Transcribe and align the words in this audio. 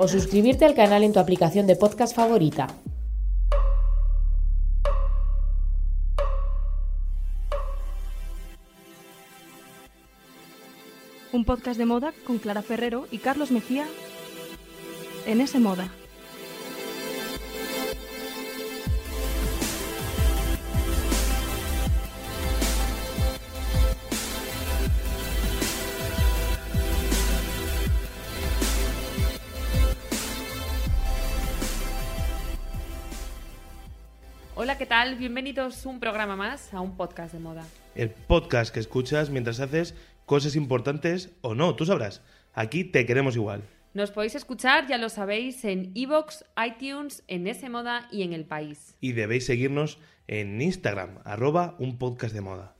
O 0.00 0.06
suscribirte 0.06 0.64
al 0.64 0.76
canal 0.76 1.02
en 1.02 1.12
tu 1.12 1.18
aplicación 1.18 1.66
de 1.66 1.74
podcast 1.74 2.14
favorita. 2.14 2.68
Un 11.32 11.44
podcast 11.44 11.78
de 11.78 11.84
moda 11.84 12.12
con 12.24 12.38
Clara 12.38 12.62
Ferrero 12.62 13.08
y 13.10 13.18
Carlos 13.18 13.50
Mejía 13.50 13.86
en 15.26 15.40
ese 15.40 15.58
moda. 15.58 15.90
Hola, 34.68 34.76
¿qué 34.76 34.84
tal? 34.84 35.14
Bienvenidos 35.14 35.86
un 35.86 35.98
programa 35.98 36.36
más 36.36 36.74
a 36.74 36.82
un 36.82 36.94
podcast 36.94 37.32
de 37.32 37.40
moda. 37.40 37.66
El 37.94 38.10
podcast 38.10 38.70
que 38.70 38.80
escuchas 38.80 39.30
mientras 39.30 39.60
haces 39.60 39.94
cosas 40.26 40.56
importantes 40.56 41.30
o 41.40 41.54
no, 41.54 41.74
tú 41.74 41.86
sabrás. 41.86 42.20
Aquí 42.52 42.84
te 42.84 43.06
queremos 43.06 43.34
igual. 43.34 43.62
Nos 43.94 44.10
podéis 44.10 44.34
escuchar, 44.34 44.86
ya 44.86 44.98
lo 44.98 45.08
sabéis, 45.08 45.64
en 45.64 45.90
Evox, 45.94 46.44
iTunes, 46.62 47.24
en 47.28 47.46
S 47.46 47.66
Moda 47.70 48.08
y 48.12 48.24
en 48.24 48.34
El 48.34 48.44
País. 48.44 48.94
Y 49.00 49.12
debéis 49.12 49.46
seguirnos 49.46 50.00
en 50.26 50.60
Instagram, 50.60 51.20
arroba 51.24 51.74
un 51.78 51.96
podcast 51.96 52.34
de 52.34 52.42
moda. 52.42 52.74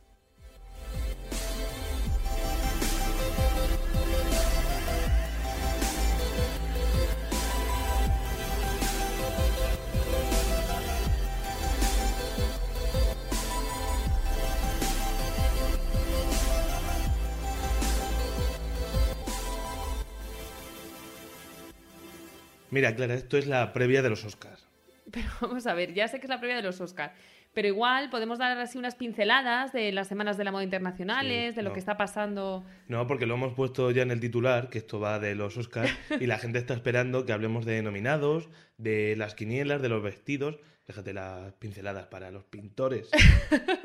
Mira, 22.71 22.95
Clara, 22.95 23.15
esto 23.15 23.37
es 23.39 23.47
la 23.47 23.73
previa 23.73 24.03
de 24.03 24.11
los 24.11 24.25
Oscars. 24.25 24.67
Pero 25.11 25.29
vamos 25.41 25.67
a 25.67 25.75
ver, 25.75 25.95
ya 25.95 26.07
sé 26.09 26.19
que 26.21 26.27
es 26.27 26.31
la 26.31 26.39
previa 26.39 26.57
de 26.57 26.63
los 26.63 26.81
Oscar, 26.83 27.15
pero 27.55 27.67
igual 27.67 28.11
podemos 28.11 28.39
dar 28.39 28.57
así 28.59 28.77
unas 28.77 28.95
pinceladas 28.95 29.73
de 29.73 29.91
las 29.91 30.07
semanas 30.07 30.37
de 30.37 30.45
la 30.45 30.53
moda 30.53 30.65
internacionales, 30.65 31.53
Sí, 31.53 31.57
de 31.57 31.63
lo 31.63 31.71
no. 31.71 31.73
que 31.73 31.81
está 31.81 31.97
pasando. 31.97 32.63
No, 32.89 33.07
porque 33.07 33.25
lo 33.25 33.35
hemos 33.35 33.55
puesto 33.55 33.91
ya 33.91 34.03
en 34.03 34.11
el 34.11 34.21
titular, 34.21 34.69
que 34.69 34.77
esto 34.79 35.01
va 35.01 35.19
de 35.19 35.35
los 35.35 35.57
Oscars, 35.57 35.91
y 36.21 36.27
la 36.27 36.39
gente 36.39 36.59
está 36.59 36.75
esperando 36.75 37.25
que 37.25 37.33
hablemos 37.33 37.65
de 37.65 37.81
nominados, 37.83 38.51
de 38.77 39.17
las 39.17 39.35
quinielas, 39.35 39.81
de 39.81 39.89
los 39.89 40.03
vestidos. 40.03 40.59
Déjate 40.87 41.13
las 41.15 41.53
pinceladas 41.55 42.07
para 42.07 42.31
los 42.31 42.45
pintores. 42.45 43.09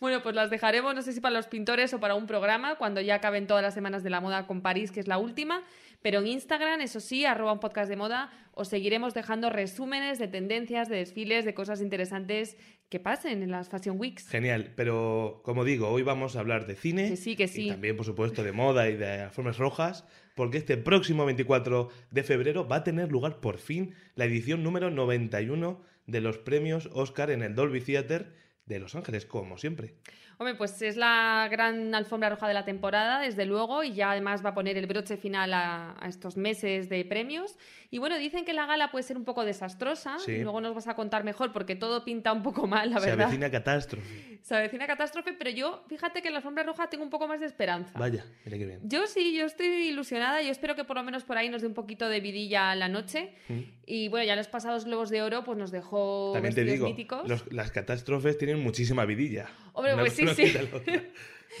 Bueno, 0.00 0.22
pues 0.22 0.34
las 0.34 0.50
dejaremos, 0.50 0.94
no 0.94 1.00
sé 1.00 1.12
si 1.14 1.20
para 1.20 1.34
los 1.34 1.46
pintores 1.46 1.94
o 1.94 2.00
para 2.00 2.14
un 2.14 2.26
programa, 2.26 2.74
cuando 2.74 3.00
ya 3.00 3.14
acaben 3.14 3.46
todas 3.46 3.62
las 3.62 3.72
semanas 3.72 4.02
de 4.02 4.10
la 4.10 4.20
moda 4.20 4.46
con 4.46 4.60
París, 4.60 4.90
que 4.92 5.00
es 5.00 5.06
la 5.08 5.16
última. 5.16 5.62
Pero 6.04 6.18
en 6.18 6.26
Instagram, 6.26 6.82
eso 6.82 7.00
sí, 7.00 7.24
arroba 7.24 7.54
un 7.54 7.60
podcast 7.60 7.88
de 7.88 7.96
moda, 7.96 8.30
os 8.52 8.68
seguiremos 8.68 9.14
dejando 9.14 9.48
resúmenes 9.48 10.18
de 10.18 10.28
tendencias, 10.28 10.90
de 10.90 10.96
desfiles, 10.96 11.46
de 11.46 11.54
cosas 11.54 11.80
interesantes 11.80 12.58
que 12.90 13.00
pasen 13.00 13.42
en 13.42 13.50
las 13.50 13.70
Fashion 13.70 13.98
Weeks. 13.98 14.28
Genial, 14.28 14.74
pero 14.76 15.40
como 15.44 15.64
digo, 15.64 15.88
hoy 15.88 16.02
vamos 16.02 16.36
a 16.36 16.40
hablar 16.40 16.66
de 16.66 16.74
cine. 16.74 17.08
Que 17.08 17.16
sí, 17.16 17.36
que 17.36 17.48
sí. 17.48 17.68
Y 17.68 17.70
también, 17.70 17.96
por 17.96 18.04
supuesto, 18.04 18.42
de 18.42 18.52
moda 18.52 18.90
y 18.90 18.98
de 18.98 19.22
alfombras 19.22 19.56
rojas, 19.56 20.04
porque 20.34 20.58
este 20.58 20.76
próximo 20.76 21.24
24 21.24 21.88
de 22.10 22.22
febrero 22.22 22.68
va 22.68 22.76
a 22.76 22.84
tener 22.84 23.10
lugar 23.10 23.40
por 23.40 23.56
fin 23.56 23.94
la 24.14 24.26
edición 24.26 24.62
número 24.62 24.90
91 24.90 25.80
de 26.06 26.20
los 26.20 26.36
premios 26.36 26.90
Oscar 26.92 27.30
en 27.30 27.42
el 27.42 27.54
Dolby 27.54 27.80
Theater 27.80 28.34
de 28.66 28.78
Los 28.78 28.94
Ángeles, 28.94 29.24
como 29.24 29.56
siempre. 29.56 29.94
Hombre, 30.38 30.54
pues 30.56 30.80
es 30.82 30.96
la 30.96 31.48
gran 31.50 31.94
alfombra 31.94 32.28
roja 32.30 32.48
de 32.48 32.54
la 32.54 32.64
temporada, 32.64 33.20
desde 33.20 33.46
luego, 33.46 33.84
y 33.84 33.92
ya 33.92 34.10
además 34.10 34.44
va 34.44 34.50
a 34.50 34.54
poner 34.54 34.76
el 34.76 34.86
broche 34.86 35.16
final 35.16 35.52
a, 35.54 35.94
a 36.00 36.08
estos 36.08 36.36
meses 36.36 36.88
de 36.88 37.04
premios. 37.04 37.56
Y 37.90 37.98
bueno, 37.98 38.18
dicen 38.18 38.44
que 38.44 38.52
la 38.52 38.66
gala 38.66 38.90
puede 38.90 39.04
ser 39.04 39.16
un 39.16 39.24
poco 39.24 39.44
desastrosa, 39.44 40.18
Sí. 40.18 40.38
luego 40.42 40.60
nos 40.60 40.74
vas 40.74 40.88
a 40.88 40.94
contar 40.96 41.22
mejor 41.22 41.52
porque 41.52 41.76
todo 41.76 42.04
pinta 42.04 42.32
un 42.32 42.42
poco 42.42 42.66
mal, 42.66 42.90
la 42.90 42.98
Se 42.98 43.06
verdad. 43.06 43.26
avecina 43.26 43.50
catástrofe. 43.50 44.40
Se 44.42 44.54
avecina 44.56 44.86
catástrofe, 44.86 45.32
pero 45.32 45.50
yo, 45.50 45.84
fíjate 45.88 46.20
que 46.20 46.28
en 46.28 46.34
la 46.34 46.38
alfombra 46.38 46.64
roja 46.64 46.88
tengo 46.88 47.04
un 47.04 47.10
poco 47.10 47.28
más 47.28 47.40
de 47.40 47.46
esperanza. 47.46 47.96
Vaya, 47.98 48.24
mira 48.44 48.58
qué 48.58 48.66
bien. 48.66 48.80
Yo 48.84 49.06
sí, 49.06 49.34
yo 49.36 49.46
estoy 49.46 49.66
ilusionada. 49.88 50.42
Yo 50.42 50.50
espero 50.50 50.74
que 50.74 50.84
por 50.84 50.96
lo 50.96 51.02
menos 51.04 51.24
por 51.24 51.38
ahí 51.38 51.48
nos 51.48 51.62
dé 51.62 51.68
un 51.68 51.74
poquito 51.74 52.08
de 52.08 52.20
vidilla 52.20 52.70
a 52.72 52.74
la 52.74 52.88
noche. 52.88 53.32
Mm. 53.48 53.60
Y 53.86 54.08
bueno, 54.08 54.26
ya 54.26 54.36
los 54.36 54.48
pasados 54.48 54.84
Globos 54.84 55.08
de 55.10 55.22
Oro 55.22 55.44
pues 55.44 55.56
nos 55.56 55.70
dejó 55.70 56.32
También 56.34 56.54
te 56.54 56.64
digo, 56.64 56.88
los- 57.26 57.50
las 57.52 57.70
catástrofes 57.70 58.36
tienen 58.36 58.60
muchísima 58.62 59.04
vidilla. 59.04 59.48
Hombre, 59.74 59.94
Una 59.94 60.02
pues 60.02 60.14
sí, 60.14 60.26
sí. 60.28 60.52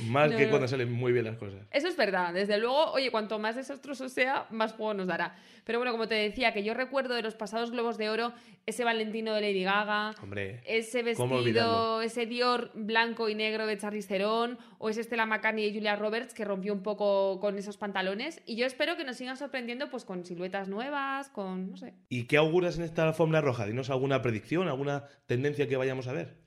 Más 0.08 0.30
No, 0.30 0.36
que 0.36 0.44
no. 0.44 0.50
cuando 0.50 0.66
salen 0.66 0.90
muy 0.90 1.12
bien 1.12 1.24
las 1.24 1.36
cosas. 1.36 1.60
Eso 1.70 1.86
es 1.86 1.96
verdad, 1.96 2.32
desde 2.32 2.58
luego, 2.58 2.90
oye, 2.92 3.10
cuanto 3.10 3.38
más 3.38 3.54
desastroso 3.54 4.08
sea, 4.08 4.46
más 4.50 4.72
juego 4.72 4.94
nos 4.94 5.06
dará. 5.06 5.36
Pero 5.64 5.78
bueno, 5.78 5.92
como 5.92 6.08
te 6.08 6.14
decía, 6.14 6.52
que 6.52 6.64
yo 6.64 6.74
recuerdo 6.74 7.14
de 7.14 7.22
los 7.22 7.34
pasados 7.34 7.70
Globos 7.70 7.96
de 7.96 8.10
Oro 8.10 8.32
ese 8.66 8.82
Valentino 8.84 9.34
de 9.34 9.40
Lady 9.40 9.62
Gaga, 9.62 10.14
Hombre, 10.22 10.62
ese 10.66 11.14
¿cómo 11.14 11.36
vestido, 11.36 12.02
ese 12.02 12.26
Dior 12.26 12.70
blanco 12.74 13.28
y 13.28 13.34
negro 13.34 13.66
de 13.66 13.78
Charlize 13.78 14.08
Theron, 14.08 14.58
o 14.78 14.88
ese 14.88 15.02
Stella 15.02 15.26
McCartney 15.26 15.66
y 15.66 15.74
Julia 15.74 15.96
Roberts 15.96 16.34
que 16.34 16.44
rompió 16.44 16.72
un 16.72 16.82
poco 16.82 17.38
con 17.40 17.56
esos 17.56 17.76
pantalones. 17.76 18.42
Y 18.46 18.56
yo 18.56 18.66
espero 18.66 18.96
que 18.96 19.04
nos 19.04 19.16
sigan 19.16 19.36
sorprendiendo 19.36 19.90
pues 19.90 20.04
con 20.04 20.24
siluetas 20.24 20.68
nuevas, 20.68 21.28
con, 21.28 21.70
no 21.70 21.76
sé. 21.76 21.94
¿Y 22.08 22.24
qué 22.24 22.36
auguras 22.36 22.78
en 22.78 22.84
esta 22.84 23.06
alfombra 23.06 23.40
roja? 23.40 23.64
Dinos 23.66 23.90
alguna 23.90 24.22
predicción, 24.22 24.68
alguna 24.68 25.04
tendencia 25.26 25.68
que 25.68 25.76
vayamos 25.76 26.08
a 26.08 26.12
ver. 26.12 26.43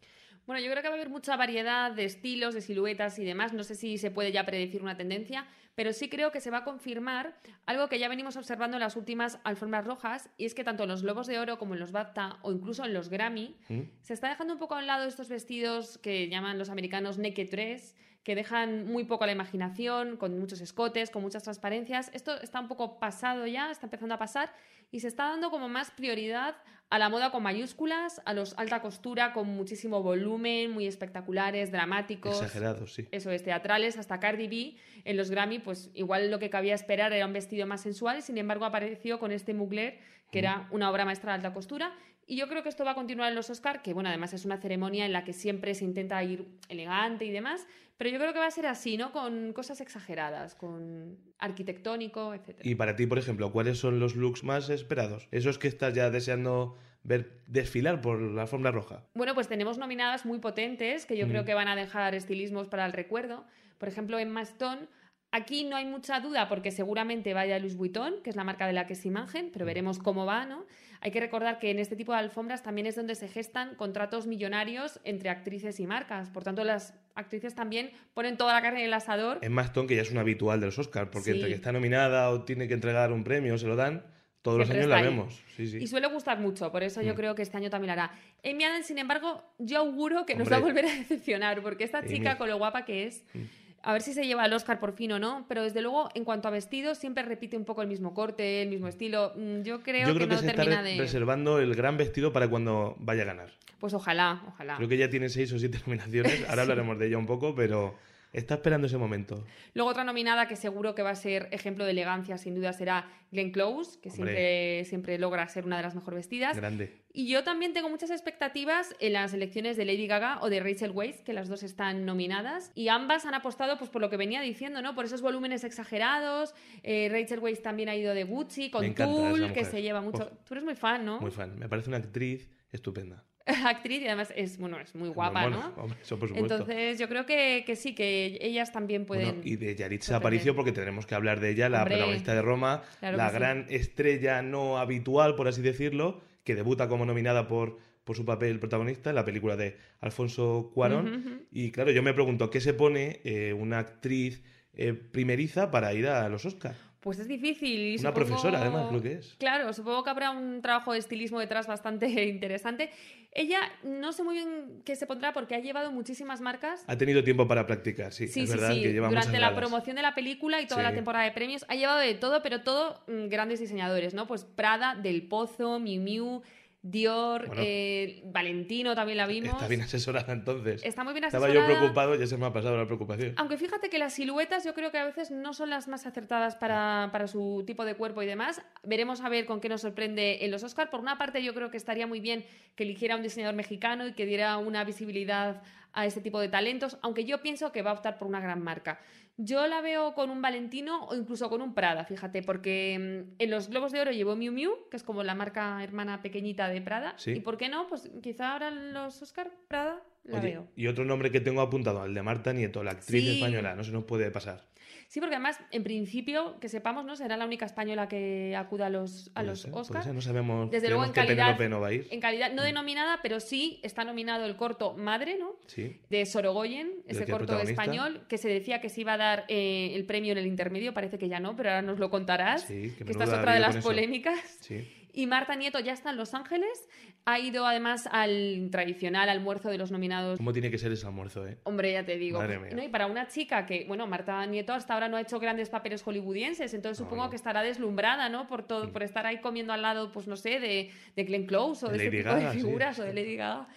Bueno, 0.48 0.62
yo 0.62 0.72
creo 0.72 0.82
que 0.82 0.88
va 0.88 0.96
a 0.96 0.98
haber 0.98 1.10
mucha 1.10 1.36
variedad 1.36 1.92
de 1.92 2.06
estilos, 2.06 2.54
de 2.54 2.62
siluetas 2.62 3.20
y 3.20 3.26
demás. 3.26 3.52
No 3.52 3.66
sé 3.66 3.76
si 3.76 3.98
se 3.98 4.12
puede 4.12 4.32
ya 4.32 4.46
predecir 4.46 4.82
una 4.82 4.96
tendencia, 4.96 5.46
pero 5.76 5.92
sí 5.92 6.08
creo 6.08 6.32
que 6.32 6.40
se 6.40 6.50
va 6.50 6.60
a 6.60 6.64
confirmar 6.64 7.38
algo 7.66 7.90
que 7.90 8.00
ya 8.00 8.08
venimos 8.08 8.38
observando 8.38 8.78
en 8.78 8.82
las 8.82 8.96
últimas 8.96 9.40
alfombras 9.44 9.86
rojas, 9.86 10.30
y 10.38 10.46
es 10.46 10.56
que 10.56 10.64
tanto 10.64 10.84
en 10.84 10.90
los 10.90 11.04
Globos 11.04 11.28
de 11.28 11.38
Oro 11.38 11.60
como 11.60 11.74
en 11.74 11.82
los 11.82 11.92
BAFTA 11.92 12.40
o 12.44 12.54
incluso 12.54 12.86
en 12.86 12.94
los 12.94 13.10
Grammy, 13.10 13.58
¿Mm? 13.68 13.82
se 14.02 14.14
está 14.14 14.30
dejando 14.30 14.54
un 14.54 14.60
poco 14.60 14.76
a 14.76 14.80
un 14.80 14.88
lado 14.88 15.06
estos 15.06 15.28
vestidos 15.28 15.98
que 15.98 16.30
llaman 16.30 16.58
los 16.58 16.70
americanos 16.70 17.18
naked 17.18 17.52
dress, 17.52 17.94
que 18.28 18.36
dejan 18.36 18.86
muy 18.86 19.06
poco 19.06 19.24
a 19.24 19.28
la 19.28 19.32
imaginación, 19.32 20.18
con 20.18 20.38
muchos 20.38 20.60
escotes, 20.60 21.12
con 21.12 21.22
muchas 21.22 21.44
transparencias. 21.44 22.12
Esto 22.14 22.36
está 22.42 22.60
un 22.60 22.68
poco 22.68 23.00
pasado 23.00 23.48
ya, 23.48 23.72
está 23.72 23.86
empezando 23.86 24.16
a 24.16 24.18
pasar 24.18 24.52
y 24.92 25.00
se 25.00 25.08
está 25.08 25.30
dando 25.30 25.50
como 25.50 25.70
más 25.70 25.92
prioridad 25.92 26.58
a 26.90 27.00
la 27.00 27.08
moda 27.08 27.32
con 27.32 27.42
mayúsculas, 27.42 28.22
a 28.26 28.34
los 28.34 28.54
alta 28.58 28.82
costura 28.82 29.32
con 29.32 29.48
muchísimo 29.48 30.04
volumen, 30.04 30.72
muy 30.72 30.88
espectaculares, 30.88 31.72
dramáticos. 31.72 32.42
Exagerados, 32.42 32.96
sí. 32.96 33.08
Eso 33.12 33.32
es, 33.32 33.44
teatrales, 33.44 33.98
hasta 33.98 34.20
Cardi 34.20 34.50
B 34.50 34.76
en 35.06 35.16
los 35.16 35.32
Grammy, 35.32 35.60
pues 35.60 35.90
igual 35.94 36.30
lo 36.30 36.38
que 36.38 36.50
cabía 36.50 36.76
esperar 36.76 37.14
era 37.14 37.28
un 37.28 37.32
vestido 37.32 37.66
más 37.66 37.80
sensual, 37.80 38.22
sin 38.22 38.38
embargo 38.38 38.66
apareció 38.66 39.20
con 39.20 39.32
este 39.32 39.54
Mugler, 39.54 40.00
que 40.34 40.40
era 40.40 40.68
una 40.72 40.92
obra 40.92 41.06
maestra 41.06 41.32
de 41.32 41.36
alta 41.36 41.54
costura. 41.54 41.96
Y 42.30 42.36
yo 42.36 42.48
creo 42.50 42.62
que 42.62 42.68
esto 42.70 42.84
va 42.84 42.92
a 42.92 42.96
continuar 42.96 43.30
en 43.30 43.36
los 43.36 43.50
Oscar, 43.50 43.82
que 43.82 43.94
bueno, 43.94 44.10
además 44.10 44.34
es 44.34 44.44
una 44.44 44.58
ceremonia 44.58 45.06
en 45.06 45.14
la 45.14 45.24
que 45.24 45.32
siempre 45.32 45.74
se 45.74 45.86
intenta 45.86 46.22
ir 46.24 46.46
elegante 46.68 47.24
y 47.24 47.32
demás, 47.32 47.66
pero 47.96 48.10
yo 48.10 48.20
creo 48.20 48.34
que 48.34 48.40
va 48.40 48.48
a 48.48 48.52
ser 48.52 48.66
así, 48.68 48.98
¿no? 48.98 49.14
Con 49.14 49.54
cosas 49.54 49.80
exageradas, 49.80 50.54
con 50.54 51.18
arquitectónico, 51.40 52.34
etc. 52.34 52.60
Y 52.64 52.76
para 52.76 52.98
ti, 52.98 53.08
por 53.08 53.18
ejemplo, 53.18 53.52
¿cuáles 53.54 53.80
son 53.80 54.00
los 54.00 54.16
looks 54.18 54.44
más 54.44 54.70
esperados? 54.70 55.28
Esos 55.32 55.58
que 55.58 55.70
estás 55.70 55.94
ya 55.94 56.10
deseando 56.10 56.76
ver 57.04 57.42
desfilar 57.48 58.02
por 58.02 58.20
la 58.20 58.42
alfombra 58.42 58.72
roja. 58.72 59.06
Bueno, 59.16 59.34
pues 59.34 59.48
tenemos 59.48 59.78
nominadas 59.78 60.26
muy 60.26 60.40
potentes 60.40 61.06
que 61.06 61.16
yo 61.18 61.26
Mm. 61.28 61.30
creo 61.30 61.46
que 61.46 61.54
van 61.54 61.70
a 61.70 61.76
dejar 61.78 62.14
estilismos 62.14 62.68
para 62.68 62.86
el 62.86 62.92
recuerdo. 62.92 63.46
Por 63.78 63.88
ejemplo, 63.88 64.20
en 64.20 64.30
Maston, 64.30 64.90
aquí 65.32 65.64
no 65.64 65.78
hay 65.78 65.86
mucha 65.86 66.20
duda 66.20 66.50
porque 66.50 66.72
seguramente 66.72 67.34
vaya 67.34 67.58
Louis 67.60 67.78
Vuitton, 67.78 68.22
que 68.22 68.30
es 68.30 68.36
la 68.36 68.44
marca 68.44 68.68
de 68.68 68.74
la 68.74 68.86
que 68.86 68.94
es 68.94 69.06
imagen, 69.06 69.50
pero 69.54 69.66
veremos 69.66 69.98
cómo 70.00 70.26
va, 70.26 70.46
¿no? 70.46 70.66
Hay 71.02 71.12
que 71.12 71.20
recordar 71.20 71.60
que 71.60 71.70
en 71.72 71.80
este 71.80 71.96
tipo 71.96 72.12
de 72.14 72.20
alfombras 72.20 72.64
también 72.64 72.88
es 72.88 72.96
donde 72.96 73.16
se 73.16 73.28
gestan 73.28 73.76
contratos 73.76 74.28
millonarios 74.28 75.00
entre 75.04 75.30
actrices 75.30 75.80
y 75.80 75.88
marcas. 75.88 76.30
Por 76.30 76.44
tanto, 76.44 76.64
las 76.64 76.94
actrices 77.16 77.54
también 77.56 77.92
ponen 78.14 78.38
toda 78.38 78.54
la 78.54 78.62
carne 78.62 78.80
en 78.82 78.86
el 78.88 78.94
asador. 78.94 79.40
Emma 79.42 79.62
Stone, 79.64 79.88
que 79.88 79.96
ya 79.96 80.02
es 80.02 80.12
una 80.12 80.22
habitual 80.22 80.60
de 80.60 80.66
los 80.68 80.80
Oscars, 80.80 81.10
porque 81.12 81.32
Sí. 81.32 81.38
entre 81.38 81.50
que 81.50 81.56
está 81.56 81.72
nominada 81.72 82.30
o 82.32 82.44
tiene 82.44 82.68
que 82.68 82.74
entregar 82.74 83.12
un 83.12 83.24
premio 83.24 83.58
se 83.58 83.68
lo 83.68 83.76
dan, 83.76 84.04
todos 84.42 84.60
los 84.60 84.70
años 84.70 84.86
la 84.88 85.02
vemos. 85.02 85.44
Sí, 85.56 85.68
sí. 85.68 85.78
Y 85.78 85.88
suele 85.88 86.08
gustar 86.08 86.40
mucho, 86.40 86.72
por 86.72 86.82
eso 86.84 87.02
yo 87.02 87.14
Mm. 87.14 87.18
creo 87.18 87.36
que 87.36 87.42
este 87.42 87.58
año 87.58 87.70
también 87.70 87.96
la 87.96 88.04
hará. 88.04 88.12
Amy 88.46 88.64
Adams, 88.64 88.86
sin 88.86 88.98
embargo, 88.98 89.44
yo 89.58 89.80
auguro 89.80 90.26
que 90.26 90.36
nos 90.36 90.50
va 90.52 90.58
a 90.58 90.60
volver 90.60 90.86
a 90.86 90.88
decepcionar, 90.96 91.62
porque 91.62 91.84
esta 91.84 91.98
Amy. 92.00 92.08
chica, 92.10 92.38
con 92.38 92.48
lo 92.50 92.58
guapa 92.58 92.86
que 92.86 93.08
es, 93.08 93.24
Mm. 93.34 93.40
A 93.84 93.94
ver 93.94 94.02
si 94.02 94.14
se 94.14 94.26
lleva 94.26 94.46
el 94.46 94.54
Oscar 94.54 94.80
por 94.80 94.94
fin 94.94 95.12
o 95.14 95.20
no, 95.20 95.46
pero 95.48 95.64
desde 95.64 95.82
luego, 95.82 96.10
en 96.14 96.24
cuanto 96.26 96.48
a 96.48 96.52
vestidos, 96.52 96.98
siempre 96.98 97.24
repite 97.24 97.56
un 97.58 97.66
poco 97.66 97.82
el 97.82 97.88
mismo 97.88 98.14
corte, 98.14 98.62
el 98.62 98.70
mismo 98.70 98.88
estilo. 98.88 99.34
Mm, 99.36 99.62
Yo 99.62 99.82
creo, 99.82 100.08
Yo 100.08 100.14
creo 100.16 100.28
que, 100.28 100.36
que, 100.36 100.36
no 100.36 100.40
se 100.42 100.48
está 100.48 100.62
termina 100.64 100.82
re- 100.82 100.92
de... 100.94 100.98
reservando 100.98 101.60
el 101.60 101.74
gran 101.76 101.96
vestido 101.98 102.34
para 102.34 102.50
cuando 102.50 102.96
vaya 103.00 103.24
a 103.24 103.26
ganar. 103.26 103.50
Pues 103.80 103.94
ojalá, 103.94 104.42
ojalá. 104.48 104.76
Creo 104.78 104.90
que 104.90 104.98
ya 104.98 105.10
tiene 105.10 105.30
seis 105.30 105.52
o 105.54 105.60
siete 105.60 105.80
nominaciones. 105.86 106.42
Ahora 106.50 106.56
Sí. 106.56 106.60
hablaremos 106.62 106.98
de 107.00 107.08
ella 107.08 107.18
un 107.18 107.28
poco, 107.28 107.54
pero 107.56 107.96
está 108.34 108.56
esperando 108.56 108.88
ese 108.88 108.98
momento. 108.98 109.46
Luego 109.74 109.90
otra 109.90 110.04
nominada 110.04 110.48
que 110.48 110.56
seguro 110.56 110.96
que 110.96 111.04
va 111.04 111.12
a 111.12 111.16
ser 111.16 111.50
ejemplo 111.52 111.86
de 111.86 111.92
elegancia, 111.92 112.38
sin 112.38 112.56
duda, 112.56 112.74
será 112.74 113.10
Glenn 113.32 113.52
Close, 113.52 114.00
que 114.02 114.10
siempre, 114.10 114.86
siempre 114.86 115.18
logra 115.18 115.48
ser 115.48 115.66
una 115.66 115.78
de 115.78 115.84
las 115.84 115.96
mejor 115.96 116.16
vestidas. 116.16 116.58
Grande. 116.58 117.02
Y 117.14 117.28
yo 117.28 117.44
también 117.44 117.74
tengo 117.74 117.90
muchas 117.90 118.12
expectativas 118.12 118.96
en 119.00 119.14
las 119.14 119.34
elecciones 119.34 119.76
de 119.76 119.86
Lady 119.86 120.06
Gaga 120.06 120.40
o 120.42 120.50
de 120.50 120.60
Rachel 120.60 120.92
Weisz, 120.92 121.22
que 121.22 121.34
las 121.34 121.50
dos 121.50 121.64
están 121.64 122.06
nominadas. 122.06 122.72
Y 122.76 122.90
ambas 122.90 123.26
han 123.26 123.34
apostado 123.34 123.78
pues, 123.78 123.90
por 123.90 124.02
lo 124.02 124.10
que 124.10 124.18
venía 124.18 124.42
diciendo, 124.42 124.82
¿no? 124.82 124.94
Por 124.94 125.06
esos 125.06 125.22
volúmenes 125.22 125.64
exagerados. 125.64 126.54
Eh, 126.84 127.10
Rachel 127.12 127.40
Weisz 127.40 127.62
también 127.62 127.90
ha 127.90 127.96
ido 127.96 128.14
de 128.14 128.24
Gucci, 128.24 128.70
con 128.70 128.86
esa 128.86 129.54
que 129.54 129.66
se 129.66 129.82
lleva 129.82 130.02
mucho. 130.02 130.30
Uf. 130.32 130.46
Tú 130.46 130.54
eres 130.54 130.64
muy 130.64 130.76
fan, 130.76 131.06
¿no? 131.06 131.20
Muy 131.20 131.32
fan. 131.32 131.58
Me 131.58 131.68
parece 131.68 131.90
una 131.90 131.98
actriz 131.98 132.50
estupenda. 132.72 133.24
Actriz 133.66 134.02
y 134.02 134.08
además 134.08 134.32
es, 134.36 134.58
bueno, 134.58 134.80
es 134.80 134.94
muy 134.96 135.10
guapa, 135.10 135.50
¿no? 135.50 135.74
Hombre, 135.78 135.98
eso 136.02 136.20
por 136.20 136.30
supuesto. 136.30 136.54
Entonces 136.56 137.00
yo 137.00 137.08
creo 137.08 137.26
que, 137.26 137.64
que 137.66 137.76
sí, 137.76 137.96
que 137.96 138.38
ellas 138.42 138.72
también 138.72 139.06
pueden... 139.06 139.26
Bueno, 139.28 139.42
y 139.44 139.56
de 139.56 139.76
Yaritza. 139.76 140.16
Aparicio, 140.18 140.56
porque 140.56 140.72
tenemos 140.72 141.06
que 141.06 141.16
hablar 141.16 141.40
de 141.40 141.52
ella, 141.52 141.70
la 141.70 141.80
Hombre, 141.84 141.96
protagonista 141.96 142.34
de 142.36 142.42
Roma, 142.42 142.84
claro 143.00 143.18
la 143.18 143.30
sí. 143.30 143.36
gran 143.36 143.66
estrella 143.70 144.42
no 144.42 144.78
habitual, 144.78 145.36
por 145.36 145.48
así 145.48 145.62
decirlo, 145.62 146.22
que 146.44 146.56
debuta 146.56 146.88
como 146.88 147.06
nominada 147.06 147.48
por, 147.48 147.78
por 148.04 148.16
su 148.16 148.26
papel 148.26 148.60
protagonista 148.60 149.10
en 149.10 149.16
la 149.16 149.26
película 149.26 149.56
de 149.56 149.78
Alfonso 150.02 150.72
Cuarón. 150.74 151.46
Y 151.52 151.72
claro, 151.72 151.92
yo 151.92 152.02
me 152.04 152.14
pregunto, 152.14 152.50
¿qué 152.50 152.62
se 152.62 152.74
pone 152.74 153.20
eh, 153.24 153.54
una 153.54 153.80
actriz 153.80 154.44
eh, 154.74 154.94
primeriza 154.94 155.72
para 155.72 155.94
ir 155.94 156.08
a 156.08 156.28
los 156.30 156.46
Oscars? 156.46 156.78
Pues 157.00 157.20
es 157.20 157.28
difícil. 157.28 157.80
y 157.80 157.98
Una 158.00 158.10
supongo- 158.10 158.14
profesora, 158.14 158.62
además, 158.62 158.88
creo 158.90 159.02
que 159.02 159.14
es. 159.14 159.36
Claro, 159.38 159.72
supongo 159.72 160.04
que 160.04 160.10
habrá 160.10 160.32
un 160.32 160.62
trabajo 160.62 160.94
de 160.94 161.00
estilismo 161.00 161.40
detrás 161.40 161.68
bastante 161.68 162.08
interesante. 162.26 162.90
Ella 163.40 163.60
no 163.84 164.14
sé 164.14 164.24
muy 164.24 164.34
bien 164.34 164.82
qué 164.84 164.96
se 164.96 165.06
pondrá 165.06 165.32
porque 165.32 165.54
ha 165.54 165.60
llevado 165.60 165.92
muchísimas 165.92 166.42
marcas. 166.42 166.84
Ha 166.88 166.98
tenido 166.98 167.24
tiempo 167.24 167.48
para 167.48 167.68
practicar, 167.68 168.12
sí, 168.12 168.28
Sí, 168.28 168.42
es 168.42 168.50
sí, 168.50 168.56
verdad 168.58 168.74
sí. 168.74 168.82
que 168.82 168.92
lleva 168.92 169.10
Durante 169.10 169.34
la 169.40 169.52
galas. 169.52 169.60
promoción 169.60 169.96
de 169.96 170.02
la 170.02 170.16
película 170.16 170.60
y 170.60 170.66
toda 170.66 170.82
la 170.82 170.92
temporada 170.94 171.24
de 171.24 171.32
premios 171.32 171.64
ha 171.70 171.76
llevado 171.76 172.00
de 172.00 172.16
todo, 172.16 172.42
pero 172.42 172.64
todo 172.64 173.00
mm, 173.08 173.28
grandes 173.28 173.60
diseñadores, 173.60 174.16
¿no? 174.16 174.26
Pues 174.26 174.44
Prada, 174.44 174.96
Del 174.96 175.22
Pozo, 175.28 175.80
Miu 175.80 176.02
Miu, 176.02 176.42
Dior, 176.90 177.48
Bueno. 177.48 177.62
eh, 177.66 178.22
Valentino 178.26 178.96
también 178.96 179.18
la 179.18 179.28
vimos. 179.28 179.54
Está 179.54 179.68
bien 179.68 179.82
asesorada 179.82 180.32
entonces. 180.32 180.82
Está 180.86 181.04
muy 181.04 181.14
bien 181.14 181.26
Estaba 181.26 181.48
yo 181.48 181.54
asesorada. 181.60 181.80
preocupado, 181.80 182.16
ya 182.16 182.28
se 182.28 182.38
me 182.38 182.46
ha 182.46 182.54
pasado 182.54 182.78
la 182.78 182.86
preocupación. 182.86 183.34
Aunque 183.38 183.58
fíjate 183.58 183.90
que 183.90 184.00
las 184.00 184.14
siluetas 184.14 184.64
yo 184.64 184.74
creo 184.74 184.90
que 184.92 184.98
a 184.98 185.06
veces 185.06 185.32
no 185.32 185.54
son 185.54 185.70
las 185.70 185.88
más 185.88 186.06
acertadas 186.06 186.56
para, 186.56 187.10
para 187.12 187.28
su 187.28 187.64
tipo 187.68 187.84
de 187.84 187.96
cuerpo 187.96 188.22
y 188.24 188.26
demás. 188.26 188.62
Veremos 188.84 189.22
a 189.22 189.30
ver 189.30 189.46
con 189.46 189.60
qué 189.60 189.68
nos 189.70 189.82
sorprende 189.82 190.46
en 190.46 190.52
los 190.52 190.64
Oscar. 190.64 190.90
Por 190.90 191.00
una 191.02 191.18
parte 191.18 191.44
yo 191.44 191.54
creo 191.54 191.72
que 191.72 191.78
estaría 191.78 192.08
muy 192.08 192.20
bien 192.22 192.46
que 192.76 192.84
eligiera 192.84 193.16
un 193.16 193.24
diseñador 193.24 193.56
mexicano 193.56 194.08
y 194.08 194.14
que 194.14 194.26
diera 194.26 194.58
una 194.58 194.84
visibilidad 194.84 195.62
a 195.98 196.06
este 196.06 196.22
tipo 196.22 196.40
de 196.40 196.48
talentos, 196.48 196.98
aunque 197.02 197.26
yo 197.26 197.42
pienso 197.42 197.72
que 197.72 197.82
va 197.82 197.90
a 197.90 197.94
optar 197.96 198.20
por 198.20 198.28
una 198.28 198.40
gran 198.40 198.62
marca. 198.62 199.00
Yo 199.36 199.66
la 199.68 199.82
veo 199.82 200.14
con 200.14 200.30
un 200.30 200.42
Valentino 200.42 201.06
o 201.06 201.16
incluso 201.16 201.50
con 201.50 201.62
un 201.62 201.74
Prada, 201.74 202.06
fíjate, 202.06 202.44
porque 202.44 203.26
mm, 203.30 203.36
en 203.42 203.50
los 203.50 203.70
Globos 203.70 203.92
de 203.92 204.02
Oro 204.02 204.12
llevó 204.12 204.36
Miu 204.36 204.52
Miu, 204.52 204.72
que 204.92 204.98
es 204.98 205.04
como 205.04 205.24
la 205.24 205.34
marca 205.36 205.84
hermana 205.84 206.22
pequeñita 206.22 206.70
de 206.70 206.82
Prada. 206.82 207.14
Sí. 207.18 207.32
Y 207.32 207.40
por 207.40 207.58
qué 207.58 207.68
no, 207.68 207.88
pues 207.88 208.10
quizá 208.22 208.54
ahora 208.54 208.70
los 208.72 209.22
Oscar 209.22 209.52
Prada 209.68 210.02
la 210.24 210.40
Oye, 210.40 210.50
veo. 210.52 210.68
y 210.76 210.88
otro 210.88 211.04
nombre 211.06 211.32
que 211.32 211.40
tengo 211.40 211.62
apuntado, 211.62 212.04
el 212.06 212.14
de 212.14 212.22
Marta 212.22 212.52
Nieto, 212.54 212.84
la 212.84 212.92
actriz 212.92 213.24
Sí. 213.24 213.36
española, 213.40 213.76
no 213.76 213.84
se 213.84 213.92
nos 213.92 214.04
puede 214.04 214.30
pasar. 214.30 214.66
Sí, 215.08 215.22
porque 215.22 215.36
además, 215.36 215.58
en 215.72 215.84
principio, 215.84 216.60
que 216.60 216.68
sepamos, 216.68 217.06
¿no? 217.06 217.16
Será 217.16 217.38
la 217.38 217.46
única 217.46 217.66
española 217.66 218.10
que 218.10 218.56
acuda 218.58 218.88
a 218.88 218.90
los, 218.90 219.32
a 219.36 219.44
los 219.44 219.62
ser, 219.62 219.72
Oscars. 219.74 220.08
no 220.08 220.22
sabemos, 220.22 220.70
Desde 220.70 220.90
luego, 220.90 221.06
en 221.06 221.12
que 221.12 221.22
calidad, 221.22 221.58
Penélope 221.58 221.70
no 221.70 221.80
va 221.80 221.88
a 221.88 221.94
ir. 221.94 222.08
en 222.12 222.20
calidad 222.20 222.52
no 222.52 222.62
denominada, 222.64 223.20
pero 223.22 223.40
sí 223.40 223.80
está 223.84 224.04
nominado 224.04 224.46
el 224.46 224.58
corto 224.58 224.96
Madre, 224.96 225.38
¿no? 225.40 225.56
Sí. 225.68 226.02
De 226.10 226.26
Sorogoyen, 226.26 226.92
ese 227.08 227.26
corto 227.26 227.58
español, 227.62 228.26
que 228.28 228.38
se 228.38 228.50
decía 228.50 228.82
que 228.82 228.90
se 228.90 229.02
iba 229.02 229.14
a 229.14 229.18
dar 229.18 229.46
eh, 229.48 229.92
el 229.94 230.06
premio 230.06 230.34
en 230.34 230.40
el 230.40 230.48
intermedio, 230.48 230.94
parece 230.94 231.18
que 231.18 231.30
ya 231.30 231.40
no, 231.40 231.56
pero 231.56 231.70
ahora 231.70 231.82
nos 231.82 232.00
lo 232.00 232.10
contarás. 232.10 232.64
Sí, 232.64 232.94
que 232.98 233.06
que 233.06 233.12
esta 233.12 233.24
es 233.24 233.30
otra 233.30 233.54
de 233.54 233.60
las 233.62 233.78
polémicas. 233.78 234.40
Sí. 234.60 234.97
Y 235.18 235.26
Marta 235.26 235.56
Nieto 235.56 235.80
ya 235.80 235.94
está 235.94 236.12
en 236.12 236.18
Los 236.18 236.36
Ángeles, 236.36 236.88
ha 237.26 237.40
ido 237.40 237.66
además 237.66 238.08
al 238.12 238.70
tradicional 238.72 239.30
almuerzo 239.30 239.70
de 239.70 239.80
los 239.80 239.90
nominados 239.92 240.38
¿Cómo 240.38 240.54
tiene 240.54 240.70
que 240.70 240.78
ser 240.78 240.92
ese 240.92 241.08
almuerzo, 241.08 241.48
eh? 241.48 241.58
Hombre, 241.64 241.92
ya 241.92 242.06
te 242.06 242.18
digo. 242.18 242.38
Madre 242.38 242.60
mía. 242.60 242.70
¿no? 242.76 242.84
Y 242.84 242.88
para 242.90 243.08
una 243.08 243.28
chica 243.28 243.66
que, 243.66 243.86
bueno, 243.88 244.06
Marta 244.06 244.46
Nieto 244.46 244.74
hasta 244.74 244.94
ahora 244.94 245.10
no 245.10 245.18
ha 245.18 245.22
hecho 245.22 245.40
grandes 245.40 245.72
papeles 245.72 246.04
hollywoodienses, 246.04 246.72
entonces 246.76 247.00
No, 247.00 247.06
supongo 247.06 247.24
no. 247.24 247.28
Mm. 247.30 247.32
que 247.32 247.36
estará 247.36 247.64
deslumbrada, 247.64 248.30
¿no? 248.30 248.46
Por 248.46 248.62
todo, 248.68 248.94
por 248.94 249.02
estar 249.02 249.26
ahí 249.26 249.42
comiendo 249.42 249.74
al 249.74 249.82
lado, 249.82 250.12
pues 250.12 250.28
no 250.28 250.36
sé, 250.38 250.60
de, 250.60 250.92
de 251.16 251.24
Glenn 251.24 251.48
Close 251.48 251.88
o 251.88 251.90
De 251.90 251.98
de, 251.98 252.04
Lady 252.06 252.18
tipo 252.18 252.30
Gaga, 252.30 252.50
de 252.50 252.54
sí, 252.54 252.60
figuras 252.60 253.00
o 253.00 253.04
de. 253.04 253.14
Lady 253.16 253.36
Gaga. 253.38 253.68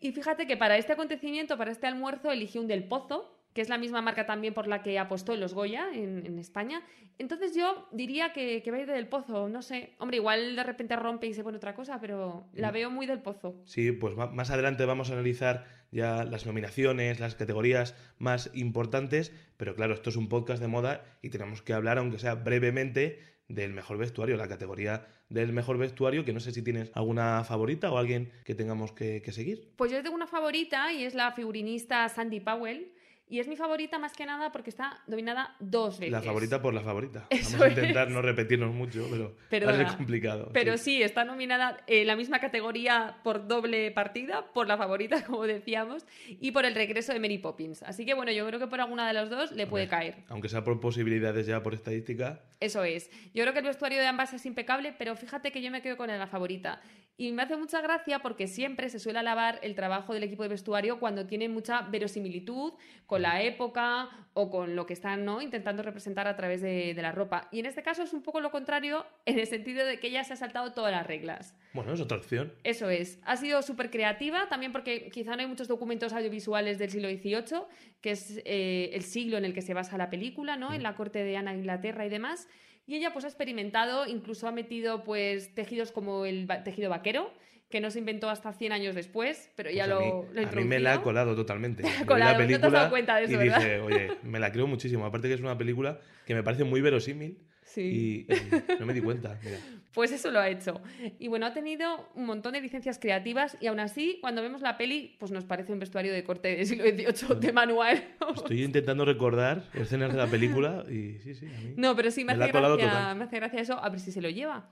Y 0.00 0.10
fíjate 0.10 0.48
que 0.48 0.56
para 0.56 0.78
este 0.78 0.94
acontecimiento, 0.94 1.56
para 1.56 1.70
este 1.70 1.86
almuerzo, 1.86 2.32
eligió 2.32 2.60
un 2.60 2.66
Del 2.66 2.82
Pozo, 2.82 3.37
que 3.54 3.60
es 3.62 3.68
la 3.68 3.78
misma 3.78 4.02
marca 4.02 4.26
también 4.26 4.54
por 4.54 4.68
la 4.68 4.82
que 4.82 4.98
apostó 4.98 5.32
en 5.34 5.40
los 5.40 5.54
Goya 5.54 5.88
en, 5.92 6.24
en 6.26 6.38
España. 6.38 6.82
Entonces 7.18 7.54
yo 7.56 7.88
diría 7.90 8.32
que, 8.32 8.62
que 8.62 8.70
va 8.70 8.76
a 8.76 8.80
ir 8.80 8.86
de 8.86 8.92
Del 8.92 9.08
Pozo, 9.08 9.48
no 9.48 9.62
sé. 9.62 9.94
Hombre, 9.98 10.18
igual 10.18 10.54
de 10.54 10.62
repente 10.62 10.94
rompe 10.96 11.26
y 11.26 11.34
se 11.34 11.42
pone 11.42 11.56
otra 11.56 11.74
cosa, 11.74 11.98
pero 12.00 12.46
Mm. 12.52 12.60
la 12.60 12.70
veo 12.70 12.90
muy 12.90 13.06
Del 13.06 13.20
Pozo. 13.20 13.60
Sí, 13.64 13.90
pues 13.92 14.14
más 14.16 14.50
adelante 14.50 14.84
vamos 14.84 15.10
a 15.10 15.14
analizar 15.14 15.64
ya 15.90 16.24
las 16.24 16.44
nominaciones, 16.46 17.18
las 17.18 17.34
categorías 17.34 17.96
más 18.18 18.50
importantes, 18.54 19.32
pero 19.56 19.74
claro, 19.74 19.94
esto 19.94 20.10
es 20.10 20.16
un 20.16 20.28
podcast 20.28 20.60
de 20.60 20.68
moda 20.68 21.02
y 21.22 21.30
tenemos 21.30 21.62
que 21.62 21.72
hablar, 21.72 21.98
aunque 21.98 22.18
sea 22.18 22.34
brevemente, 22.34 23.18
del 23.48 23.72
mejor 23.72 23.96
vestuario, 23.96 24.36
la 24.36 24.46
categoría 24.46 25.06
del 25.30 25.54
mejor 25.54 25.78
vestuario, 25.78 26.22
que 26.24 26.34
no 26.34 26.40
sé 26.40 26.52
si 26.52 26.62
tienes 26.62 26.90
alguna 26.94 27.42
favorita 27.44 27.90
o 27.90 27.96
alguien 27.96 28.30
que 28.44 28.54
tengamos 28.54 28.92
que, 28.92 29.22
que 29.22 29.32
seguir. 29.32 29.72
Pues 29.76 29.90
yo 29.90 30.02
tengo 30.02 30.14
una 30.14 30.26
favorita 30.26 30.92
y 30.92 31.04
es 31.04 31.14
la 31.14 31.32
figurinista 31.32 32.06
Sandy 32.10 32.40
Powell. 32.40 32.92
Y 33.30 33.40
es 33.40 33.48
mi 33.48 33.56
favorita 33.56 33.98
más 33.98 34.14
que 34.14 34.24
nada 34.24 34.50
porque 34.52 34.70
está 34.70 35.02
dominada 35.06 35.54
dos 35.60 35.98
veces. 35.98 36.12
La 36.12 36.22
favorita 36.22 36.62
por 36.62 36.72
la 36.72 36.80
favorita. 36.80 37.26
Eso 37.30 37.58
Vamos 37.58 37.66
a 37.66 37.68
intentar 37.68 38.08
es. 38.08 38.14
no 38.14 38.22
repetirnos 38.22 38.74
mucho, 38.74 39.06
pero 39.10 39.24
va 39.24 39.30
a 39.30 39.48
Perdona. 39.50 39.88
ser 39.88 39.96
complicado. 39.98 40.50
Pero 40.52 40.76
sí. 40.78 40.84
sí, 40.96 41.02
está 41.02 41.24
nominada 41.24 41.76
en 41.86 42.06
la 42.06 42.16
misma 42.16 42.40
categoría 42.40 43.18
por 43.22 43.46
doble 43.46 43.90
partida, 43.90 44.46
por 44.52 44.66
la 44.66 44.76
favorita, 44.78 45.22
como 45.26 45.46
decíamos, 45.46 46.06
y 46.28 46.52
por 46.52 46.64
el 46.64 46.74
regreso 46.74 47.12
de 47.12 47.20
Mary 47.20 47.38
Poppins. 47.38 47.82
Así 47.82 48.06
que 48.06 48.14
bueno, 48.14 48.32
yo 48.32 48.46
creo 48.46 48.58
que 48.58 48.66
por 48.66 48.80
alguna 48.80 49.06
de 49.06 49.12
las 49.12 49.28
dos 49.30 49.52
le 49.52 49.66
puede 49.66 49.84
Hombre, 49.84 49.98
caer. 49.98 50.24
Aunque 50.28 50.48
sea 50.48 50.64
por 50.64 50.80
posibilidades 50.80 51.46
ya 51.46 51.62
por 51.62 51.74
estadística. 51.74 52.40
Eso 52.60 52.82
es. 52.82 53.10
Yo 53.34 53.42
creo 53.44 53.52
que 53.52 53.60
el 53.60 53.66
vestuario 53.66 53.98
de 53.98 54.06
ambas 54.06 54.32
es 54.32 54.44
impecable, 54.46 54.94
pero 54.98 55.14
fíjate 55.16 55.52
que 55.52 55.62
yo 55.62 55.70
me 55.70 55.82
quedo 55.82 55.96
con 55.96 56.08
la 56.08 56.26
favorita. 56.26 56.80
Y 57.20 57.32
me 57.32 57.42
hace 57.42 57.56
mucha 57.56 57.80
gracia 57.80 58.20
porque 58.20 58.46
siempre 58.46 58.88
se 58.90 59.00
suele 59.00 59.18
alabar 59.18 59.58
el 59.62 59.74
trabajo 59.74 60.14
del 60.14 60.22
equipo 60.22 60.44
de 60.44 60.50
vestuario 60.50 61.00
cuando 61.00 61.26
tiene 61.26 61.48
mucha 61.48 61.82
verosimilitud 61.82 62.74
con 63.06 63.17
la 63.18 63.42
época 63.42 64.08
o 64.34 64.50
con 64.50 64.76
lo 64.76 64.86
que 64.86 64.92
están 64.92 65.24
¿no? 65.24 65.42
intentando 65.42 65.82
representar 65.82 66.28
a 66.28 66.36
través 66.36 66.60
de, 66.60 66.94
de 66.94 67.02
la 67.02 67.10
ropa. 67.10 67.48
Y 67.50 67.58
en 67.58 67.66
este 67.66 67.82
caso 67.82 68.04
es 68.04 68.12
un 68.12 68.22
poco 68.22 68.40
lo 68.40 68.50
contrario 68.50 69.04
en 69.26 69.38
el 69.38 69.46
sentido 69.46 69.84
de 69.84 69.98
que 69.98 70.08
ella 70.08 70.22
se 70.22 70.34
ha 70.34 70.36
saltado 70.36 70.72
todas 70.72 70.92
las 70.92 71.06
reglas. 71.06 71.56
Bueno, 71.72 71.92
es 71.92 72.00
otra 72.00 72.18
opción. 72.18 72.52
Eso 72.62 72.88
es. 72.88 73.18
Ha 73.24 73.36
sido 73.36 73.62
súper 73.62 73.90
creativa, 73.90 74.48
también 74.48 74.70
porque 74.70 75.08
quizá 75.10 75.34
no 75.34 75.42
hay 75.42 75.48
muchos 75.48 75.66
documentos 75.66 76.12
audiovisuales 76.12 76.78
del 76.78 76.90
siglo 76.90 77.08
XVIII, 77.08 77.62
que 78.00 78.12
es 78.12 78.40
eh, 78.44 78.90
el 78.92 79.02
siglo 79.02 79.38
en 79.38 79.44
el 79.44 79.54
que 79.54 79.62
se 79.62 79.74
basa 79.74 79.98
la 79.98 80.08
película, 80.08 80.56
¿no? 80.56 80.72
En 80.72 80.82
la 80.82 80.94
corte 80.94 81.24
de 81.24 81.36
Ana 81.36 81.52
de 81.52 81.58
Inglaterra 81.58 82.06
y 82.06 82.08
demás. 82.08 82.48
Y 82.86 82.94
ella 82.94 83.12
pues 83.12 83.24
ha 83.24 83.28
experimentado, 83.28 84.06
incluso 84.06 84.48
ha 84.48 84.52
metido 84.52 85.04
pues 85.04 85.54
tejidos 85.54 85.92
como 85.92 86.24
el 86.24 86.48
tejido 86.64 86.88
vaquero, 86.88 87.32
que 87.70 87.80
no 87.80 87.90
se 87.90 87.98
inventó 87.98 88.30
hasta 88.30 88.52
100 88.52 88.72
años 88.72 88.94
después, 88.94 89.50
pero 89.54 89.70
ya 89.70 89.84
Pues 89.84 89.96
a 89.96 90.00
lo, 90.00 90.00
mí, 90.22 90.28
lo 90.42 90.48
a 90.48 90.52
mí 90.52 90.64
me 90.64 90.78
la 90.80 90.94
ha 90.94 91.02
colado 91.02 91.34
totalmente. 91.36 91.82
ha 92.00 92.06
colado, 92.06 92.32
la 92.32 92.38
no 92.38 92.46
te 92.46 92.54
has 92.54 92.58
película 92.60 92.78
dado 92.78 92.90
cuenta 92.90 93.16
de 93.16 93.24
eso, 93.24 93.32
y 93.34 93.36
¿verdad? 93.36 93.58
dije, 93.58 93.80
oye, 93.80 94.10
me 94.22 94.38
la 94.40 94.50
creo 94.52 94.66
muchísimo. 94.66 95.04
Aparte 95.04 95.28
que 95.28 95.34
es 95.34 95.40
una 95.40 95.58
película 95.58 96.00
que 96.26 96.34
me 96.34 96.42
parece 96.42 96.64
muy 96.64 96.80
verosímil 96.80 97.38
Sí. 97.64 98.26
y, 98.26 98.32
y 98.32 98.78
no 98.80 98.86
me 98.86 98.94
di 98.94 99.00
cuenta. 99.02 99.38
Mira. 99.44 99.58
Pues 99.94 100.12
eso 100.12 100.30
lo 100.30 100.38
ha 100.38 100.48
hecho. 100.48 100.80
Y 101.18 101.26
bueno, 101.26 101.46
ha 101.46 101.52
tenido 101.54 102.08
un 102.14 102.26
montón 102.26 102.52
de 102.52 102.60
licencias 102.60 102.98
creativas 103.00 103.56
y 103.60 103.66
aún 103.66 103.80
así, 103.80 104.18
cuando 104.20 104.42
vemos 104.42 104.60
la 104.60 104.76
peli, 104.76 105.16
pues 105.18 105.32
nos 105.32 105.44
parece 105.44 105.72
un 105.72 105.80
vestuario 105.80 106.12
de 106.12 106.22
corte 106.22 106.54
del 106.54 106.66
siglo 106.66 106.84
XVIII 106.84 107.40
de 107.40 107.52
manual. 107.52 108.04
Estoy 108.36 108.62
intentando 108.62 109.04
recordar 109.04 109.64
escenas 109.74 110.12
de 110.12 110.18
la 110.18 110.28
película 110.28 110.84
y 110.88 111.18
sí, 111.18 111.34
sí, 111.34 111.46
a 111.46 111.60
mí. 111.60 111.74
No, 111.76 111.96
pero 111.96 112.12
sí 112.12 112.22
me, 112.24 112.36
Me 112.36 112.44
hace 112.44 112.52
gracia, 112.52 113.14
me 113.16 113.24
hace 113.24 113.36
gracia 113.36 113.60
eso, 113.60 113.82
a 113.82 113.88
ver 113.88 113.98
si 113.98 114.12
se 114.12 114.20
lo 114.20 114.28
lleva. 114.30 114.70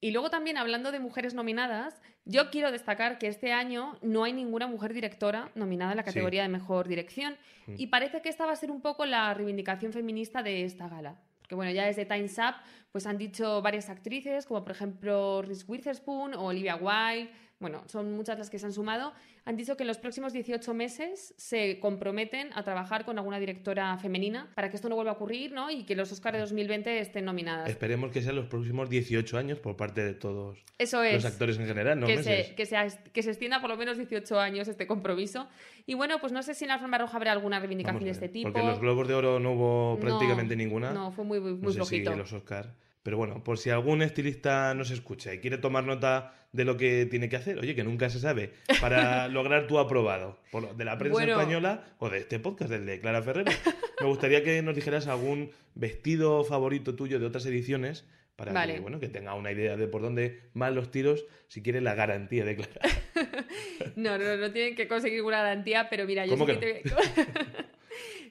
Y 0.00 0.10
luego 0.10 0.28
también 0.30 0.58
hablando 0.58 0.92
de 0.92 1.00
mujeres 1.00 1.32
nominadas, 1.34 2.00
yo 2.24 2.50
quiero 2.50 2.70
destacar 2.70 3.18
que 3.18 3.28
este 3.28 3.52
año 3.52 3.98
no 4.02 4.24
hay 4.24 4.32
ninguna 4.32 4.66
mujer 4.66 4.92
directora 4.92 5.50
nominada 5.54 5.92
en 5.92 5.96
la 5.96 6.02
Sí. 6.02 6.08
categoría 6.10 6.42
de 6.42 6.48
mejor 6.48 6.86
dirección 6.86 7.36
Mm. 7.66 7.74
y 7.78 7.86
parece 7.86 8.20
que 8.20 8.28
esta 8.28 8.44
va 8.46 8.52
a 8.52 8.56
ser 8.56 8.70
un 8.70 8.80
poco 8.82 9.06
la 9.06 9.32
reivindicación 9.34 9.92
feminista 9.92 10.42
de 10.42 10.64
esta 10.64 10.88
gala. 10.88 11.16
Porque 11.40 11.54
bueno, 11.54 11.70
ya 11.72 11.86
desde 11.86 12.04
Time's 12.04 12.36
Up 12.38 12.56
pues 12.92 13.06
han 13.06 13.18
dicho 13.18 13.62
varias 13.62 13.88
actrices, 13.88 14.46
como 14.46 14.62
por 14.64 14.72
ejemplo 14.72 15.42
Reese 15.42 15.64
Witherspoon 15.68 16.34
o 16.34 16.46
Olivia 16.46 16.76
Wilde, 16.76 17.30
bueno, 17.58 17.82
son 17.86 18.12
muchas 18.12 18.38
las 18.38 18.50
que 18.50 18.58
se 18.58 18.66
han 18.66 18.72
sumado, 18.72 19.12
han 19.46 19.56
dicho 19.56 19.76
que 19.76 19.82
en 19.84 19.86
los 19.86 19.96
próximos 19.98 20.32
18 20.34 20.74
meses 20.74 21.32
se 21.38 21.78
comprometen 21.80 22.50
a 22.54 22.62
trabajar 22.64 23.04
con 23.06 23.16
alguna 23.18 23.38
directora 23.38 23.96
femenina 23.96 24.50
para 24.54 24.68
que 24.68 24.76
esto 24.76 24.88
no 24.90 24.94
vuelva 24.94 25.12
a 25.12 25.14
ocurrir, 25.14 25.52
¿no? 25.52 25.70
Y 25.70 25.84
que 25.84 25.96
los 25.96 26.12
Oscars 26.12 26.34
de 26.34 26.40
2020 26.40 26.98
estén 27.00 27.24
nominadas. 27.24 27.68
Esperemos 27.70 28.10
que 28.10 28.20
sean 28.20 28.36
los 28.36 28.46
próximos 28.46 28.90
18 28.90 29.38
años 29.38 29.58
por 29.58 29.76
parte 29.76 30.04
de 30.04 30.12
todos 30.14 30.58
Eso 30.78 31.02
es. 31.02 31.14
los 31.14 31.24
actores 31.24 31.58
en 31.58 31.66
general, 31.66 31.98
no 31.98 32.06
que, 32.06 32.16
meses. 32.16 32.48
se, 32.48 32.54
que, 32.54 32.66
se, 32.66 32.76
que 33.12 33.22
se 33.22 33.30
extienda 33.30 33.60
por 33.60 33.70
lo 33.70 33.76
menos 33.78 33.96
18 33.96 34.38
años 34.38 34.68
este 34.68 34.86
compromiso. 34.86 35.48
Y 35.86 35.94
bueno, 35.94 36.18
pues 36.20 36.32
no 36.32 36.42
sé 36.42 36.54
si 36.54 36.64
en 36.64 36.68
la 36.68 36.74
alfombra 36.74 36.98
roja 36.98 37.16
habrá 37.16 37.32
alguna 37.32 37.58
reivindicación 37.58 38.04
de 38.04 38.10
este 38.10 38.28
tipo. 38.28 38.48
Porque 38.48 38.60
en 38.60 38.68
los 38.68 38.80
Globos 38.80 39.08
de 39.08 39.14
Oro 39.14 39.40
no 39.40 39.52
hubo 39.52 39.94
No, 39.94 40.00
prácticamente 40.00 40.56
ninguna. 40.56 40.92
No, 40.92 41.10
fue 41.12 41.24
muy, 41.24 41.40
muy, 41.40 41.52
No 41.52 41.58
muy 41.58 41.72
sé 41.72 41.76
flojito. 41.78 42.10
si 42.10 42.12
en 42.12 42.18
los 42.18 42.32
Oscar. 42.32 42.74
Pero 43.06 43.18
bueno, 43.18 43.44
por 43.44 43.56
si 43.56 43.70
algún 43.70 44.02
estilista 44.02 44.74
nos 44.74 44.90
escucha 44.90 45.32
y 45.32 45.38
quiere 45.38 45.58
tomar 45.58 45.84
nota 45.84 46.34
de 46.50 46.64
lo 46.64 46.76
que 46.76 47.06
tiene 47.06 47.28
que 47.28 47.36
hacer, 47.36 47.56
oye, 47.56 47.76
que 47.76 47.84
nunca 47.84 48.10
se 48.10 48.18
sabe, 48.18 48.50
para 48.80 49.28
lograr 49.28 49.68
tu 49.68 49.78
aprobado 49.78 50.40
por 50.50 50.74
de 50.76 50.84
la 50.84 50.98
prensa 50.98 51.12
Bueno. 51.12 51.32
española 51.38 51.84
o 52.00 52.10
de 52.10 52.18
este 52.18 52.40
podcast, 52.40 52.68
del 52.68 52.84
de 52.84 52.98
Clara 52.98 53.22
Ferrero. 53.22 53.52
Me 54.00 54.08
gustaría 54.08 54.42
que 54.42 54.60
nos 54.60 54.74
dijeras 54.74 55.06
algún 55.06 55.52
vestido 55.76 56.42
favorito 56.42 56.96
tuyo 56.96 57.20
de 57.20 57.26
otras 57.26 57.46
ediciones 57.46 58.04
para 58.34 58.52
Vale. 58.52 58.74
que, 58.74 58.80
bueno, 58.80 58.98
que 58.98 59.08
tenga 59.08 59.34
una 59.34 59.52
idea 59.52 59.76
de 59.76 59.86
por 59.86 60.02
dónde 60.02 60.40
van 60.52 60.74
los 60.74 60.90
tiros 60.90 61.26
si 61.46 61.62
quiere 61.62 61.80
la 61.80 61.94
garantía 61.94 62.44
de 62.44 62.56
Clara. 62.56 62.80
No, 63.94 64.18
no, 64.18 64.36
no 64.36 64.50
tienen 64.52 64.74
que 64.74 64.88
conseguir 64.88 65.22
una 65.22 65.38
garantía, 65.42 65.88
pero 65.88 66.04
mira, 66.06 66.26
yo 66.26 66.32
¿Cómo 66.36 66.46
sí 66.46 66.58
que 66.58 66.82
que 66.82 66.90
te- 66.90 67.44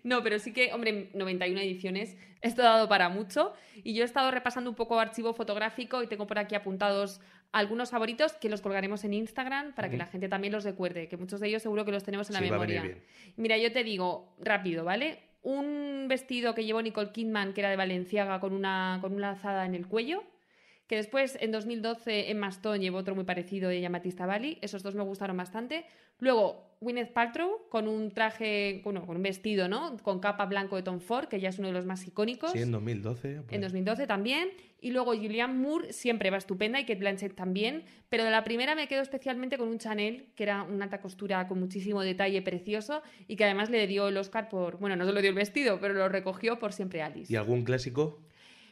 No, 0.05 0.21
pero 0.21 0.37
sí 0.37 0.53
que, 0.53 0.71
hombre, 0.71 1.09
91 1.15 1.59
ediciones, 1.59 2.15
esto 2.41 2.61
ha 2.61 2.65
dado 2.65 2.87
para 2.87 3.09
mucho. 3.09 3.53
Y 3.83 3.95
yo 3.95 4.03
he 4.03 4.05
estado 4.05 4.29
repasando 4.29 4.69
un 4.69 4.75
poco 4.75 4.99
archivo 4.99 5.33
fotográfico 5.33 6.03
y 6.03 6.07
tengo 6.07 6.27
por 6.27 6.37
aquí 6.37 6.53
apuntados 6.53 7.21
algunos 7.51 7.89
favoritos 7.89 8.33
que 8.33 8.47
los 8.47 8.61
colgaremos 8.61 9.03
en 9.03 9.15
Instagram 9.15 9.73
para 9.73 9.89
que 9.89 9.97
la 9.97 10.05
gente 10.05 10.29
también 10.29 10.53
los 10.53 10.63
recuerde, 10.63 11.07
que 11.07 11.17
muchos 11.17 11.39
de 11.39 11.47
ellos 11.47 11.63
seguro 11.63 11.85
que 11.85 11.91
los 11.91 12.03
tenemos 12.03 12.29
en 12.29 12.35
la 12.35 12.39
Sí, 12.41 12.51
memoria. 12.51 12.97
Mira, 13.35 13.57
yo 13.57 13.71
te 13.71 13.83
digo 13.83 14.35
rápido, 14.39 14.85
¿vale? 14.85 15.23
Un 15.41 16.05
vestido 16.07 16.53
que 16.53 16.65
llevó 16.65 16.83
Nicole 16.83 17.11
Kidman, 17.11 17.53
que 17.53 17.61
era 17.61 17.71
de 17.71 17.75
Valenciaga, 17.75 18.39
con 18.39 18.53
una, 18.53 18.99
con 19.01 19.11
una 19.13 19.31
lazada 19.31 19.65
en 19.65 19.73
el 19.73 19.87
cuello. 19.87 20.23
Que 20.87 20.97
después, 20.97 21.37
en 21.41 21.51
2012, 21.51 22.29
Emma 22.29 22.49
Stone 22.49 22.79
llevó 22.79 22.99
otro 22.99 23.15
muy 23.15 23.23
parecido 23.23 23.69
de 23.69 23.81
Yamatista 23.81 24.25
Bali. 24.27 24.59
Esos 24.61 24.83
dos 24.83 24.93
me 24.93 25.03
gustaron 25.03 25.35
bastante. 25.35 25.85
Luego, 26.19 26.77
Gwyneth 26.79 27.11
Paltrow 27.11 27.67
con 27.69 27.87
un 27.87 28.11
traje, 28.11 28.81
bueno, 28.83 29.05
con 29.05 29.15
un 29.17 29.23
vestido, 29.23 29.67
¿no? 29.67 29.97
Con 29.97 30.19
capa 30.19 30.45
blanco 30.45 30.75
de 30.75 30.83
Tom 30.83 30.99
Ford, 30.99 31.27
que 31.27 31.39
ya 31.39 31.49
es 31.49 31.57
uno 31.57 31.69
de 31.69 31.73
los 31.73 31.85
más 31.85 32.05
icónicos. 32.07 32.51
Sí, 32.51 32.59
en 32.59 32.71
2012. 32.71 33.41
pues. 33.41 33.53
En 33.53 33.61
2012 33.61 34.05
también. 34.05 34.49
Y 34.79 34.91
luego 34.91 35.15
Julianne 35.15 35.55
Moore 35.55 35.91
siempre 35.91 36.29
va 36.29 36.37
estupenda 36.37 36.79
y 36.79 36.83
Kate 36.83 36.99
Blanchett 36.99 37.33
también. 37.33 37.83
Pero 38.09 38.23
de 38.23 38.29
la 38.29 38.43
primera 38.43 38.75
me 38.75 38.87
quedo 38.87 39.01
especialmente 39.01 39.57
con 39.57 39.67
un 39.67 39.79
Chanel, 39.79 40.27
que 40.35 40.43
era 40.43 40.61
una 40.61 40.85
alta 40.85 41.01
costura 41.01 41.47
con 41.47 41.59
muchísimo 41.59 42.01
detalle 42.01 42.43
precioso 42.43 43.01
y 43.27 43.35
que 43.35 43.45
además 43.45 43.71
le 43.71 43.87
dio 43.87 44.07
el 44.09 44.17
Oscar 44.17 44.47
por. 44.47 44.77
Bueno, 44.77 44.95
no 44.95 45.05
solo 45.05 45.21
dio 45.21 45.31
el 45.31 45.35
vestido, 45.35 45.79
pero 45.79 45.95
lo 45.95 46.07
recogió 46.07 46.59
por 46.59 46.71
siempre 46.71 47.01
Alice. 47.01 47.33
¿Y 47.33 47.35
algún 47.35 47.63
clásico? 47.63 48.21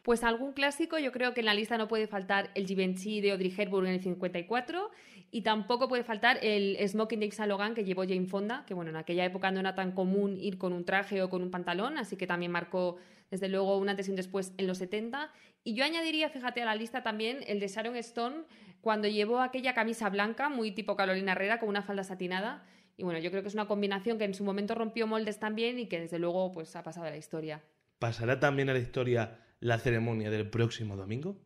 Pues 0.04 0.26
algún 0.26 0.52
clásico, 0.52 1.00
yo 1.00 1.14
creo 1.14 1.34
que 1.34 1.40
en 1.40 1.46
la 1.46 1.54
lista 1.54 1.78
no 1.78 1.88
puede 1.88 2.08
faltar 2.08 2.52
el 2.56 2.68
Givenchy 2.68 3.22
de 3.22 3.32
Audrey 3.32 3.54
Hepburn 3.58 3.88
en 3.88 3.94
el 3.94 4.02
54 4.02 4.92
y 5.32 5.44
tampoco 5.44 5.88
puede 5.88 6.04
faltar 6.04 6.40
el 6.42 6.78
Smoking 6.86 7.22
de 7.22 7.30
que 7.74 7.86
llevó 7.86 8.04
Jane 8.04 8.26
Fonda, 8.26 8.66
que 8.68 8.74
bueno, 8.74 8.90
en 8.90 8.98
aquella 8.98 9.24
época 9.24 9.50
no 9.50 9.62
era 9.62 9.76
tan 9.76 9.94
común 9.94 10.38
ir 10.38 10.58
con 10.58 10.74
un 10.74 10.84
traje 10.84 11.22
o 11.22 11.30
con 11.30 11.42
un 11.42 11.52
pantalón, 11.52 11.98
así 11.98 12.18
que 12.18 12.28
también 12.28 12.52
marcó 12.52 12.98
desde 13.32 13.48
luego 13.48 13.78
un 13.78 13.88
antes 13.88 14.10
y 14.10 14.12
un 14.12 14.18
después 14.18 14.54
en 14.58 14.68
los 14.68 14.80
70. 14.80 15.32
Y 15.64 15.74
yo 15.74 15.86
añadiría, 15.86 16.30
fíjate, 16.30 16.62
a 16.62 16.66
la 16.66 16.76
lista 16.76 17.02
también 17.02 17.40
el 17.48 17.62
de 17.62 17.70
Sharon 17.70 17.96
Stone 17.96 18.44
cuando 18.82 19.08
llevó 19.08 19.40
aquella 19.40 19.74
camisa 19.74 20.10
blanca, 20.10 20.50
muy 20.50 20.72
tipo 20.72 20.98
Carolina 20.98 21.32
Herrera, 21.32 21.62
con 21.62 21.70
una 21.70 21.82
falda 21.82 22.04
satinada. 22.04 22.66
Y 22.98 23.04
bueno, 23.06 23.20
yo 23.20 23.32
creo 23.32 23.42
que 23.42 23.48
es 23.48 23.56
una 23.56 23.68
combinación 23.68 24.18
que 24.18 24.26
en 24.26 24.34
su 24.34 24.44
momento 24.44 24.76
rompió 24.76 25.08
moldes 25.08 25.40
también 25.40 25.80
y 25.80 25.88
que 25.88 26.02
desde 26.02 26.20
luego 26.20 26.52
pues 26.52 26.76
ha 26.76 26.84
pasado 26.84 27.08
a 27.08 27.10
la 27.10 27.18
historia. 27.18 27.64
¿Pasará 28.00 28.42
también 28.42 28.70
a 28.70 28.74
la 28.74 28.80
historia 28.80 29.40
la 29.64 29.80
ceremonia 29.80 30.30
del 30.30 30.50
próximo 30.50 30.98
domingo? 30.98 31.38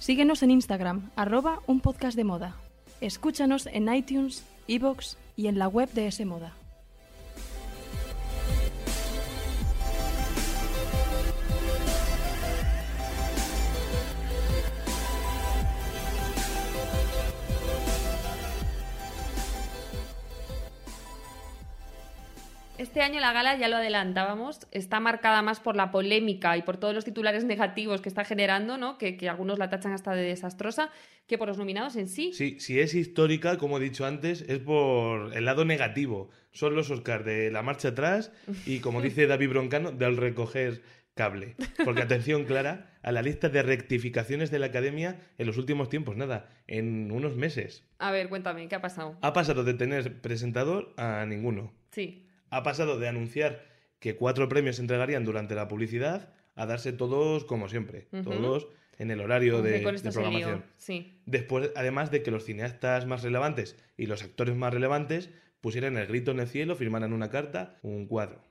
Síguenos 0.00 0.42
en 0.42 0.50
Instagram, 0.50 1.10
arroba 1.16 1.60
un 1.66 1.80
podcast 1.80 2.16
de 2.16 2.24
moda. 2.24 2.56
Escúchanos 3.00 3.66
en 3.66 3.92
iTunes, 3.94 4.44
iVoox 4.66 5.16
y 5.36 5.46
en 5.46 5.58
la 5.58 5.68
web 5.68 5.88
de 5.92 6.08
ese 6.08 6.24
moda. 6.24 6.54
Este 22.94 23.02
año 23.02 23.18
la 23.18 23.32
gala, 23.32 23.58
ya 23.58 23.66
lo 23.66 23.78
adelantábamos, 23.78 24.68
está 24.70 25.00
marcada 25.00 25.42
más 25.42 25.58
por 25.58 25.74
la 25.74 25.90
polémica 25.90 26.56
y 26.56 26.62
por 26.62 26.76
todos 26.76 26.94
los 26.94 27.04
titulares 27.04 27.44
negativos 27.44 28.00
que 28.00 28.08
está 28.08 28.24
generando, 28.24 28.78
¿no? 28.78 28.98
que, 28.98 29.16
que 29.16 29.28
algunos 29.28 29.58
la 29.58 29.68
tachan 29.68 29.90
hasta 29.90 30.14
de 30.14 30.22
desastrosa, 30.22 30.90
que 31.26 31.36
por 31.36 31.48
los 31.48 31.58
nominados 31.58 31.96
en 31.96 32.06
sí. 32.06 32.32
Sí, 32.32 32.60
si 32.60 32.78
es 32.78 32.94
histórica, 32.94 33.58
como 33.58 33.78
he 33.78 33.80
dicho 33.80 34.06
antes, 34.06 34.42
es 34.42 34.60
por 34.60 35.36
el 35.36 35.44
lado 35.44 35.64
negativo. 35.64 36.30
Son 36.52 36.76
los 36.76 36.88
Oscars 36.88 37.24
de 37.24 37.50
la 37.50 37.64
marcha 37.64 37.88
atrás 37.88 38.30
y, 38.64 38.78
como 38.78 39.02
dice 39.02 39.26
David 39.26 39.48
Broncano, 39.48 39.90
del 39.90 40.16
recoger 40.16 40.82
cable. 41.14 41.56
Porque, 41.84 42.02
atención, 42.02 42.44
Clara, 42.44 42.92
a 43.02 43.10
la 43.10 43.22
lista 43.22 43.48
de 43.48 43.64
rectificaciones 43.64 44.52
de 44.52 44.60
la 44.60 44.66
academia 44.66 45.18
en 45.36 45.48
los 45.48 45.58
últimos 45.58 45.88
tiempos, 45.88 46.16
nada, 46.16 46.48
en 46.68 47.10
unos 47.10 47.34
meses. 47.34 47.82
A 47.98 48.12
ver, 48.12 48.28
cuéntame, 48.28 48.68
¿qué 48.68 48.76
ha 48.76 48.80
pasado? 48.80 49.18
Ha 49.20 49.32
pasado 49.32 49.64
de 49.64 49.74
tener 49.74 50.20
presentador 50.20 50.94
a 50.96 51.26
ninguno. 51.26 51.72
Sí. 51.90 52.23
Ha 52.54 52.62
pasado 52.62 52.98
de 52.98 53.08
anunciar 53.08 53.64
que 53.98 54.16
cuatro 54.16 54.48
premios 54.48 54.76
se 54.76 54.82
entregarían 54.82 55.24
durante 55.24 55.54
la 55.54 55.66
publicidad 55.66 56.32
a 56.54 56.66
darse 56.66 56.92
todos 56.92 57.44
como 57.44 57.68
siempre, 57.68 58.06
todos 58.22 58.68
en 58.98 59.10
el 59.10 59.20
horario 59.20 59.60
de, 59.60 59.80
programación. 59.80 60.64
Sí. 60.76 61.20
Después, 61.26 61.70
además 61.74 62.10
de 62.10 62.22
que 62.22 62.30
los 62.30 62.44
cineastas 62.44 63.06
más 63.06 63.22
relevantes 63.22 63.76
y 63.96 64.06
los 64.06 64.22
actores 64.22 64.54
más 64.54 64.72
relevantes 64.72 65.30
pusieran 65.60 65.96
el 65.96 66.06
grito 66.06 66.30
en 66.30 66.40
el 66.40 66.46
cielo, 66.46 66.76
firmaran 66.76 67.12
una 67.12 67.30
carta, 67.30 67.78
un 67.82 68.06
cuadro. 68.06 68.42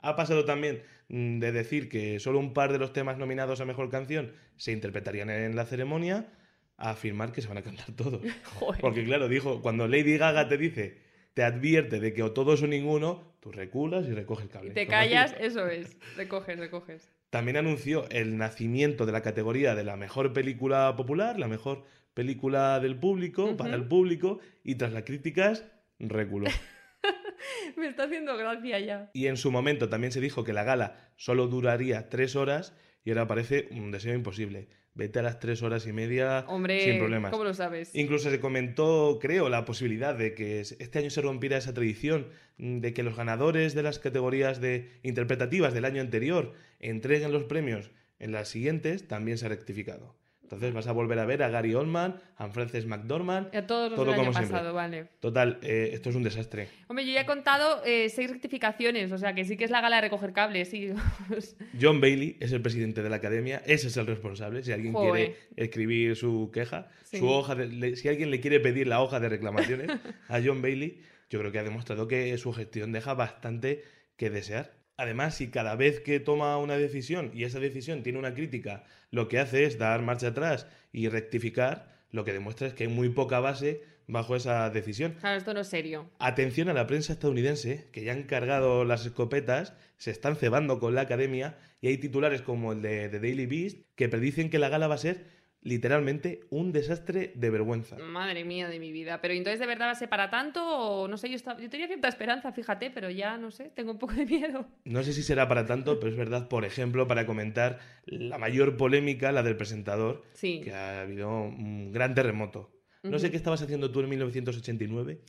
Ha 0.00 0.14
pasado 0.14 0.44
también 0.44 0.82
mm, 1.08 1.38
de 1.38 1.52
decir 1.52 1.88
que 1.88 2.20
solo 2.20 2.38
un 2.38 2.52
par 2.52 2.70
de 2.70 2.78
los 2.78 2.92
temas 2.92 3.18
nominados 3.18 3.60
a 3.60 3.64
mejor 3.64 3.88
canción 3.88 4.32
se 4.56 4.72
interpretarían 4.72 5.30
en 5.30 5.56
la 5.56 5.64
ceremonia 5.64 6.28
a 6.76 6.90
afirmar 6.90 7.32
que 7.32 7.42
se 7.42 7.48
van 7.48 7.58
a 7.58 7.62
cantar 7.62 7.92
todos. 7.96 8.20
Porque 8.80 9.04
claro, 9.04 9.28
dijo, 9.28 9.62
cuando 9.62 9.88
Lady 9.88 10.16
Gaga 10.16 10.48
te 10.48 10.58
dice, 10.58 10.98
te 11.34 11.42
advierte 11.42 12.00
de 12.00 12.12
que 12.12 12.22
o 12.22 12.32
todos 12.32 12.62
o 12.62 12.66
ninguno, 12.66 13.34
tú 13.40 13.52
reculas 13.52 14.06
y 14.06 14.12
recoges 14.12 14.44
el 14.44 14.50
cable. 14.50 14.70
Y 14.70 14.74
te 14.74 14.86
callas, 14.86 15.34
eso 15.40 15.66
es. 15.66 15.96
Recoges, 16.16 16.58
recoges. 16.58 17.10
También 17.30 17.56
anunció 17.56 18.08
el 18.10 18.36
nacimiento 18.36 19.06
de 19.06 19.12
la 19.12 19.22
categoría 19.22 19.74
de 19.74 19.84
la 19.84 19.96
mejor 19.96 20.32
película 20.32 20.94
popular, 20.96 21.38
la 21.38 21.48
mejor 21.48 21.84
película 22.12 22.78
del 22.80 22.96
público, 22.96 23.56
para 23.56 23.74
el 23.74 23.84
público, 23.88 24.40
y 24.62 24.74
tras 24.74 24.92
las 24.92 25.04
críticas, 25.04 25.64
reculó. 25.98 26.48
Me 27.76 27.88
está 27.88 28.04
haciendo 28.04 28.36
gracia 28.36 28.78
ya. 28.80 29.10
Y 29.14 29.28
en 29.28 29.36
su 29.36 29.50
momento 29.50 29.88
también 29.88 30.12
se 30.12 30.20
dijo 30.20 30.44
que 30.44 30.52
la 30.52 30.64
gala 30.64 31.10
solo 31.16 31.46
duraría 31.46 32.08
tres 32.08 32.36
horas 32.36 32.76
y 33.04 33.10
ahora 33.10 33.26
parece 33.26 33.68
un 33.70 33.90
deseo 33.90 34.14
imposible. 34.14 34.68
Vete 34.94 35.20
a 35.20 35.22
las 35.22 35.40
tres 35.40 35.62
horas 35.62 35.86
y 35.86 35.92
media 35.92 36.44
Hombre, 36.48 36.84
sin 36.84 36.98
problemas. 36.98 37.30
¿cómo 37.30 37.44
lo 37.44 37.54
sabes? 37.54 37.94
Incluso 37.94 38.30
se 38.30 38.40
comentó, 38.40 39.18
creo, 39.20 39.48
la 39.48 39.64
posibilidad 39.64 40.14
de 40.14 40.34
que 40.34 40.60
este 40.60 40.98
año 40.98 41.08
se 41.08 41.22
rompiera 41.22 41.56
esa 41.56 41.72
tradición 41.72 42.28
mm, 42.58 42.80
de 42.80 42.92
que 42.92 43.02
los 43.02 43.16
ganadores 43.16 43.74
de 43.74 43.82
las 43.82 43.98
categorías 43.98 44.60
de 44.60 44.90
interpretativas 45.02 45.72
del 45.72 45.86
año 45.86 46.02
anterior 46.02 46.52
entreguen 46.78 47.32
los 47.32 47.44
premios 47.44 47.90
en 48.18 48.32
las 48.32 48.48
siguientes, 48.48 49.08
también 49.08 49.38
se 49.38 49.46
ha 49.46 49.48
rectificado. 49.48 50.14
Entonces 50.52 50.74
vas 50.74 50.86
a 50.86 50.92
volver 50.92 51.18
a 51.18 51.24
ver 51.24 51.42
a 51.42 51.48
Gary 51.48 51.74
Oldman, 51.74 52.16
a 52.36 52.48
Frances 52.50 52.84
McDormand, 52.84 53.54
A 53.56 53.66
todos 53.66 53.90
los 53.90 53.96
todo 53.96 54.04
del 54.04 54.14
año 54.14 54.22
como 54.24 54.32
siempre. 54.34 54.52
pasado, 54.52 54.74
vale. 54.74 55.06
Total, 55.18 55.58
eh, 55.62 55.90
esto 55.94 56.10
es 56.10 56.14
un 56.16 56.22
desastre. 56.22 56.68
Hombre, 56.88 57.06
yo 57.06 57.12
ya 57.14 57.22
he 57.22 57.26
contado 57.26 57.82
eh, 57.86 58.10
seis 58.10 58.30
rectificaciones, 58.30 59.10
o 59.12 59.16
sea 59.16 59.34
que 59.34 59.46
sí 59.46 59.56
que 59.56 59.64
es 59.64 59.70
la 59.70 59.80
gala 59.80 59.96
de 59.96 60.02
recoger 60.02 60.34
cables, 60.34 60.68
sí. 60.68 60.90
John 61.80 62.02
Bailey 62.02 62.36
es 62.40 62.52
el 62.52 62.60
presidente 62.60 63.02
de 63.02 63.08
la 63.08 63.16
academia, 63.16 63.62
ese 63.64 63.88
es 63.88 63.96
el 63.96 64.06
responsable. 64.06 64.62
Si 64.62 64.72
alguien 64.72 64.92
Joder. 64.92 65.12
quiere 65.12 65.36
escribir 65.56 66.16
su 66.16 66.50
queja, 66.52 66.88
Sí. 67.04 67.18
su 67.18 67.28
hoja 67.28 67.54
de- 67.54 67.68
le- 67.68 67.96
si 67.96 68.08
alguien 68.08 68.30
le 68.30 68.40
quiere 68.40 68.60
pedir 68.60 68.86
la 68.88 69.00
hoja 69.02 69.20
de 69.20 69.28
reclamaciones 69.30 69.88
a 70.28 70.40
John 70.44 70.60
Bailey, 70.62 71.00
yo 71.30 71.38
creo 71.38 71.50
que 71.50 71.58
ha 71.60 71.64
demostrado 71.64 72.06
que 72.08 72.36
su 72.36 72.52
gestión 72.52 72.92
deja 72.92 73.14
bastante 73.14 73.84
que 74.16 74.28
desear. 74.28 74.72
Además, 75.02 75.34
si 75.34 75.48
cada 75.48 75.74
vez 75.74 75.98
que 75.98 76.20
toma 76.20 76.56
una 76.58 76.76
decisión 76.76 77.32
y 77.34 77.42
esa 77.42 77.58
decisión 77.58 78.04
tiene 78.04 78.20
una 78.20 78.34
crítica, 78.34 78.84
lo 79.10 79.26
que 79.26 79.40
hace 79.40 79.64
es 79.64 79.76
dar 79.76 80.00
marcha 80.00 80.28
atrás 80.28 80.68
y 80.92 81.08
rectificar, 81.08 81.92
lo 82.12 82.24
que 82.24 82.32
demuestra 82.32 82.68
es 82.68 82.72
que 82.72 82.84
hay 82.84 82.88
muy 82.88 83.08
poca 83.08 83.40
base 83.40 83.82
bajo 84.06 84.36
esa 84.36 84.70
decisión. 84.70 85.16
Claro, 85.18 85.38
esto 85.38 85.54
no 85.54 85.60
es 85.60 85.66
serio. 85.66 86.08
Atención 86.20 86.68
a 86.68 86.72
la 86.72 86.86
prensa 86.86 87.14
estadounidense, 87.14 87.88
que 87.90 88.04
ya 88.04 88.12
han 88.12 88.22
cargado 88.22 88.84
las 88.84 89.04
escopetas, 89.04 89.74
se 89.96 90.12
están 90.12 90.36
cebando 90.36 90.78
con 90.78 90.94
la 90.94 91.00
academia 91.00 91.58
y 91.80 91.88
hay 91.88 91.98
titulares 91.98 92.40
como 92.40 92.70
el 92.72 92.80
de 92.80 93.08
The 93.08 93.18
Daily 93.18 93.46
Beast 93.46 93.78
que 93.96 94.08
predicen 94.08 94.50
que 94.50 94.60
la 94.60 94.68
gala 94.68 94.86
va 94.86 94.94
a 94.94 94.98
ser 94.98 95.24
literalmente 95.62 96.40
un 96.50 96.72
desastre 96.72 97.32
de 97.34 97.50
vergüenza. 97.50 97.96
Madre 97.98 98.44
mía 98.44 98.68
de 98.68 98.78
mi 98.80 98.90
vida. 98.92 99.20
Pero 99.20 99.34
entonces, 99.34 99.60
¿de 99.60 99.66
verdad 99.66 99.86
va 99.86 99.92
a 99.92 99.94
ser 99.94 100.08
para 100.08 100.28
tanto? 100.28 100.60
O 100.64 101.08
no 101.08 101.16
sé, 101.16 101.28
yo, 101.28 101.36
estaba- 101.36 101.60
yo 101.60 101.70
tenía 101.70 101.86
cierta 101.86 102.08
esperanza, 102.08 102.52
fíjate, 102.52 102.90
pero 102.90 103.10
ya 103.10 103.36
no 103.38 103.50
sé, 103.50 103.70
tengo 103.74 103.92
un 103.92 103.98
poco 103.98 104.14
de 104.14 104.26
miedo. 104.26 104.66
No 104.84 105.02
sé 105.02 105.12
si 105.12 105.22
será 105.22 105.48
para 105.48 105.64
tanto, 105.66 105.98
pero 106.00 106.10
es 106.10 106.18
verdad, 106.18 106.48
por 106.48 106.64
ejemplo, 106.64 107.06
para 107.06 107.26
comentar 107.26 107.78
la 108.06 108.38
mayor 108.38 108.76
polémica, 108.76 109.30
la 109.32 109.42
del 109.42 109.56
presentador, 109.56 110.24
Sí. 110.34 110.60
que 110.62 110.72
ha 110.72 111.02
habido 111.02 111.28
un 111.30 111.92
gran 111.92 112.14
terremoto. 112.14 112.70
No 113.04 113.18
sé 113.18 113.26
Ujú. 113.26 113.30
qué 113.32 113.36
estabas 113.36 113.62
haciendo 113.62 113.90
tú 113.90 114.00
en 114.00 114.08
1989. 114.10 115.20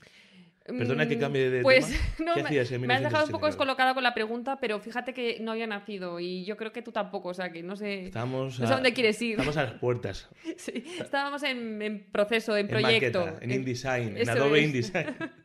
Perdona 0.65 1.07
que 1.07 1.17
Mm, 1.17 1.19
cambie 1.19 1.49
de 1.49 1.61
pues, 1.61 1.87
tema. 1.87 1.99
no, 2.19 2.33
¿Qué 2.35 2.43
me, 2.43 2.49
hacías 2.49 2.71
en 2.71 2.81
me 2.87 2.93
has 2.93 3.01
dejado 3.01 3.25
un 3.25 3.31
poco 3.31 3.47
1989? 3.47 3.51
descolocada 3.51 3.93
con 3.93 4.03
la 4.03 4.13
pregunta, 4.13 4.59
pero 4.59 4.79
fíjate 4.79 5.13
que 5.13 5.39
no 5.41 5.51
había 5.51 5.67
nacido 5.67 6.19
y 6.19 6.45
yo 6.45 6.55
creo 6.55 6.71
que 6.71 6.81
tú 6.81 6.91
tampoco, 6.91 7.29
o 7.29 7.33
sea 7.33 7.51
que 7.51 7.63
no 7.63 7.75
sé, 7.75 8.05
Estamos 8.05 8.59
no 8.59 8.67
sé 8.67 8.71
a 8.71 8.75
dónde 8.75 8.93
quieres 8.93 9.21
ir. 9.21 9.31
Estamos 9.31 9.57
a 9.57 9.63
las 9.63 9.73
puertas. 9.73 10.29
Sí, 10.57 10.83
estábamos 10.99 11.43
en, 11.43 11.81
en 11.81 12.11
proceso, 12.11 12.55
en 12.55 12.65
En 12.65 12.67
proyecto. 12.69 13.25
maqueta, 13.25 13.43
en 13.43 13.51
InDesign, 13.51 14.17
en 14.17 14.29
Adobe 14.29 14.59
es. 14.59 14.65
InDesign. 14.67 15.15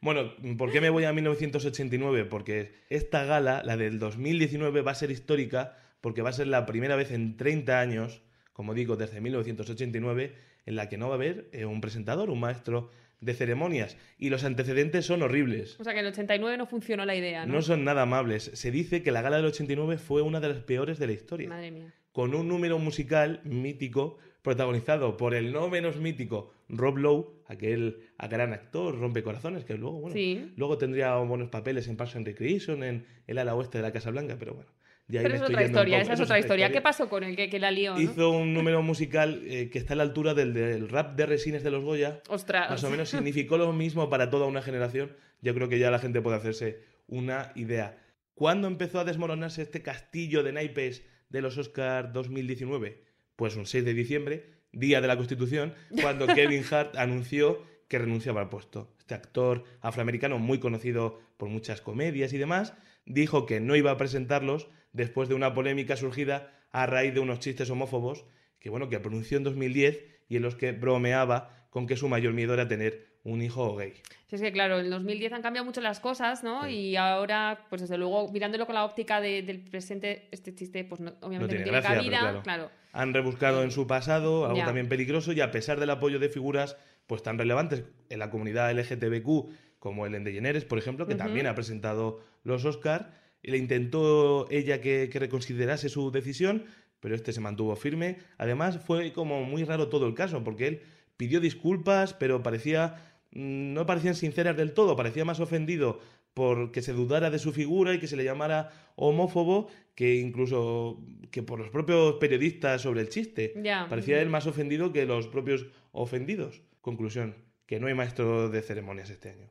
Bueno, 0.00 0.32
¿por 0.56 0.70
qué 0.70 0.80
me 0.80 0.90
voy 0.90 1.04
a 1.04 1.12
1989? 1.12 2.24
Porque 2.26 2.72
esta 2.88 3.24
gala, 3.24 3.62
la 3.64 3.76
del 3.76 3.98
2019, 3.98 4.82
va 4.82 4.92
a 4.92 4.94
ser 4.94 5.10
histórica 5.10 5.76
porque 6.00 6.22
va 6.22 6.30
a 6.30 6.32
ser 6.32 6.46
la 6.46 6.66
primera 6.66 6.94
vez 6.94 7.10
en 7.10 7.36
30 7.36 7.80
años, 7.80 8.22
como 8.52 8.74
digo, 8.74 8.96
desde 8.96 9.20
1989, 9.20 10.36
en 10.66 10.76
la 10.76 10.88
que 10.88 10.98
no 10.98 11.08
va 11.08 11.14
a 11.14 11.16
haber 11.16 11.48
eh, 11.52 11.64
un 11.64 11.80
presentador, 11.80 12.30
un 12.30 12.38
maestro 12.38 12.90
de 13.20 13.34
ceremonias. 13.34 13.96
Y 14.18 14.30
los 14.30 14.44
antecedentes 14.44 15.06
son 15.06 15.22
horribles. 15.22 15.78
O 15.80 15.84
sea 15.84 15.92
que 15.92 16.00
en 16.00 16.06
el 16.06 16.12
89 16.12 16.56
no 16.56 16.66
funcionó 16.66 17.04
la 17.04 17.16
idea, 17.16 17.46
¿no? 17.46 17.54
No 17.54 17.62
son 17.62 17.84
nada 17.84 18.02
amables. 18.02 18.50
Se 18.54 18.70
dice 18.70 19.02
que 19.02 19.10
la 19.12 19.22
gala 19.22 19.36
del 19.38 19.46
89 19.46 19.98
fue 19.98 20.22
una 20.22 20.40
de 20.40 20.48
las 20.48 20.58
peores 20.58 20.98
de 20.98 21.06
la 21.06 21.12
historia 21.12 21.48
Madre 21.48 21.70
mía. 21.70 21.92
con 22.12 22.34
un 22.34 22.48
número 22.48 22.78
musical 22.78 23.40
mítico 23.44 24.18
protagonizado 24.42 25.16
por 25.16 25.34
el 25.34 25.52
no 25.52 25.68
menos 25.68 25.96
mítico 25.98 26.52
Rob 26.68 26.96
Lowe, 26.98 27.42
aquel 27.46 27.98
gran 28.30 28.52
actor, 28.52 28.98
rompecorazones, 28.98 29.64
que 29.64 29.74
luego, 29.74 30.00
bueno, 30.00 30.14
Sí. 30.14 30.52
luego 30.56 30.78
tendría 30.78 31.16
buenos 31.16 31.48
papeles 31.48 31.88
en 31.88 31.96
Parks 31.96 32.16
and 32.16 32.26
Recreation, 32.26 32.82
en 32.82 33.04
el 33.26 33.38
ala 33.38 33.54
oeste 33.54 33.78
de 33.78 33.82
la 33.82 33.92
Casa 33.92 34.10
Blanca, 34.10 34.36
pero 34.38 34.54
bueno. 34.54 34.70
Ahí 35.16 35.22
Pero 35.22 35.30
me 35.30 35.36
es 35.36 35.40
estoy 35.42 35.54
otra 35.54 35.66
historia, 35.66 36.00
esa 36.00 36.12
es 36.12 36.20
otra 36.20 36.38
historia. 36.38 36.70
¿Qué 36.70 36.80
pasó 36.80 37.08
con 37.08 37.24
el 37.24 37.34
que, 37.34 37.48
que 37.48 37.58
la 37.58 37.70
lió? 37.70 37.94
no? 37.94 38.00
Hizo 38.00 38.30
un 38.30 38.52
número 38.52 38.82
musical 38.82 39.42
eh, 39.46 39.70
que 39.70 39.78
está 39.78 39.94
a 39.94 39.96
la 39.96 40.02
altura 40.02 40.34
del, 40.34 40.52
del 40.52 40.88
rap 40.88 41.16
de 41.16 41.26
Resines 41.26 41.62
de 41.62 41.70
los 41.70 41.82
Goya. 41.82 42.20
Ostras. 42.28 42.70
Más 42.70 42.84
o 42.84 42.90
menos 42.90 43.08
significó 43.08 43.56
lo 43.56 43.72
mismo 43.72 44.10
para 44.10 44.28
toda 44.28 44.46
una 44.46 44.60
generación. 44.60 45.16
Yo 45.40 45.54
creo 45.54 45.68
que 45.68 45.78
ya 45.78 45.90
la 45.90 45.98
gente 45.98 46.20
puede 46.20 46.36
hacerse 46.36 46.82
una 47.06 47.52
idea. 47.54 47.98
¿Cuándo 48.34 48.68
empezó 48.68 49.00
a 49.00 49.04
desmoronarse 49.04 49.62
este 49.62 49.82
castillo 49.82 50.42
de 50.42 50.52
naipes 50.52 51.02
de 51.28 51.42
los 51.42 51.58
Oscars 51.58 52.12
2019? 52.12 53.02
Pues 53.34 53.56
un 53.56 53.66
6 53.66 53.84
de 53.84 53.94
diciembre, 53.94 54.44
día 54.72 55.00
de 55.00 55.08
la 55.08 55.16
Constitución, 55.16 55.74
cuando 56.02 56.26
Kevin 56.34 56.64
Hart 56.70 56.96
anunció 56.96 57.64
que 57.88 57.98
renunciaba 57.98 58.42
al 58.42 58.48
puesto. 58.48 58.94
Este 58.98 59.14
actor 59.14 59.64
afroamericano 59.80 60.38
muy 60.38 60.58
conocido 60.58 61.18
por 61.36 61.48
muchas 61.48 61.80
comedias 61.80 62.32
y 62.32 62.38
demás, 62.38 62.74
dijo 63.06 63.46
que 63.46 63.60
no 63.60 63.74
iba 63.74 63.90
a 63.90 63.96
presentarlos 63.96 64.68
después 64.92 65.28
de 65.28 65.34
una 65.34 65.54
polémica 65.54 65.96
surgida 65.96 66.52
a 66.70 66.86
raíz 66.86 67.14
de 67.14 67.20
unos 67.20 67.40
chistes 67.40 67.70
homófobos 67.70 68.24
que 68.58 68.70
bueno, 68.70 68.88
que 68.88 68.98
pronunció 69.00 69.38
en 69.38 69.44
2010 69.44 70.00
y 70.28 70.36
en 70.36 70.42
los 70.42 70.56
que 70.56 70.72
bromeaba 70.72 71.66
con 71.70 71.86
que 71.86 71.96
su 71.96 72.08
mayor 72.08 72.32
miedo 72.34 72.54
era 72.54 72.66
tener 72.66 73.06
un 73.24 73.42
hijo 73.42 73.76
gay. 73.76 73.92
Sí, 74.26 74.36
es 74.36 74.40
que 74.42 74.52
claro, 74.52 74.78
en 74.78 74.86
el 74.86 74.90
2010 74.90 75.32
han 75.32 75.42
cambiado 75.42 75.64
mucho 75.64 75.80
las 75.80 76.00
cosas, 76.00 76.42
¿no? 76.42 76.68
Y 76.68 76.96
ahora, 76.96 77.66
pues 77.68 77.82
desde 77.82 77.98
luego, 77.98 78.30
mirándolo 78.32 78.64
con 78.66 78.74
la 78.74 78.84
óptica 78.84 79.20
de- 79.20 79.42
del 79.42 79.60
presente, 79.60 80.28
este 80.32 80.54
chiste, 80.54 80.84
pues 80.84 81.00
no- 81.00 81.12
obviamente 81.20 81.40
no 81.40 81.48
tiene 81.48 81.62
tiene, 81.64 81.78
gracia, 81.80 82.00
pero 82.00 82.16
cabida. 82.16 82.42
claro. 82.42 82.70
Han 82.92 83.12
rebuscado 83.14 83.62
en 83.62 83.70
su 83.70 83.86
pasado 83.86 84.46
algo 84.46 84.56
Ya. 84.58 84.64
también 84.64 84.88
peligroso 84.88 85.32
y 85.32 85.40
a 85.40 85.50
pesar 85.50 85.78
del 85.78 85.90
apoyo 85.90 86.18
de 86.18 86.28
figuras 86.30 86.76
pues 87.06 87.22
tan 87.22 87.38
relevantes 87.38 87.84
en 88.10 88.18
la 88.18 88.30
comunidad 88.30 88.70
LGTBQ 88.70 89.50
como 89.78 90.06
el 90.06 90.24
DeGeneres, 90.24 90.64
por 90.64 90.78
ejemplo, 90.78 91.06
que 91.06 91.14
también 91.14 91.46
ha 91.46 91.54
presentado 91.54 92.20
los 92.44 92.64
Oscar, 92.64 93.12
le 93.42 93.58
intentó 93.58 94.46
ella 94.50 94.80
que, 94.80 95.08
que 95.10 95.18
reconsiderase 95.18 95.88
su 95.88 96.10
decisión, 96.10 96.64
pero 97.00 97.14
este 97.14 97.32
se 97.32 97.40
mantuvo 97.40 97.76
firme. 97.76 98.18
Además, 98.36 98.80
fue 98.84 99.12
como 99.12 99.44
muy 99.44 99.64
raro 99.64 99.88
todo 99.88 100.06
el 100.06 100.14
caso, 100.14 100.42
porque 100.44 100.66
él 100.66 100.82
pidió 101.16 101.40
disculpas, 101.40 102.14
pero 102.14 102.42
parecía 102.42 102.94
mm, 103.32 103.74
no 103.74 103.86
parecían 103.86 104.14
sinceras 104.14 104.56
del 104.56 104.72
todo, 104.72 104.96
parecía 104.96 105.24
más 105.24 105.40
ofendido 105.40 106.00
por 106.32 106.70
que 106.70 106.82
se 106.82 106.92
dudara 106.92 107.30
de 107.30 107.38
su 107.40 107.52
figura 107.52 107.92
y 107.92 107.98
que 107.98 108.06
se 108.06 108.16
le 108.16 108.22
llamara 108.22 108.70
homófobo 108.94 109.68
que 109.96 110.14
incluso 110.14 111.02
que 111.32 111.42
por 111.42 111.58
los 111.58 111.70
propios 111.70 112.14
periodistas 112.14 112.82
sobre 112.82 113.00
el 113.00 113.08
chiste. 113.08 113.54
Parecía 113.90 114.22
él 114.22 114.28
más 114.28 114.46
ofendido 114.46 114.92
que 114.92 115.04
los 115.04 115.26
propios 115.26 115.66
ofendidos. 115.90 116.62
Conclusión, 116.80 117.34
que 117.66 117.80
no 117.80 117.88
hay 117.88 117.94
maestro 117.94 118.48
de 118.48 118.62
ceremonias 118.62 119.10
este 119.10 119.30
año. 119.30 119.50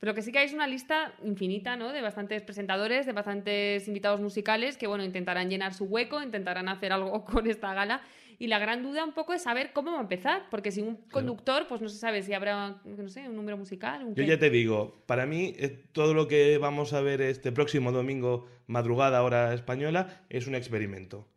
Pero 0.00 0.14
que 0.14 0.22
sí 0.22 0.32
que 0.32 0.38
hay 0.38 0.52
una 0.54 0.66
lista 0.66 1.14
infinita, 1.24 1.76
¿no? 1.76 1.92
De 1.92 2.02
bastantes 2.02 2.42
presentadores, 2.42 3.06
de 3.06 3.12
bastantes 3.12 3.88
invitados 3.88 4.20
musicales 4.20 4.76
que, 4.76 4.86
bueno, 4.86 5.04
intentarán 5.04 5.48
llenar 5.48 5.74
su 5.74 5.84
hueco, 5.84 6.22
intentarán 6.22 6.68
hacer 6.68 6.92
algo 6.92 7.24
con 7.24 7.46
esta 7.46 7.72
gala. 7.74 8.02
Y 8.38 8.48
la 8.48 8.58
gran 8.58 8.82
duda 8.82 9.04
un 9.04 9.12
poco 9.12 9.32
es 9.32 9.42
saber 9.42 9.72
cómo 9.72 9.92
va 9.92 9.98
a 9.98 10.02
empezar, 10.02 10.42
porque 10.50 10.72
sin 10.72 10.88
un 10.88 10.96
conductor, 10.96 11.66
pues 11.68 11.80
no 11.80 11.88
se 11.88 11.98
sabe 11.98 12.22
si 12.22 12.32
habrá, 12.32 12.80
no 12.84 13.08
sé, 13.08 13.28
un 13.28 13.36
número 13.36 13.56
musical. 13.56 14.02
Un 14.02 14.14
Yo 14.14 14.24
qué. 14.24 14.26
ya 14.26 14.38
te 14.38 14.50
digo, 14.50 15.02
para 15.06 15.24
mí 15.24 15.54
eh, 15.56 15.84
todo 15.92 16.14
lo 16.14 16.26
que 16.26 16.58
vamos 16.58 16.92
a 16.92 17.00
ver 17.00 17.20
este 17.20 17.52
próximo 17.52 17.92
domingo, 17.92 18.46
madrugada 18.66 19.22
hora 19.22 19.54
española, 19.54 20.24
es 20.28 20.46
un 20.46 20.56
experimento. 20.56 21.28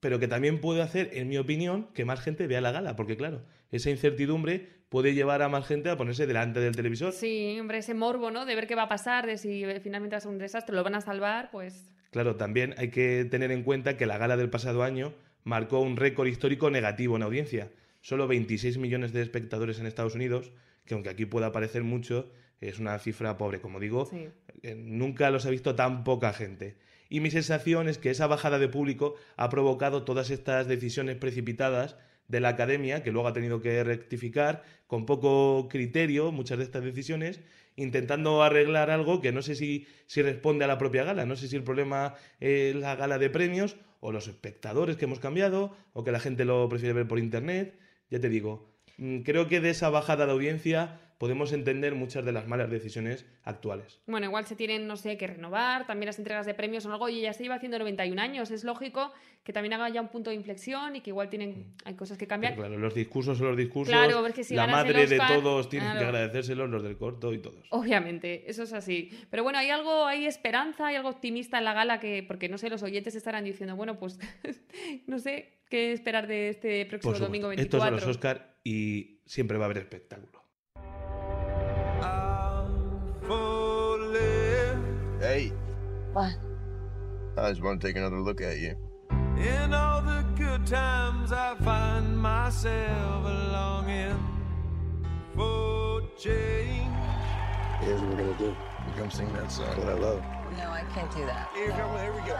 Pero 0.00 0.18
que 0.18 0.28
también 0.28 0.60
puede 0.60 0.82
hacer, 0.82 1.10
en 1.12 1.28
mi 1.28 1.38
opinión, 1.38 1.88
que 1.92 2.04
más 2.04 2.20
gente 2.20 2.46
vea 2.46 2.60
la 2.60 2.72
gala, 2.72 2.96
porque 2.96 3.16
claro, 3.16 3.42
esa 3.70 3.90
incertidumbre 3.90 4.81
puede 4.92 5.14
llevar 5.14 5.40
a 5.40 5.48
más 5.48 5.66
gente 5.66 5.88
a 5.88 5.96
ponerse 5.96 6.26
delante 6.26 6.60
del 6.60 6.76
televisor. 6.76 7.12
Sí, 7.14 7.56
hombre, 7.58 7.78
ese 7.78 7.94
morbo, 7.94 8.30
¿no? 8.30 8.44
De 8.44 8.54
ver 8.54 8.66
qué 8.66 8.74
va 8.74 8.82
a 8.82 8.88
pasar, 8.88 9.26
de 9.26 9.38
si 9.38 9.64
eh, 9.64 9.80
finalmente 9.80 10.14
va 10.14 10.18
a 10.18 10.20
ser 10.20 10.30
un 10.30 10.36
desastre, 10.38 10.76
lo 10.76 10.84
van 10.84 10.94
a 10.94 11.00
salvar, 11.00 11.50
pues... 11.50 11.90
Claro, 12.10 12.36
también 12.36 12.74
hay 12.76 12.90
que 12.90 13.24
tener 13.24 13.50
en 13.52 13.62
cuenta 13.62 13.96
que 13.96 14.04
la 14.04 14.18
gala 14.18 14.36
del 14.36 14.50
pasado 14.50 14.82
año 14.82 15.14
marcó 15.44 15.80
un 15.80 15.96
récord 15.96 16.26
histórico 16.28 16.70
negativo 16.70 17.16
en 17.16 17.22
audiencia. 17.22 17.70
Solo 18.02 18.28
26 18.28 18.76
millones 18.76 19.14
de 19.14 19.22
espectadores 19.22 19.80
en 19.80 19.86
Estados 19.86 20.14
Unidos, 20.14 20.52
que 20.84 20.92
aunque 20.92 21.08
aquí 21.08 21.24
pueda 21.24 21.52
parecer 21.52 21.84
mucho, 21.84 22.30
es 22.60 22.78
una 22.78 22.98
cifra 22.98 23.38
pobre. 23.38 23.62
Como 23.62 23.80
digo, 23.80 24.04
Sí. 24.04 24.28
eh, 24.62 24.74
nunca 24.76 25.30
los 25.30 25.46
ha 25.46 25.50
visto 25.50 25.74
tan 25.74 26.04
poca 26.04 26.34
gente. 26.34 26.76
Y 27.08 27.20
mi 27.20 27.30
sensación 27.30 27.88
es 27.88 27.96
que 27.96 28.10
esa 28.10 28.26
bajada 28.26 28.58
de 28.58 28.68
público 28.68 29.14
ha 29.36 29.48
provocado 29.48 30.04
todas 30.04 30.28
estas 30.30 30.68
decisiones 30.68 31.16
precipitadas 31.16 31.96
de 32.28 32.40
la 32.40 32.50
academia, 32.50 33.02
que 33.02 33.12
luego 33.12 33.28
ha 33.28 33.32
tenido 33.32 33.60
que 33.60 33.84
rectificar 33.84 34.62
con 34.86 35.06
poco 35.06 35.68
criterio 35.68 36.32
muchas 36.32 36.58
de 36.58 36.64
estas 36.64 36.84
decisiones, 36.84 37.40
intentando 37.76 38.42
arreglar 38.42 38.90
algo 38.90 39.20
que 39.20 39.32
no 39.32 39.42
sé 39.42 39.54
si, 39.54 39.86
si 40.06 40.22
responde 40.22 40.64
a 40.64 40.68
la 40.68 40.78
propia 40.78 41.04
gala. 41.04 41.26
No 41.26 41.36
sé 41.36 41.48
si 41.48 41.56
el 41.56 41.64
problema 41.64 42.14
es 42.40 42.74
la 42.74 42.96
gala 42.96 43.18
de 43.18 43.30
premios 43.30 43.76
o 44.00 44.12
los 44.12 44.28
espectadores 44.28 44.96
que 44.96 45.04
hemos 45.04 45.20
cambiado 45.20 45.76
o 45.92 46.04
que 46.04 46.12
la 46.12 46.20
gente 46.20 46.44
lo 46.44 46.68
prefiere 46.68 46.92
ver 46.92 47.08
por 47.08 47.18
internet. 47.18 47.78
Ya 48.10 48.20
te 48.20 48.28
digo, 48.28 48.74
mm, 48.98 49.20
creo 49.20 49.48
que 49.48 49.60
de 49.60 49.70
esa 49.70 49.90
bajada 49.90 50.26
de 50.26 50.32
audiencia 50.32 51.00
podemos 51.22 51.52
entender 51.52 51.94
muchas 51.94 52.24
de 52.24 52.32
las 52.32 52.48
malas 52.48 52.68
decisiones 52.68 53.24
actuales. 53.44 54.00
Bueno, 54.08 54.26
igual 54.26 54.44
se 54.44 54.56
tienen, 54.56 54.88
no 54.88 54.96
sé, 54.96 55.16
que 55.16 55.28
renovar, 55.28 55.86
también 55.86 56.06
las 56.06 56.18
entregas 56.18 56.46
de 56.46 56.52
premios 56.52 56.84
o 56.84 56.92
algo, 56.92 57.08
y 57.08 57.20
ya 57.20 57.32
se 57.32 57.44
lleva 57.44 57.54
haciendo 57.54 57.78
91 57.78 58.20
años. 58.20 58.50
Es 58.50 58.64
lógico 58.64 59.12
que 59.44 59.52
también 59.52 59.72
haga 59.74 59.88
ya 59.88 60.00
un 60.00 60.08
punto 60.08 60.30
de 60.30 60.36
inflexión 60.36 60.96
y 60.96 61.00
que 61.00 61.10
igual 61.10 61.28
tienen, 61.28 61.76
hay 61.84 61.94
cosas 61.94 62.18
que 62.18 62.26
cambiar. 62.26 62.54
Pero 62.54 62.66
claro, 62.66 62.76
los 62.76 62.92
discursos 62.92 63.38
son 63.38 63.46
los 63.46 63.56
discursos. 63.56 63.94
Claro, 63.94 64.26
es 64.26 64.34
que 64.34 64.42
si 64.42 64.56
la 64.56 64.66
madre 64.66 65.06
de 65.06 65.16
todos 65.16 65.68
tienen 65.68 65.92
que 65.96 66.04
agradecérselos, 66.04 66.68
los 66.68 66.82
del 66.82 66.98
corto 66.98 67.32
y 67.32 67.38
todos. 67.38 67.68
Obviamente, 67.70 68.50
eso 68.50 68.64
es 68.64 68.72
así. 68.72 69.16
Pero 69.30 69.44
bueno, 69.44 69.60
hay 69.60 69.70
algo, 69.70 70.06
hay 70.06 70.26
esperanza, 70.26 70.88
hay 70.88 70.96
algo 70.96 71.10
optimista 71.10 71.56
en 71.56 71.64
la 71.66 71.72
gala 71.72 72.00
que, 72.00 72.24
porque 72.26 72.48
no 72.48 72.58
sé, 72.58 72.68
los 72.68 72.82
oyentes 72.82 73.14
estarán 73.14 73.44
diciendo, 73.44 73.76
bueno, 73.76 73.96
pues 73.96 74.18
no 75.06 75.20
sé 75.20 75.60
qué 75.70 75.92
esperar 75.92 76.26
de 76.26 76.48
este 76.48 76.84
próximo 76.86 77.16
domingo 77.16 77.52
Estos 77.52 77.80
24. 77.80 78.00
son 78.00 78.08
los 78.08 78.16
Oscar 78.16 78.56
y 78.64 79.20
siempre 79.24 79.56
va 79.56 79.66
a 79.66 79.66
haber 79.66 79.78
espectáculo. 79.78 80.41
Hey, 85.32 85.50
What? 86.12 86.34
I 87.38 87.48
just 87.48 87.62
want 87.62 87.80
to 87.80 87.86
take 87.86 87.96
another 87.96 88.20
look 88.20 88.42
at 88.42 88.58
you. 88.58 88.76
In 89.38 89.72
all 89.72 90.02
the 90.02 90.22
good 90.36 90.66
times, 90.66 91.32
I 91.32 91.54
find 91.64 92.18
myself 92.18 93.24
longing 93.24 94.18
for 95.34 96.02
change. 96.18 96.84
Here's 97.80 97.98
what 98.02 98.10
we're 98.10 98.16
gonna 98.24 98.36
do. 98.36 98.44
You 98.44 98.92
come 98.98 99.10
sing 99.10 99.32
that 99.32 99.50
song 99.50 99.72
that 99.80 99.88
I 99.88 99.94
love. 99.94 100.20
No, 100.58 100.68
I 100.68 100.84
can't 100.94 101.10
do 101.16 101.24
that. 101.24 101.48
Here, 101.54 101.70
come, 101.70 101.96
here 101.96 102.12
we 102.12 102.20
go. 102.28 102.36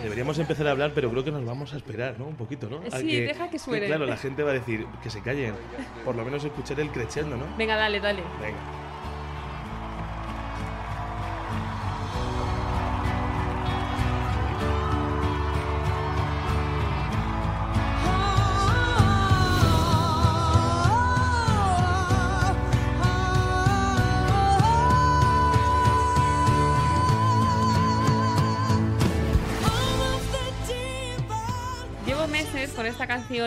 Deberíamos 0.00 0.38
empezar 0.38 0.68
a 0.68 0.70
hablar, 0.70 0.92
pero 0.94 1.10
creo 1.10 1.24
que 1.24 1.32
nos 1.32 1.44
vamos 1.44 1.74
a 1.74 1.78
esperar, 1.78 2.14
¿no? 2.16 2.26
Un 2.26 2.36
poquito, 2.36 2.70
¿no? 2.70 2.80
A 2.92 2.98
Sí, 3.00 3.22
deja 3.22 3.50
que 3.50 3.58
suene. 3.58 3.88
Claro, 3.88 4.06
la 4.06 4.16
gente 4.16 4.44
va 4.44 4.50
a 4.50 4.54
decir 4.54 4.86
que 5.02 5.10
se 5.10 5.20
callen. 5.20 5.54
Por 6.04 6.14
lo 6.14 6.24
menos 6.24 6.44
escuchar 6.44 6.78
el 6.78 6.92
crescendo, 6.92 7.36
¿no? 7.36 7.46
Venga, 7.58 7.74
dale, 7.74 7.98
dale. 7.98 8.22
Venga. 8.40 8.79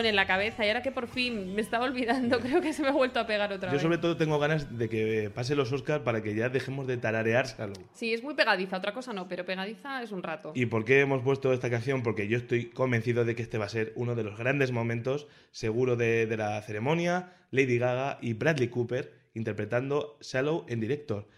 En 0.06 0.16
la 0.16 0.26
cabeza 0.26 0.64
y 0.64 0.68
ahora 0.68 0.82
que 0.82 0.92
por 0.92 1.08
fin 1.08 1.54
me 1.54 1.60
estaba 1.60 1.84
olvidando, 1.84 2.40
creo 2.40 2.60
que 2.60 2.72
se 2.72 2.82
me 2.82 2.88
ha 2.88 2.92
vuelto 2.92 3.20
a 3.20 3.26
pegar 3.26 3.52
otra 3.52 3.68
Yo 3.68 3.74
vez. 3.74 3.82
sobre 3.82 3.98
todo 3.98 4.16
tengo 4.16 4.38
ganas 4.38 4.76
de 4.78 4.88
que 4.88 5.30
pase 5.34 5.54
los 5.54 5.72
Oscar 5.72 6.02
para 6.04 6.22
que 6.22 6.34
ya 6.34 6.48
dejemos 6.48 6.86
de 6.86 6.96
tararear 6.96 7.46
Shallow. 7.46 7.74
Sí, 7.92 8.12
es 8.12 8.22
muy 8.22 8.34
pegadiza, 8.34 8.76
otra 8.78 8.92
cosa 8.92 9.12
no, 9.12 9.28
pero 9.28 9.44
pegadiza 9.44 10.02
es 10.02 10.12
un 10.12 10.22
rato. 10.22 10.52
¿Y 10.54 10.66
por 10.66 10.84
qué 10.84 11.00
hemos 11.00 11.22
puesto 11.22 11.52
esta 11.52 11.70
canción? 11.70 12.02
Porque 12.02 12.28
yo 12.28 12.38
estoy 12.38 12.66
convencido 12.66 13.24
de 13.24 13.34
que 13.34 13.42
este 13.42 13.58
va 13.58 13.66
a 13.66 13.68
ser 13.70 13.92
uno 13.96 14.14
de 14.14 14.24
los 14.24 14.38
grandes 14.38 14.72
momentos, 14.72 15.26
seguro, 15.50 15.96
de, 15.96 16.26
de 16.26 16.36
la 16.36 16.60
ceremonia. 16.62 17.32
Lady 17.50 17.78
Gaga 17.78 18.18
y 18.20 18.32
Bradley 18.32 18.68
Cooper 18.68 19.12
interpretando 19.34 20.16
Shallow 20.20 20.64
en 20.68 20.80
directo. 20.80 21.28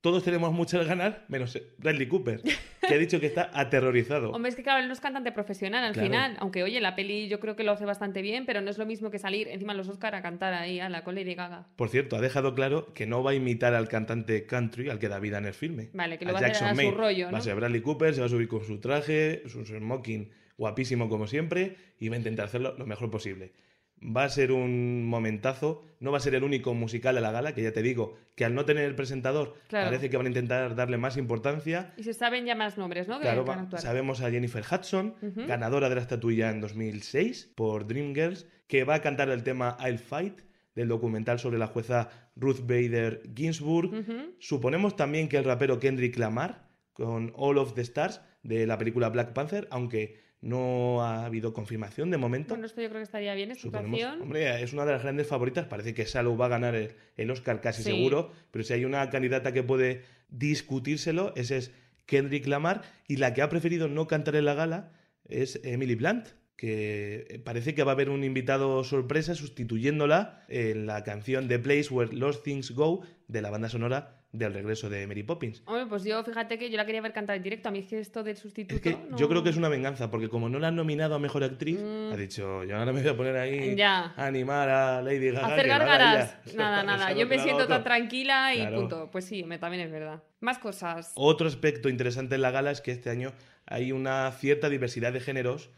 Todos 0.00 0.22
tenemos 0.22 0.52
muchas 0.52 0.86
ganas, 0.86 1.16
menos 1.28 1.58
Bradley 1.78 2.06
Cooper, 2.06 2.40
que 2.88 2.94
ha 2.94 2.98
dicho 2.98 3.20
que 3.20 3.26
está 3.26 3.50
aterrorizado. 3.52 4.30
Hombre, 4.32 4.48
es 4.50 4.56
que 4.56 4.62
claro, 4.62 4.80
él 4.80 4.86
no 4.86 4.92
es 4.92 5.00
cantante 5.00 5.32
profesional 5.32 5.84
al 5.84 5.92
Claro. 5.92 6.06
final, 6.08 6.36
aunque 6.40 6.62
oye, 6.62 6.80
la 6.80 6.94
peli 6.94 7.28
yo 7.28 7.40
creo 7.40 7.56
que 7.56 7.64
lo 7.64 7.72
hace 7.72 7.84
bastante 7.84 8.22
bien, 8.22 8.46
pero 8.46 8.60
no 8.60 8.70
es 8.70 8.78
lo 8.78 8.86
mismo 8.86 9.10
que 9.10 9.18
salir 9.18 9.48
encima 9.48 9.72
de 9.72 9.78
los 9.78 9.88
Oscar 9.88 10.14
a 10.14 10.22
cantar 10.22 10.54
ahí 10.54 10.80
a 10.80 10.88
la 10.88 11.04
con 11.04 11.14
Lady 11.14 11.34
Gaga. 11.34 11.66
Por 11.76 11.88
cierto, 11.88 12.16
ha 12.16 12.20
dejado 12.20 12.54
claro 12.54 12.92
que 12.94 13.06
no 13.06 13.22
va 13.22 13.32
a 13.32 13.34
imitar 13.34 13.74
al 13.74 13.88
cantante 13.88 14.46
country 14.46 14.88
al 14.90 14.98
que 14.98 15.08
da 15.08 15.18
vida 15.18 15.38
en 15.38 15.46
el 15.46 15.54
filme. 15.54 15.90
Vale, 15.92 16.18
que 16.18 16.24
lo 16.24 16.30
a 16.30 16.34
va 16.34 16.40
a 16.40 16.50
hacer 16.50 16.64
a 16.68 16.74
su 16.74 16.90
rollo, 16.92 17.26
Va 17.26 17.32
¿no? 17.32 17.36
a 17.38 17.40
ser 17.40 17.54
Bradley 17.56 17.80
Cooper, 17.80 18.14
se 18.14 18.20
va 18.20 18.26
a 18.26 18.30
subir 18.30 18.48
con 18.48 18.64
su 18.64 18.78
traje, 18.80 19.42
su 19.46 19.64
smoking 19.64 20.30
guapísimo 20.58 21.08
como 21.08 21.26
siempre, 21.26 21.76
y 22.00 22.08
va 22.08 22.14
a 22.14 22.18
intentar 22.18 22.46
hacerlo 22.46 22.74
lo 22.78 22.86
mejor 22.86 23.10
posible. 23.10 23.52
Va 24.02 24.24
a 24.24 24.28
ser 24.28 24.52
un 24.52 25.06
momentazo, 25.06 25.82
no 26.00 26.10
va 26.12 26.18
a 26.18 26.20
ser 26.20 26.34
el 26.34 26.44
único 26.44 26.74
musical 26.74 27.14
de 27.14 27.22
la 27.22 27.32
gala, 27.32 27.54
que 27.54 27.62
ya 27.62 27.72
te 27.72 27.80
digo, 27.82 28.14
que 28.34 28.44
al 28.44 28.54
no 28.54 28.64
tener 28.66 28.84
el 28.84 28.94
presentador, 28.94 29.54
Claro. 29.68 29.86
parece 29.86 30.10
que 30.10 30.16
van 30.18 30.26
a 30.26 30.28
intentar 30.28 30.74
darle 30.74 30.98
más 30.98 31.16
importancia. 31.16 31.94
Y 31.96 32.02
se 32.02 32.12
saben 32.12 32.44
ya 32.44 32.54
más 32.54 32.76
nombres, 32.76 33.08
¿no? 33.08 33.16
Que, 33.16 33.22
Claro, 33.22 33.44
van 33.44 33.68
a 33.72 33.78
sabemos 33.78 34.20
a 34.20 34.30
Jennifer 34.30 34.62
Hudson, 34.70 35.14
ganadora 35.46 35.88
de 35.88 35.94
la 35.94 36.02
estatuilla 36.02 36.50
en 36.50 36.60
2006 36.60 37.52
por 37.54 37.86
Dreamgirls, 37.86 38.46
que 38.66 38.84
va 38.84 38.96
a 38.96 39.00
cantar 39.02 39.30
el 39.30 39.42
tema 39.42 39.76
I'll 39.80 39.98
Fight 39.98 40.40
del 40.74 40.88
documental 40.88 41.38
sobre 41.38 41.56
la 41.58 41.66
jueza 41.68 42.10
Ruth 42.36 42.60
Bader 42.66 43.22
Ginsburg. 43.34 44.34
Suponemos 44.38 44.94
también 44.94 45.28
que 45.28 45.38
el 45.38 45.44
rapero 45.44 45.80
Kendrick 45.80 46.18
Lamar 46.18 46.68
con 46.92 47.32
All 47.34 47.56
of 47.58 47.72
the 47.74 47.80
Stars 47.80 48.20
de 48.42 48.66
la 48.66 48.76
película 48.76 49.08
Black 49.08 49.32
Panther, 49.32 49.66
aunque 49.70 50.25
no 50.46 51.02
ha 51.02 51.26
habido 51.26 51.52
confirmación 51.52 52.10
de 52.10 52.18
momento. 52.18 52.50
Bueno, 52.54 52.66
esto 52.66 52.80
yo 52.80 52.88
creo 52.88 53.00
que 53.00 53.04
estaría 53.04 53.34
bien, 53.34 53.52
canción. 53.70 54.22
hombre, 54.22 54.62
es 54.62 54.72
una 54.72 54.84
de 54.84 54.92
las 54.92 55.02
grandes 55.02 55.26
favoritas. 55.26 55.66
Parece 55.66 55.92
que 55.94 56.06
Salo 56.06 56.36
va 56.36 56.46
a 56.46 56.50
ganar 56.50 56.74
el, 56.74 56.92
el 57.16 57.30
Oscar 57.30 57.60
casi 57.60 57.82
Sí. 57.82 57.90
seguro. 57.90 58.30
Pero 58.50 58.64
si 58.64 58.72
hay 58.72 58.84
una 58.84 59.08
candidata 59.10 59.52
que 59.52 59.62
puede 59.62 60.02
discutírselo, 60.28 61.32
ese 61.36 61.56
es 61.58 61.72
Kendrick 62.06 62.46
Lamar. 62.46 62.82
Y 63.08 63.16
la 63.16 63.34
que 63.34 63.42
ha 63.42 63.48
preferido 63.48 63.88
no 63.88 64.06
cantar 64.06 64.36
en 64.36 64.44
la 64.44 64.54
gala 64.54 64.92
es 65.28 65.60
Emily 65.64 65.94
Blunt, 65.96 66.26
que 66.56 67.42
parece 67.44 67.74
que 67.74 67.82
va 67.84 67.92
a 67.92 67.94
haber 67.94 68.08
un 68.10 68.24
invitado 68.24 68.82
sorpresa 68.84 69.34
sustituyéndola 69.34 70.44
en 70.48 70.86
la 70.86 71.02
canción 71.04 71.48
The 71.48 71.58
Place 71.58 71.88
Where 71.92 72.12
Lost 72.14 72.44
Things 72.44 72.70
Go 72.70 73.02
de 73.28 73.42
la 73.42 73.50
banda 73.50 73.68
sonora 73.68 74.22
del 74.38 74.52
regreso 74.54 74.88
de 74.90 75.06
Mary 75.06 75.22
Poppins. 75.22 75.62
Hombre, 75.66 75.86
pues 75.86 76.04
yo 76.04 76.22
fíjate 76.24 76.58
que 76.58 76.70
yo 76.70 76.76
la 76.76 76.84
quería 76.86 77.00
ver 77.00 77.12
cantar 77.12 77.36
en 77.36 77.42
directo. 77.42 77.68
A 77.68 77.72
mí 77.72 77.80
es 77.80 77.86
que 77.86 77.98
esto 77.98 78.22
del 78.22 78.36
sustituto. 78.36 78.74
Es 78.76 78.80
que 78.80 78.92
no- 79.10 79.16
yo 79.16 79.28
creo 79.28 79.42
que 79.42 79.50
es 79.50 79.56
una 79.56 79.68
venganza, 79.68 80.10
porque 80.10 80.28
como 80.28 80.48
no 80.48 80.58
la 80.58 80.68
han 80.68 80.76
nominado 80.76 81.14
a 81.14 81.18
mejor 81.18 81.42
actriz, 81.44 81.80
Mm. 81.80 82.12
ha 82.12 82.16
dicho, 82.16 82.64
yo 82.64 82.76
ahora 82.76 82.92
me 82.92 83.00
voy 83.00 83.10
a 83.10 83.16
poner 83.16 83.36
ahí 83.36 83.74
Ya. 83.76 84.12
a 84.16 84.26
animar 84.26 84.68
a 84.68 85.02
Lady 85.02 85.30
Gaga. 85.30 85.46
Hacer 85.46 85.62
que 85.62 85.68
nada. 85.68 86.32
Nada, 86.84 87.12
Yo 87.12 87.26
me 87.26 87.38
siento 87.38 87.66
tan 87.66 87.82
tranquila 87.84 88.54
y 88.54 88.58
Claro. 88.58 88.76
punto. 88.80 89.08
Pues 89.10 89.24
sí, 89.24 89.44
me, 89.44 89.58
también 89.58 89.82
es 89.84 89.90
verdad. 89.90 90.22
Más 90.40 90.58
cosas. 90.58 91.12
Otro 91.16 91.46
aspecto 91.48 91.88
interesante 91.88 92.34
en 92.34 92.42
la 92.42 92.50
gala 92.50 92.70
es 92.70 92.80
que 92.80 92.92
este 92.92 93.10
año 93.10 93.32
hay 93.66 93.92
una 93.92 94.30
cierta 94.32 94.68
diversidad 94.68 95.12
de 95.12 95.20
géneros, 95.20 95.70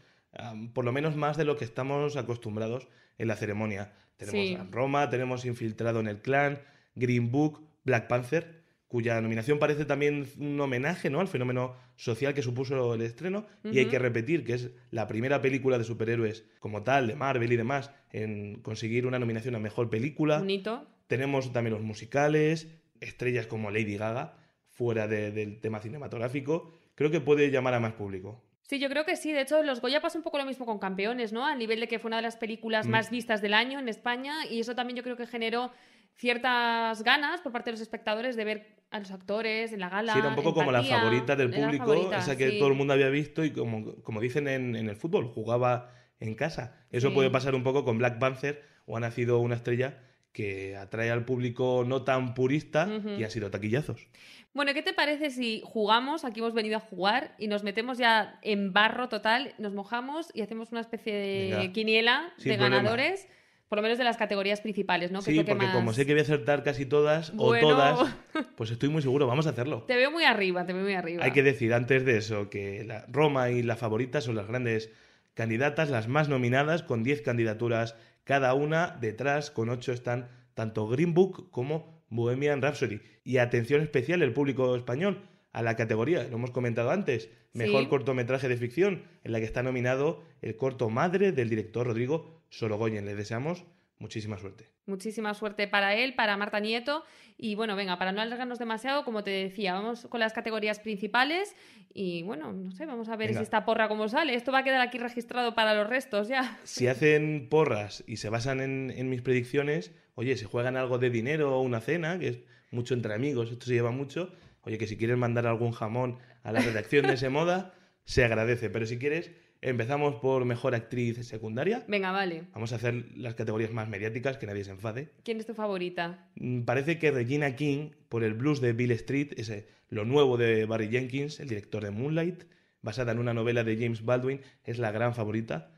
por 0.73 0.85
lo 0.85 0.91
menos 0.91 1.15
más 1.15 1.37
de 1.37 1.45
lo 1.45 1.57
que 1.57 1.65
estamos 1.65 2.15
acostumbrados 2.17 2.87
en 3.17 3.27
la 3.27 3.35
ceremonia. 3.35 3.91
Tenemos 4.17 4.47
Sí. 4.47 4.55
a 4.55 4.65
Roma, 4.69 5.09
tenemos 5.09 5.45
Infiltrado 5.45 5.99
en 6.01 6.07
el 6.07 6.19
Clan, 6.21 6.59
Green 6.95 7.31
Book, 7.31 7.65
Black 7.83 8.07
Panther, 8.07 8.59
cuya 8.87 9.21
nominación 9.21 9.59
parece 9.59 9.85
también 9.85 10.27
un 10.39 10.59
homenaje 10.59 11.09
¿no? 11.09 11.19
al 11.19 11.27
fenómeno 11.27 11.75
social 11.95 12.33
que 12.33 12.41
supuso 12.41 12.93
el 12.95 13.01
estreno. 13.01 13.45
Y 13.63 13.77
hay 13.79 13.85
que 13.85 13.99
repetir 13.99 14.43
que 14.43 14.53
es 14.53 14.71
la 14.91 15.07
primera 15.07 15.41
película 15.41 15.77
de 15.77 15.83
superhéroes 15.83 16.45
como 16.59 16.81
tal, 16.83 17.07
de 17.07 17.15
Marvel 17.15 17.51
y 17.53 17.55
demás, 17.57 17.91
en 18.11 18.61
conseguir 18.61 19.05
una 19.05 19.19
nominación 19.19 19.55
a 19.55 19.59
mejor 19.59 19.89
película. 19.89 20.39
Un 20.41 20.49
hito. 20.49 20.87
Tenemos 21.07 21.51
también 21.53 21.73
los 21.75 21.83
musicales, 21.83 22.67
estrellas 22.99 23.45
como 23.47 23.69
Lady 23.71 23.95
Gaga, 23.97 24.37
fuera 24.69 25.07
de- 25.07 25.31
del 25.31 25.59
tema 25.59 25.79
cinematográfico. 25.79 26.71
Creo 26.95 27.11
que 27.11 27.21
puede 27.21 27.51
llamar 27.51 27.73
a 27.75 27.79
más 27.79 27.93
público. 27.93 28.43
Sí, 28.63 28.79
yo 28.79 28.89
creo 28.89 29.03
que 29.05 29.15
sí. 29.15 29.31
De 29.31 29.41
hecho, 29.41 29.63
los 29.63 29.81
Goya 29.81 29.99
pasa 30.01 30.17
un 30.17 30.23
poco 30.23 30.37
lo 30.37 30.45
mismo 30.45 30.65
con 30.65 30.77
Campeones, 30.79 31.33
¿no? 31.33 31.45
A 31.45 31.55
nivel 31.55 31.79
de 31.79 31.87
que 31.87 31.97
fue 31.99 32.09
una 32.09 32.17
de 32.17 32.21
las 32.23 32.37
películas 32.37 32.87
Mm. 32.87 32.91
más 32.91 33.09
vistas 33.09 33.41
del 33.41 33.53
año 33.55 33.79
en 33.79 33.89
España 33.89 34.45
y 34.49 34.59
eso 34.59 34.75
también 34.75 34.97
yo 34.97 35.03
creo 35.03 35.17
que 35.17 35.25
generó 35.25 35.71
ciertas 36.19 37.01
ganas 37.03 37.41
por 37.41 37.51
parte 37.51 37.69
de 37.69 37.73
los 37.73 37.81
espectadores 37.81 38.35
de 38.35 38.43
ver 38.45 38.75
a 38.91 38.99
los 38.99 39.11
actores 39.11 39.71
en 39.71 39.79
la 39.79 39.89
gala. 39.89 40.13
Sí, 40.13 40.19
era 40.19 40.29
un 40.29 40.35
poco 40.35 40.53
como 40.53 40.71
la 40.71 40.83
favorita 40.83 41.35
del 41.35 41.49
público, 41.49 41.85
favorita, 41.85 42.17
esa 42.19 42.35
que 42.37 42.51
sí. 42.51 42.59
todo 42.59 42.67
el 42.69 42.75
mundo 42.75 42.93
había 42.93 43.09
visto 43.09 43.43
y 43.43 43.51
como, 43.51 43.95
como 44.03 44.19
dicen 44.19 44.47
en, 44.47 44.75
en 44.75 44.89
el 44.89 44.95
fútbol, 44.95 45.27
jugaba 45.27 45.91
en 46.19 46.35
casa. 46.35 46.75
Eso 46.91 47.09
Sí. 47.09 47.13
puede 47.15 47.29
pasar 47.29 47.55
un 47.55 47.63
poco 47.63 47.85
con 47.85 47.97
Black 47.97 48.19
Panther 48.19 48.61
o 48.85 48.97
ha 48.97 48.99
nacido 48.99 49.39
una 49.39 49.55
estrella 49.55 49.99
que 50.33 50.75
atrae 50.75 51.09
al 51.09 51.23
público 51.25 51.83
no 51.87 52.03
tan 52.03 52.33
purista 52.33 52.87
y 53.17 53.23
ha 53.23 53.29
sido 53.29 53.49
taquillazos. 53.49 54.07
Bueno, 54.53 54.73
¿qué 54.73 54.81
te 54.83 54.93
parece 54.93 55.29
si 55.31 55.61
jugamos? 55.63 56.25
Aquí 56.25 56.39
hemos 56.39 56.53
venido 56.53 56.77
a 56.77 56.79
jugar 56.79 57.35
y 57.39 57.47
nos 57.47 57.63
metemos 57.63 57.97
ya 57.97 58.39
en 58.41 58.73
barro 58.73 59.09
total, 59.09 59.53
nos 59.57 59.73
mojamos 59.73 60.29
y 60.33 60.41
hacemos 60.41 60.71
una 60.71 60.81
especie 60.81 61.13
de 61.13 61.55
Venga. 61.57 61.73
quiniela 61.73 62.33
Sin 62.37 62.51
de 62.51 62.57
problema. 62.57 62.77
ganadores, 62.77 63.27
por 63.69 63.77
lo 63.77 63.83
menos 63.83 63.97
de 63.97 64.03
las 64.03 64.17
categorías 64.17 64.61
principales, 64.61 65.11
¿no? 65.11 65.19
Que 65.19 65.31
es 65.31 65.35
sí, 65.35 65.35
lo 65.35 65.45
que 65.45 65.51
porque 65.51 65.65
más- 65.67 65.75
como 65.75 65.93
sé 65.93 66.05
que 66.05 66.13
voy 66.13 66.19
a 66.19 66.23
acertar 66.23 66.63
casi 66.63 66.85
todas 66.85 67.33
Bueno. 67.35 67.67
o 67.67 67.69
todas, 67.71 68.15
pues 68.55 68.71
estoy 68.71 68.89
muy 68.89 69.01
seguro, 69.01 69.27
vamos 69.27 69.47
a 69.47 69.51
hacerlo. 69.51 69.83
Te 69.87 69.95
veo 69.95 70.11
muy 70.11 70.23
arriba, 70.25 70.65
te 70.65 70.73
veo 70.73 70.83
muy 70.83 70.93
arriba. 70.93 71.23
Hay 71.23 71.31
que 71.31 71.43
decir 71.43 71.73
antes 71.73 72.03
de 72.03 72.17
eso 72.17 72.49
que 72.49 72.83
la 72.83 73.05
Roma 73.07 73.51
y 73.51 73.61
la 73.63 73.75
favorita 73.75 74.21
son 74.21 74.35
las 74.35 74.47
grandes 74.47 74.91
candidatas, 75.35 75.89
las 75.89 76.07
más 76.07 76.27
nominadas, 76.29 76.83
con 76.83 77.03
10 77.03 77.21
candidaturas 77.21 77.95
cada 78.23 78.53
una. 78.53 78.97
Detrás, 78.99 79.51
con 79.51 79.69
8, 79.69 79.93
están 79.93 80.29
tanto 80.55 80.87
Green 80.87 81.13
Book 81.13 81.49
como 81.51 82.03
Bohemian 82.09 82.61
Rhapsody. 82.61 82.99
Y 83.23 83.37
atención 83.37 83.81
especial 83.81 84.21
el 84.23 84.33
público 84.33 84.75
español 84.75 85.21
a 85.53 85.61
la 85.61 85.75
categoría, 85.75 86.23
lo 86.23 86.35
hemos 86.35 86.51
comentado 86.51 86.91
antes, 86.91 87.29
mejor 87.53 87.83
Sí. 87.83 87.87
cortometraje 87.87 88.47
de 88.47 88.57
ficción, 88.57 89.03
en 89.23 89.31
la 89.31 89.39
que 89.39 89.45
está 89.45 89.63
nominado 89.63 90.23
el 90.41 90.55
corto 90.57 90.89
Madre 90.89 91.31
del 91.31 91.49
director 91.49 91.87
Rodrigo 91.87 92.38
Sorogoyen. 92.49 93.05
Le 93.05 93.15
deseamos 93.15 93.65
muchísima 93.99 94.37
suerte. 94.37 94.69
Muchísima 94.85 95.33
suerte 95.33 95.67
para 95.67 95.95
él, 95.95 96.15
para 96.15 96.35
Marta 96.37 96.59
Nieto. 96.59 97.03
Y 97.37 97.55
bueno, 97.55 97.75
venga, 97.75 97.97
para 97.97 98.11
no 98.11 98.21
alargarnos 98.21 98.59
demasiado, 98.59 99.05
como 99.05 99.23
te 99.23 99.29
decía, 99.29 99.73
vamos 99.73 100.07
con 100.07 100.19
las 100.19 100.33
categorías 100.33 100.79
principales. 100.79 101.55
Y 101.93 102.23
bueno, 102.23 102.51
no 102.51 102.71
sé, 102.71 102.85
vamos 102.85 103.09
a 103.09 103.15
ver 103.15 103.29
Venga. 103.29 103.39
si 103.39 103.43
esta 103.43 103.65
porra 103.65 103.87
cómo 103.87 104.07
sale. 104.09 104.33
Esto 104.33 104.51
va 104.51 104.59
a 104.59 104.63
quedar 104.63 104.81
aquí 104.81 104.97
registrado 104.97 105.53
para 105.53 105.73
los 105.73 105.87
restos 105.87 106.27
ya. 106.27 106.59
Si 106.63 106.87
hacen 106.87 107.47
porras 107.49 108.03
y 108.07 108.17
se 108.17 108.29
basan 108.29 108.61
en, 108.61 108.93
en 108.95 109.09
mis 109.09 109.21
predicciones, 109.21 109.91
oye, 110.15 110.37
si 110.37 110.45
juegan 110.45 110.75
algo 110.77 110.97
de 110.97 111.09
dinero 111.09 111.57
o 111.57 111.61
una 111.61 111.81
cena, 111.81 112.19
que 112.19 112.27
es 112.27 112.39
mucho 112.71 112.93
entre 112.93 113.13
amigos, 113.13 113.51
esto 113.51 113.65
se 113.65 113.73
lleva 113.73 113.91
mucho, 113.91 114.31
oye, 114.61 114.77
que 114.77 114.87
si 114.87 114.97
quieres 114.97 115.17
mandar 115.17 115.47
algún 115.47 115.71
jamón 115.71 116.19
a 116.43 116.51
la 116.51 116.59
redacción 116.61 117.07
de 117.07 117.13
ese 117.13 117.29
moda, 117.29 117.73
se 118.05 118.23
agradece. 118.23 118.69
Pero 118.69 118.85
si 118.85 118.97
quieres, 118.97 119.31
empezamos 119.61 120.15
por 120.15 120.45
mejor 120.45 120.75
actriz 120.75 121.25
secundaria. 121.27 121.83
Venga, 121.87 122.11
vale. 122.11 122.43
Vamos 122.53 122.71
a 122.73 122.77
hacer 122.77 123.05
las 123.15 123.35
categorías 123.35 123.71
más 123.71 123.89
mediáticas, 123.89 124.37
que 124.37 124.47
nadie 124.47 124.63
se 124.63 124.71
enfade. 124.71 125.09
¿Quién 125.23 125.39
es 125.39 125.45
tu 125.45 125.53
favorita? 125.53 126.29
Mm, 126.35 126.61
Parece 126.61 126.97
que 126.99 127.11
Regina 127.11 127.55
King, 127.55 127.91
por 128.09 128.23
el 128.23 128.33
blues 128.33 128.61
de 128.61 128.73
Bill 128.73 128.91
Street, 128.91 129.33
ese, 129.37 129.67
lo 129.89 130.05
nuevo 130.05 130.37
de 130.37 130.65
Barry 130.65 130.89
Jenkins, 130.89 131.39
el 131.39 131.49
director 131.49 131.83
de 131.83 131.91
Moonlight, 131.91 132.43
basada 132.81 133.11
en 133.11 133.19
una 133.19 133.33
novela 133.33 133.63
de 133.63 133.75
James 133.77 134.05
Baldwin, 134.05 134.41
es 134.63 134.79
la 134.79 134.91
gran 134.91 135.13
favorita. 135.13 135.71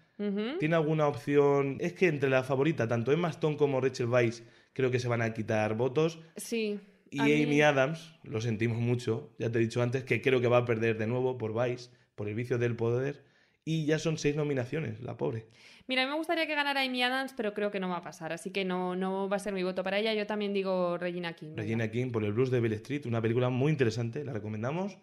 ¿Tiene 0.60 0.76
alguna 0.76 1.08
opción? 1.08 1.78
Es 1.80 1.94
que 1.94 2.08
entre 2.08 2.30
la 2.30 2.44
favorita, 2.44 2.88
tanto 2.88 3.12
Emma 3.12 3.30
Stone 3.32 3.58
como 3.58 3.82
Rachel 3.82 4.06
Weisz, 4.06 4.44
creo 4.74 4.92
que 4.92 5.00
se 5.00 5.08
van 5.08 5.24
a 5.24 5.34
quitar 5.34 5.76
votos. 5.76 6.20
Sí. 6.36 6.80
Y 7.10 7.20
mí- 7.20 7.44
Amy 7.44 7.62
Adams, 7.64 8.14
lo 8.24 8.40
sentimos 8.40 8.78
mucho, 8.78 9.34
ya 9.40 9.50
te 9.52 9.58
he 9.58 9.62
dicho 9.62 9.82
antes, 9.82 10.04
que 10.04 10.22
creo 10.22 10.40
que 10.40 10.48
va 10.48 10.58
a 10.58 10.66
perder 10.66 11.00
de 11.00 11.08
nuevo 11.08 11.40
por 11.40 11.54
Vice, 11.60 11.90
por 12.14 12.30
el 12.30 12.36
vicio 12.36 12.60
del 12.60 12.76
poder. 12.76 13.24
Y 13.64 13.86
ya 13.86 14.00
son 14.00 14.18
seis 14.18 14.36
nominaciones, 14.36 15.02
la 15.02 15.18
pobre. 15.18 15.48
Mira, 15.88 16.04
a 16.04 16.06
mí 16.06 16.12
me 16.12 16.18
gustaría 16.18 16.48
que 16.48 16.56
ganara 16.56 16.82
Amy 16.82 17.04
Adams, 17.04 17.34
pero 17.36 17.54
creo 17.54 17.70
que 17.70 17.80
no 17.80 17.90
va 17.90 17.98
a 17.98 18.02
pasar. 18.02 18.34
Así 18.34 18.50
que 18.50 18.66
no, 18.66 18.96
no 18.96 19.30
va 19.30 19.36
a 19.36 19.40
ser 19.40 19.54
mi 19.54 19.62
voto 19.62 19.84
para 19.84 20.00
ella. 20.00 20.14
Yo 20.14 20.26
también 20.26 20.54
digo 20.54 20.98
Regina 20.98 21.34
King. 21.34 21.54
Regina 21.56 21.92
King 21.92 22.12
por 22.12 22.24
el 22.24 22.34
blues 22.34 22.50
de 22.50 22.60
Bill 22.60 22.74
Street, 22.74 23.06
una 23.06 23.22
película 23.22 23.50
muy 23.50 23.72
interesante, 23.72 24.24
la 24.24 24.34
recomendamos. 24.34 24.98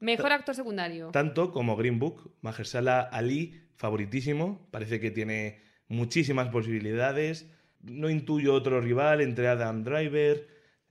Mejor 0.00 0.32
actor 0.32 0.54
secundario. 0.54 1.10
Tanto 1.10 1.52
como 1.52 1.76
Green 1.76 1.98
Book, 1.98 2.34
Mahershala 2.40 3.00
Ali, 3.00 3.60
favoritísimo, 3.76 4.66
parece 4.70 4.98
que 4.98 5.10
tiene 5.10 5.60
muchísimas 5.88 6.48
posibilidades. 6.48 7.50
No 7.82 8.08
intuyo 8.08 8.54
otro 8.54 8.80
rival 8.80 9.20
entre 9.20 9.48
Adam 9.48 9.84
Driver, 9.84 10.48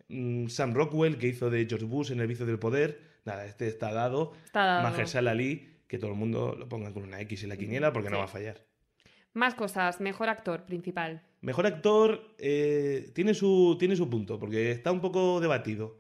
mm, 0.10 0.48
Sam 0.48 0.74
Rockwell, 0.74 1.18
que 1.18 1.28
hizo 1.28 1.50
de 1.50 1.66
George 1.68 1.86
Bush 1.86 2.12
en 2.12 2.20
El 2.20 2.28
vicio 2.28 2.46
del 2.46 2.60
poder. 2.60 3.02
Nada, 3.26 3.46
este 3.46 3.68
está 3.68 3.92
dado. 3.92 4.34
Está 4.46 4.66
dado. 4.66 4.84
Mahershala 4.84 5.32
Ali, 5.32 5.69
que 5.90 5.98
todo 5.98 6.12
el 6.12 6.16
mundo 6.16 6.56
lo 6.58 6.70
ponga 6.70 6.94
con 6.94 7.04
una 7.04 7.20
X 7.20 7.44
en 7.44 7.50
la 7.50 7.58
quiniela 7.58 7.92
porque 7.92 8.10
no 8.10 8.20
va 8.20 8.24
a 8.26 8.28
fallar. 8.30 8.64
Más 9.34 9.56
cosas. 9.56 10.00
Mejor 10.00 10.30
actor 10.30 10.66
principal. 10.66 11.22
Mejor 11.42 11.66
actor 11.68 12.34
eh, 12.38 13.12
tiene, 13.14 13.34
su, 13.34 13.76
tiene 13.80 13.96
su 13.98 14.10
punto, 14.10 14.40
porque 14.40 14.72
está 14.72 14.92
un 14.92 15.02
poco 15.02 15.42
debatido. 15.42 16.00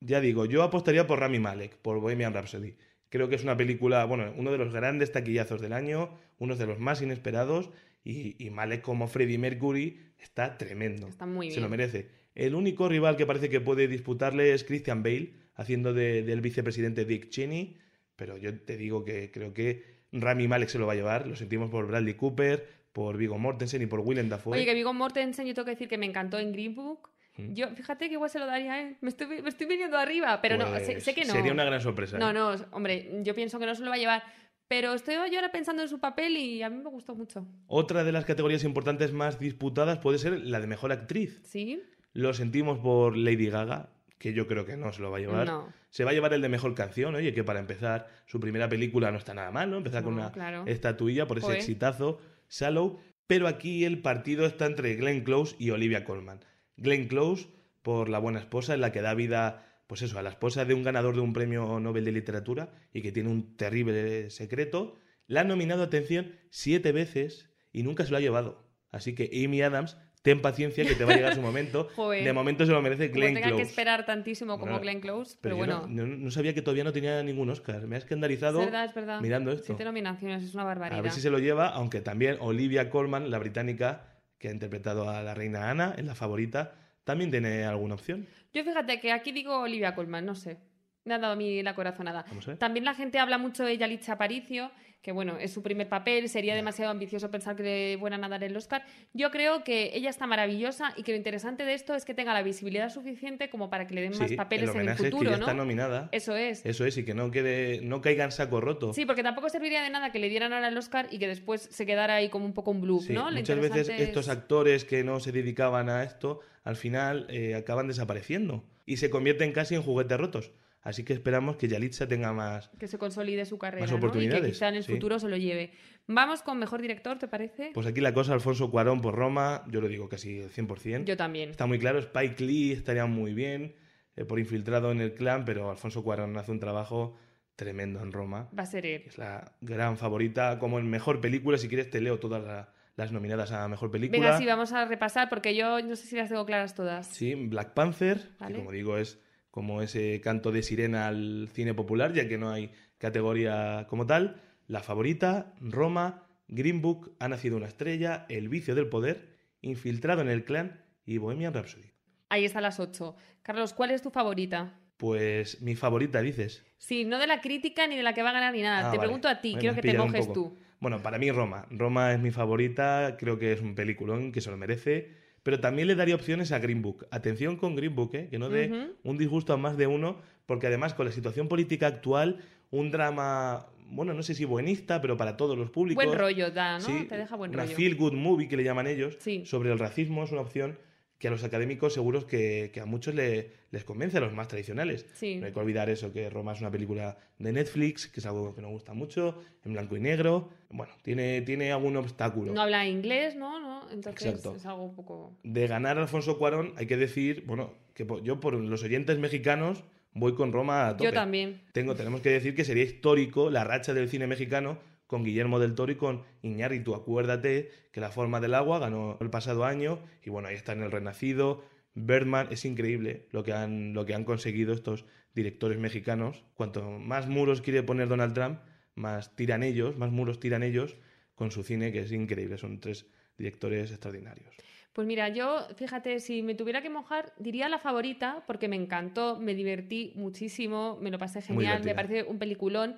Ya 0.00 0.20
digo, 0.20 0.44
yo 0.46 0.62
apostaría 0.62 1.06
por 1.06 1.20
Rami 1.20 1.38
Malek, 1.38 1.76
por 1.76 2.00
Bohemian 2.00 2.34
Rhapsody. 2.34 2.74
Creo 3.08 3.28
que 3.28 3.36
es 3.36 3.42
una 3.44 3.56
película, 3.56 4.04
bueno, 4.06 4.32
uno 4.36 4.50
de 4.52 4.58
los 4.58 4.72
grandes 4.72 5.12
taquillazos 5.12 5.60
del 5.60 5.72
año, 5.72 6.18
uno 6.38 6.56
de 6.56 6.66
los 6.66 6.78
más 6.80 7.00
inesperados, 7.00 7.70
y, 8.04 8.42
y 8.44 8.50
Malek 8.50 8.82
como 8.82 9.06
Freddie 9.08 9.38
Mercury 9.38 10.00
está 10.18 10.58
tremendo. 10.58 11.08
Está 11.08 11.26
muy 11.26 11.50
Se 11.50 11.60
lo 11.60 11.68
bien. 11.68 11.78
merece. 11.78 12.10
El 12.34 12.54
único 12.54 12.88
rival 12.88 13.16
que 13.16 13.26
parece 13.26 13.48
que 13.48 13.60
puede 13.60 13.86
disputarle 13.88 14.52
es 14.52 14.64
Christian 14.64 15.02
Bale, 15.02 15.32
haciendo 15.54 15.94
de- 15.94 16.22
del 16.22 16.40
vicepresidente 16.40 17.04
Dick 17.04 17.30
Cheney, 17.30 17.76
pero 18.16 18.36
yo 18.36 18.58
te 18.60 18.76
digo 18.76 19.04
que 19.04 19.30
creo 19.30 19.52
que 19.52 20.04
Rami 20.12 20.48
Malek 20.48 20.68
se 20.68 20.78
lo 20.78 20.86
va 20.86 20.92
a 20.92 20.96
llevar, 20.96 21.26
lo 21.26 21.36
sentimos 21.36 21.70
por 21.70 21.86
Bradley 21.86 22.14
Cooper, 22.14 22.66
por 22.92 23.16
Viggo 23.16 23.38
Mortensen 23.38 23.82
y 23.82 23.86
por 23.86 24.00
Willem 24.00 24.28
Dafoe. 24.28 24.56
Oye, 24.56 24.64
que 24.64 24.74
Viggo 24.74 24.94
Mortensen, 24.94 25.46
yo 25.46 25.54
tengo 25.54 25.64
que 25.66 25.72
decir 25.72 25.88
que 25.88 25.98
me 25.98 26.06
encantó 26.06 26.38
en 26.38 26.52
Green 26.52 26.74
Book. 26.74 27.10
Mm. 27.36 27.52
Yo, 27.54 27.68
fíjate 27.70 28.06
que 28.08 28.14
igual 28.14 28.30
se 28.30 28.38
lo 28.38 28.46
daría 28.46 28.80
él. 28.80 28.96
Me 29.00 29.08
estoy, 29.08 29.42
me 29.42 29.48
estoy 29.48 29.66
viniendo 29.66 29.98
arriba, 29.98 30.40
pero 30.40 30.56
no, 30.56 30.66
sé, 30.78 30.92
Pues 30.92 31.04
sé 31.04 31.14
que 31.14 31.24
no. 31.24 31.32
Sería 31.32 31.52
una 31.52 31.64
gran 31.64 31.80
sorpresa. 31.80 32.18
No, 32.18 32.30
¿eh? 32.30 32.32
no, 32.32 32.54
hombre, 32.70 33.20
yo 33.22 33.34
pienso 33.34 33.58
que 33.58 33.66
no 33.66 33.74
se 33.74 33.82
lo 33.82 33.88
va 33.88 33.96
a 33.96 33.98
llevar. 33.98 34.22
Pero 34.68 34.94
estoy 34.94 35.14
yo 35.14 35.36
ahora 35.36 35.52
pensando 35.52 35.82
en 35.82 35.88
su 35.88 36.00
papel 36.00 36.36
y 36.36 36.62
a 36.62 36.70
mí 36.70 36.82
me 36.82 36.88
gustó 36.88 37.14
mucho. 37.14 37.46
Otra 37.66 38.02
de 38.02 38.12
las 38.12 38.24
categorías 38.24 38.64
importantes 38.64 39.12
más 39.12 39.38
disputadas 39.38 39.98
puede 39.98 40.18
ser 40.18 40.40
la 40.40 40.60
de 40.60 40.66
mejor 40.66 40.90
actriz. 40.90 41.40
¿Sí? 41.44 41.82
Lo 42.12 42.32
sentimos 42.32 42.78
por 42.78 43.16
Lady 43.16 43.50
Gaga, 43.50 43.90
que 44.18 44.32
yo 44.32 44.46
creo 44.46 44.64
que 44.64 44.76
no 44.76 44.92
se 44.92 45.02
lo 45.02 45.10
va 45.10 45.18
a 45.18 45.20
llevar. 45.20 45.46
No. 45.46 45.72
Se 45.90 46.04
va 46.04 46.10
a 46.10 46.14
llevar 46.14 46.32
el 46.32 46.42
de 46.42 46.48
mejor 46.48 46.74
canción, 46.74 47.14
oye, 47.14 47.34
que 47.34 47.44
para 47.44 47.60
empezar 47.60 48.08
su 48.26 48.40
primera 48.40 48.68
película 48.68 49.10
no 49.10 49.18
está 49.18 49.34
nada 49.34 49.50
mal, 49.50 49.70
¿no? 49.70 49.76
Empezar 49.76 50.02
con 50.02 50.14
una 50.14 50.32
claro. 50.32 50.64
estatuilla 50.66 51.26
por 51.26 51.38
ese 51.38 51.46
Joder. 51.46 51.58
exitazo, 51.60 52.20
Shallow. 52.48 53.00
Pero 53.26 53.48
aquí 53.48 53.84
el 53.84 54.02
partido 54.02 54.44
está 54.44 54.66
entre 54.66 54.96
Glenn 54.96 55.24
Close 55.24 55.56
y 55.58 55.70
Olivia 55.70 56.04
Colman. 56.04 56.44
Glenn 56.76 57.08
Close 57.08 57.48
por 57.82 58.08
La 58.08 58.18
buena 58.18 58.40
esposa, 58.40 58.74
en 58.74 58.80
la 58.80 58.92
que 58.92 59.02
da 59.02 59.14
vida, 59.14 59.82
pues 59.86 60.02
eso, 60.02 60.18
a 60.18 60.22
la 60.22 60.30
esposa 60.30 60.64
de 60.64 60.74
un 60.74 60.82
ganador 60.82 61.14
de 61.14 61.20
un 61.20 61.32
premio 61.32 61.80
Nobel 61.80 62.04
de 62.04 62.12
Literatura 62.12 62.72
y 62.92 63.02
que 63.02 63.12
tiene 63.12 63.30
un 63.30 63.56
terrible 63.56 64.30
secreto. 64.30 64.96
La 65.26 65.42
han 65.42 65.48
nominado, 65.48 65.82
atención, 65.82 66.32
siete 66.50 66.92
veces 66.92 67.50
y 67.72 67.82
nunca 67.82 68.04
se 68.04 68.10
lo 68.10 68.16
ha 68.16 68.20
llevado. 68.20 68.64
Así 68.90 69.14
que 69.14 69.30
Amy 69.44 69.62
Adams, 69.62 69.98
ten 70.24 70.40
paciencia 70.40 70.86
que 70.86 70.94
te 70.94 71.04
va 71.04 71.12
a 71.12 71.16
llegar 71.16 71.34
su 71.34 71.42
momento. 71.50 71.90
Joder. 71.96 72.24
De 72.24 72.32
momento 72.32 72.64
se 72.64 72.72
lo 72.72 72.80
merece 72.80 73.08
Glenn 73.08 73.34
tenga 73.34 73.48
Close. 73.48 73.62
que 73.62 73.68
esperar 73.68 74.06
tantísimo 74.06 74.58
como 74.58 74.80
Glenn 74.80 75.00
Close, 75.00 75.36
pero, 75.42 75.54
bueno. 75.56 75.86
no, 75.86 76.06
no- 76.06 76.16
no 76.16 76.30
sabía 76.30 76.54
que 76.54 76.62
todavía 76.62 76.82
no 76.82 76.92
tenía 76.94 77.22
ningún 77.22 77.50
Oscar. 77.50 77.86
Me 77.86 77.96
ha 77.96 77.98
escandalizado 77.98 78.60
es 78.60 78.64
verdad, 78.66 78.84
es 78.86 78.94
verdad. 78.94 79.20
mirando 79.20 79.52
esto. 79.52 79.66
Siete 79.66 79.84
nominaciones, 79.84 80.42
es 80.42 80.54
una 80.54 80.64
barbaridad. 80.64 80.98
A 80.98 81.02
ver 81.02 81.12
si 81.12 81.20
se 81.20 81.28
lo 81.28 81.38
lleva, 81.38 81.68
aunque 81.68 82.00
también 82.00 82.38
Olivia 82.40 82.88
Colman, 82.88 83.30
la 83.30 83.38
británica, 83.38 84.06
que 84.38 84.48
ha 84.48 84.50
interpretado 84.50 85.10
a 85.10 85.22
la 85.22 85.34
reina 85.34 85.70
Ana 85.70 85.94
en 85.98 86.06
La 86.06 86.14
Favorita, 86.14 86.72
también 87.04 87.30
tiene 87.30 87.64
alguna 87.64 87.92
opción. 87.94 88.26
Yo 88.54 88.64
fíjate 88.64 89.00
que 89.00 89.12
aquí 89.12 89.30
digo 89.30 89.58
Olivia 89.60 89.94
Colman, 89.94 90.24
no 90.24 90.34
sé. 90.34 90.56
Me 91.04 91.14
ha 91.14 91.18
dado 91.18 91.34
a 91.34 91.36
mí 91.36 91.62
la 91.62 91.74
corazonada. 91.74 92.24
También 92.58 92.84
la 92.84 92.94
gente 92.94 93.18
habla 93.18 93.36
mucho 93.36 93.62
de 93.64 93.76
Yalitza 93.76 94.14
Aparicio, 94.14 94.70
que 95.02 95.12
bueno, 95.12 95.36
es 95.38 95.52
su 95.52 95.62
primer 95.62 95.86
papel, 95.86 96.30
sería 96.30 96.54
demasiado 96.54 96.90
ambicioso 96.90 97.30
pensar 97.30 97.56
que 97.56 97.62
le 97.62 97.98
fueran 97.98 98.24
a 98.24 98.28
dar 98.30 98.42
el 98.42 98.56
Oscar. 98.56 98.86
Yo 99.12 99.30
creo 99.30 99.62
que 99.64 99.90
ella 99.94 100.08
está 100.08 100.26
maravillosa 100.26 100.94
y 100.96 101.02
que 101.02 101.12
lo 101.12 101.18
interesante 101.18 101.66
de 101.66 101.74
esto 101.74 101.94
es 101.94 102.06
que 102.06 102.14
tenga 102.14 102.32
la 102.32 102.42
visibilidad 102.42 102.88
suficiente 102.88 103.50
como 103.50 103.68
para 103.68 103.86
que 103.86 103.94
le 103.94 104.00
den 104.00 104.18
más 104.18 104.32
papeles 104.32 104.70
el 104.70 104.76
en 104.76 104.80
el 104.80 104.88
es 104.88 104.96
que 104.96 105.10
futuro, 105.10 105.30
ya 105.32 105.36
¿no? 105.36 105.42
está 105.44 105.52
nominada. 105.52 106.08
Eso 106.10 106.34
es. 106.36 106.64
Eso 106.64 106.86
es, 106.86 106.96
y 106.96 107.04
que 107.04 107.12
no 107.12 107.30
quede, 107.30 107.82
no 107.82 108.00
caiga 108.00 108.24
en 108.24 108.32
saco 108.32 108.62
roto. 108.62 108.94
Sí, 108.94 109.04
porque 109.04 109.22
tampoco 109.22 109.50
serviría 109.50 109.82
de 109.82 109.90
nada 109.90 110.10
que 110.10 110.18
le 110.18 110.30
dieran 110.30 110.54
ahora 110.54 110.68
el 110.68 110.78
Oscar 110.78 111.08
y 111.10 111.18
que 111.18 111.28
después 111.28 111.68
se 111.70 111.84
quedara 111.84 112.14
ahí 112.14 112.30
como 112.30 112.46
un 112.46 112.54
poco 112.54 112.70
un 112.70 112.80
bluff, 112.80 113.08
Sí, 113.08 113.12
¿no? 113.12 113.30
Lo 113.30 113.36
muchas 113.36 113.56
veces 113.58 113.68
interesante 113.88 114.02
estos 114.04 114.24
es- 114.28 114.32
actores 114.32 114.86
que 114.86 115.04
no 115.04 115.20
se 115.20 115.32
dedicaban 115.32 115.90
a 115.90 116.02
esto, 116.02 116.40
al 116.62 116.76
final 116.76 117.26
eh, 117.28 117.54
acaban 117.56 117.88
desapareciendo 117.88 118.64
y 118.86 118.96
se 118.96 119.10
convierten 119.10 119.52
casi 119.52 119.74
en 119.74 119.82
juguetes 119.82 120.16
rotos. 120.18 120.50
Así 120.84 121.02
que 121.02 121.14
esperamos 121.14 121.56
que 121.56 121.66
Yalitza 121.66 122.06
tenga 122.06 122.32
más, 122.34 122.68
que 122.78 122.86
se 122.86 122.98
consolide 122.98 123.44
su 123.46 123.58
carrera, 123.58 123.80
Más 123.84 123.90
¿no? 123.90 123.96
Y 123.96 124.00
que 124.00 124.06
oportunidades, 124.06 124.52
quizá 124.52 124.68
en 124.68 124.74
el 124.76 124.84
sí. 124.84 124.92
futuro 124.92 125.18
se 125.18 125.28
lo 125.28 125.36
lleve. 125.36 125.72
Vamos 126.06 126.42
con 126.42 126.58
mejor 126.58 126.82
director, 126.82 127.18
¿te 127.18 127.26
parece? 127.26 127.70
Pues 127.72 127.86
aquí 127.86 128.00
la 128.02 128.12
cosa, 128.12 128.34
Alfonso 128.34 128.70
Cuarón 128.70 129.00
por 129.00 129.14
Roma, 129.14 129.64
yo 129.68 129.80
lo 129.80 129.88
digo 129.88 130.08
casi 130.10 130.40
el 130.40 130.50
100%. 130.50 131.04
Yo 131.04 131.16
también. 131.16 131.48
Está 131.50 131.66
muy 131.66 131.78
claro, 131.78 131.98
Spike 131.98 132.44
Lee 132.44 132.72
estaría 132.72 133.06
muy 133.06 133.32
bien 133.32 133.74
eh, 134.14 134.26
por 134.26 134.38
infiltrado 134.38 134.92
en 134.92 135.00
el 135.00 135.14
clan, 135.14 135.46
pero 135.46 135.70
Alfonso 135.70 136.04
Cuarón 136.04 136.36
hace 136.36 136.52
un 136.52 136.60
trabajo 136.60 137.16
tremendo 137.56 138.02
en 138.02 138.12
Roma. 138.12 138.50
Va 138.56 138.64
a 138.64 138.66
ser 138.66 138.84
él. 138.84 139.04
Es 139.06 139.16
la 139.16 139.56
gran 139.62 139.96
favorita, 139.96 140.58
como 140.58 140.78
en 140.78 140.90
mejor 140.90 141.20
película, 141.20 141.56
si 141.56 141.68
quieres 141.68 141.88
te 141.88 142.00
leo 142.02 142.18
todas 142.18 142.44
la- 142.44 142.74
las 142.96 143.10
nominadas 143.10 143.50
a 143.52 143.66
mejor 143.68 143.90
película. 143.90 144.20
Venga, 144.20 144.38
sí, 144.38 144.44
vamos 144.44 144.72
a 144.72 144.84
repasar 144.84 145.28
porque 145.30 145.56
yo 145.56 145.80
no 145.80 145.96
sé 145.96 146.06
si 146.06 146.14
las 146.16 146.28
tengo 146.28 146.44
claras 146.44 146.74
todas. 146.74 147.06
Sí, 147.08 147.34
Black 147.34 147.72
Panther, 147.72 148.20
Vale. 148.38 148.52
que 148.52 148.58
como 148.58 148.70
digo 148.70 148.98
es 148.98 149.18
como 149.54 149.82
ese 149.82 150.20
canto 150.20 150.50
de 150.50 150.64
sirena 150.64 151.06
al 151.06 151.48
cine 151.52 151.74
popular, 151.74 152.12
ya 152.12 152.26
que 152.26 152.38
no 152.38 152.50
hay 152.50 152.72
categoría 152.98 153.86
como 153.88 154.04
tal. 154.04 154.42
La 154.66 154.80
favorita, 154.80 155.54
Roma, 155.60 156.26
Green 156.48 156.82
Book, 156.82 157.14
Ha 157.20 157.28
nacido 157.28 157.56
una 157.56 157.68
estrella, 157.68 158.26
El 158.28 158.48
vicio 158.48 158.74
del 158.74 158.88
poder, 158.88 159.28
Infiltrado 159.60 160.22
en 160.22 160.28
el 160.28 160.44
clan 160.44 160.82
y 161.06 161.18
Bohemian 161.18 161.54
Rhapsody. 161.54 161.92
Ahí 162.30 162.44
están 162.44 162.64
las 162.64 162.80
ocho. 162.80 163.14
Carlos, 163.44 163.74
¿cuál 163.74 163.92
es 163.92 164.02
tu 164.02 164.10
favorita? 164.10 164.74
Pues 164.96 165.62
mi 165.62 165.76
favorita, 165.76 166.20
dices. 166.20 166.66
Sí, 166.78 167.04
no 167.04 167.20
de 167.20 167.28
la 167.28 167.40
crítica 167.40 167.86
ni 167.86 167.96
de 167.96 168.02
la 168.02 168.12
que 168.12 168.24
va 168.24 168.30
a 168.30 168.32
ganar 168.32 168.54
ni 168.54 168.62
nada. 168.62 168.88
Ah, 168.88 168.90
te 168.90 168.96
vale. 168.96 169.06
pregunto 169.06 169.28
a 169.28 169.40
ti, 169.40 169.50
Bueno, 169.52 169.60
quiero 169.60 169.74
que 169.76 169.82
te 169.82 169.96
mojes 169.96 170.32
tú. 170.32 170.58
Bueno, 170.80 171.00
para 171.00 171.16
mí 171.18 171.30
Roma. 171.30 171.68
Roma 171.70 172.12
es 172.12 172.18
mi 172.18 172.32
favorita, 172.32 173.16
creo 173.20 173.38
que 173.38 173.52
es 173.52 173.60
un 173.60 173.76
peliculón 173.76 174.32
que 174.32 174.40
se 174.40 174.50
lo 174.50 174.56
merece, 174.56 175.12
pero 175.44 175.60
también 175.60 175.86
le 175.86 175.94
daría 175.94 176.16
opciones 176.16 176.50
a 176.50 176.58
Green 176.58 176.82
Book. 176.82 177.06
Atención 177.12 177.56
con 177.56 177.76
Green 177.76 177.94
Book, 177.94 178.10
¿eh? 178.14 178.26
que 178.28 178.38
no 178.40 178.48
dé 178.48 178.88
un 179.04 179.16
disgusto 179.18 179.52
a 179.52 179.56
más 179.56 179.76
de 179.76 179.86
uno, 179.86 180.16
porque 180.46 180.66
además 180.66 180.94
con 180.94 181.06
la 181.06 181.12
situación 181.12 181.46
política 181.48 181.86
actual, 181.86 182.40
un 182.70 182.90
drama, 182.90 183.66
bueno, 183.90 184.14
no 184.14 184.22
sé 184.22 184.34
si 184.34 184.44
buenista, 184.44 185.00
pero 185.00 185.16
para 185.16 185.36
todos 185.36 185.56
los 185.56 185.70
públicos. 185.70 186.04
Buen 186.04 186.18
rollo 186.18 186.50
da, 186.50 186.78
¿no? 186.78 186.84
Sí, 186.84 187.04
te 187.08 187.16
deja 187.16 187.36
buen 187.36 187.52
una 187.52 187.62
rollo. 187.64 187.76
feel 187.76 187.94
good 187.94 188.14
movie 188.14 188.48
que 188.48 188.56
le 188.56 188.64
llaman 188.64 188.86
ellos, 188.86 189.16
Sí. 189.20 189.42
sobre 189.44 189.70
el 189.70 189.78
racismo, 189.78 190.24
es 190.24 190.32
una 190.32 190.40
opción 190.40 190.78
que 191.24 191.28
a 191.28 191.30
los 191.30 191.42
académicos 191.42 191.94
seguros 191.94 192.26
que, 192.26 192.70
que 192.74 192.80
a 192.80 192.84
muchos 192.84 193.14
le- 193.14 193.48
les 193.70 193.82
convence, 193.82 194.18
a 194.18 194.20
los 194.20 194.34
más 194.34 194.46
tradicionales. 194.46 195.06
Sí. 195.14 195.36
No 195.36 195.46
hay 195.46 195.52
que 195.52 195.58
olvidar 195.58 195.88
eso, 195.88 196.12
que 196.12 196.28
Roma 196.28 196.52
es 196.52 196.60
una 196.60 196.70
película 196.70 197.16
de 197.38 197.50
Netflix, 197.50 198.08
que 198.08 198.20
es 198.20 198.26
algo 198.26 198.54
que 198.54 198.60
nos 198.60 198.70
gusta 198.72 198.92
mucho, 198.92 199.42
en 199.64 199.72
blanco 199.72 199.96
y 199.96 200.00
negro. 200.00 200.50
Bueno, 200.68 200.92
tiene, 201.00 201.40
tiene 201.40 201.72
algún 201.72 201.96
obstáculo. 201.96 202.52
No 202.52 202.60
habla 202.60 202.86
inglés, 202.86 203.36
¿no? 203.36 203.58
¿no? 203.58 203.90
Entonces 203.90 204.26
Exacto. 204.26 204.54
es 204.56 204.66
algo 204.66 204.84
un 204.84 204.94
poco... 204.94 205.32
De 205.44 205.66
ganar 205.66 205.96
a 205.96 206.02
Alfonso 206.02 206.36
Cuarón, 206.36 206.74
hay 206.76 206.84
que 206.86 206.98
decir, 206.98 207.44
bueno, 207.46 207.72
que 207.94 208.06
yo 208.22 208.38
por 208.38 208.52
los 208.52 208.82
oyentes 208.82 209.18
mexicanos 209.18 209.82
voy 210.12 210.34
con 210.34 210.52
Roma 210.52 210.88
a 210.88 210.92
tope. 210.98 211.04
Yo 211.04 211.12
también. 211.14 211.62
Tengo, 211.72 211.94
tenemos 211.94 212.20
que 212.20 212.28
decir 212.28 212.54
que 212.54 212.64
sería 212.66 212.84
histórico 212.84 213.48
la 213.48 213.64
racha 213.64 213.94
del 213.94 214.10
cine 214.10 214.26
mexicano 214.26 214.76
con 215.14 215.22
Guillermo 215.22 215.60
del 215.60 215.76
Toro 215.76 215.92
y 215.92 215.94
con 215.94 216.24
Iñárritu. 216.42 216.92
Acuérdate 216.92 217.70
que 217.92 218.00
La 218.00 218.10
forma 218.10 218.40
del 218.40 218.52
agua 218.52 218.80
ganó 218.80 219.16
el 219.20 219.30
pasado 219.30 219.64
año 219.64 220.00
y 220.24 220.30
bueno, 220.30 220.48
ahí 220.48 220.56
está 220.56 220.72
en 220.72 220.82
El 220.82 220.90
Renacido. 220.90 221.62
Birdman, 221.94 222.48
es 222.50 222.64
increíble 222.64 223.28
lo 223.30 223.44
que 223.44 223.52
han, 223.52 223.94
lo 223.94 224.06
que 224.06 224.14
han 224.14 224.24
conseguido 224.24 224.72
estos 224.72 225.04
directores 225.32 225.78
mexicanos. 225.78 226.42
Cuanto 226.54 226.82
más 226.98 227.28
muros 227.28 227.60
quiere 227.60 227.84
poner 227.84 228.08
Donald 228.08 228.34
Trump, 228.34 228.58
más 228.96 229.36
tiran 229.36 229.62
ellos, 229.62 229.96
más 229.96 230.10
muros 230.10 230.40
tiran 230.40 230.64
ellos 230.64 230.96
con 231.36 231.52
su 231.52 231.62
cine, 231.62 231.92
que 231.92 232.00
es 232.00 232.10
increíble. 232.10 232.58
Son 232.58 232.80
tres 232.80 233.06
directores 233.38 233.92
extraordinarios. 233.92 234.52
Pues 234.94 235.06
mira, 235.06 235.28
yo, 235.28 235.68
fíjate, 235.76 236.18
si 236.18 236.42
me 236.42 236.56
tuviera 236.56 236.82
que 236.82 236.90
mojar, 236.90 237.32
diría 237.38 237.68
la 237.68 237.78
favorita, 237.78 238.42
porque 238.48 238.66
me 238.66 238.74
encantó, 238.74 239.38
me 239.38 239.54
divertí 239.54 240.12
muchísimo, 240.16 240.98
me 241.00 241.12
lo 241.12 241.20
pasé 241.20 241.40
genial, 241.40 241.84
me 241.84 241.94
parece 241.94 242.24
un 242.24 242.40
peliculón, 242.40 242.96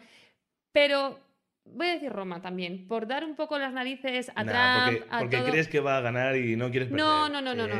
pero 0.72 1.25
voy 1.74 1.88
a 1.88 1.92
decir 1.92 2.12
Roma 2.12 2.40
también, 2.42 2.86
por 2.88 3.06
dar 3.06 3.24
un 3.24 3.34
poco 3.36 3.58
las 3.58 3.72
narices 3.72 4.30
a 4.34 4.44
Nah, 4.44 4.86
Trump, 4.86 4.98
porque 5.00 5.14
a 5.14 5.18
porque 5.20 5.36
todo. 5.38 5.50
crees 5.50 5.68
que 5.68 5.80
va 5.80 5.98
a 5.98 6.00
ganar 6.00 6.36
y 6.36 6.56
no 6.56 6.70
quieres 6.70 6.88
perder. 6.88 7.04
No, 7.04 7.28
no, 7.28 7.40
no, 7.40 7.54
no, 7.54 7.66
no. 7.66 7.74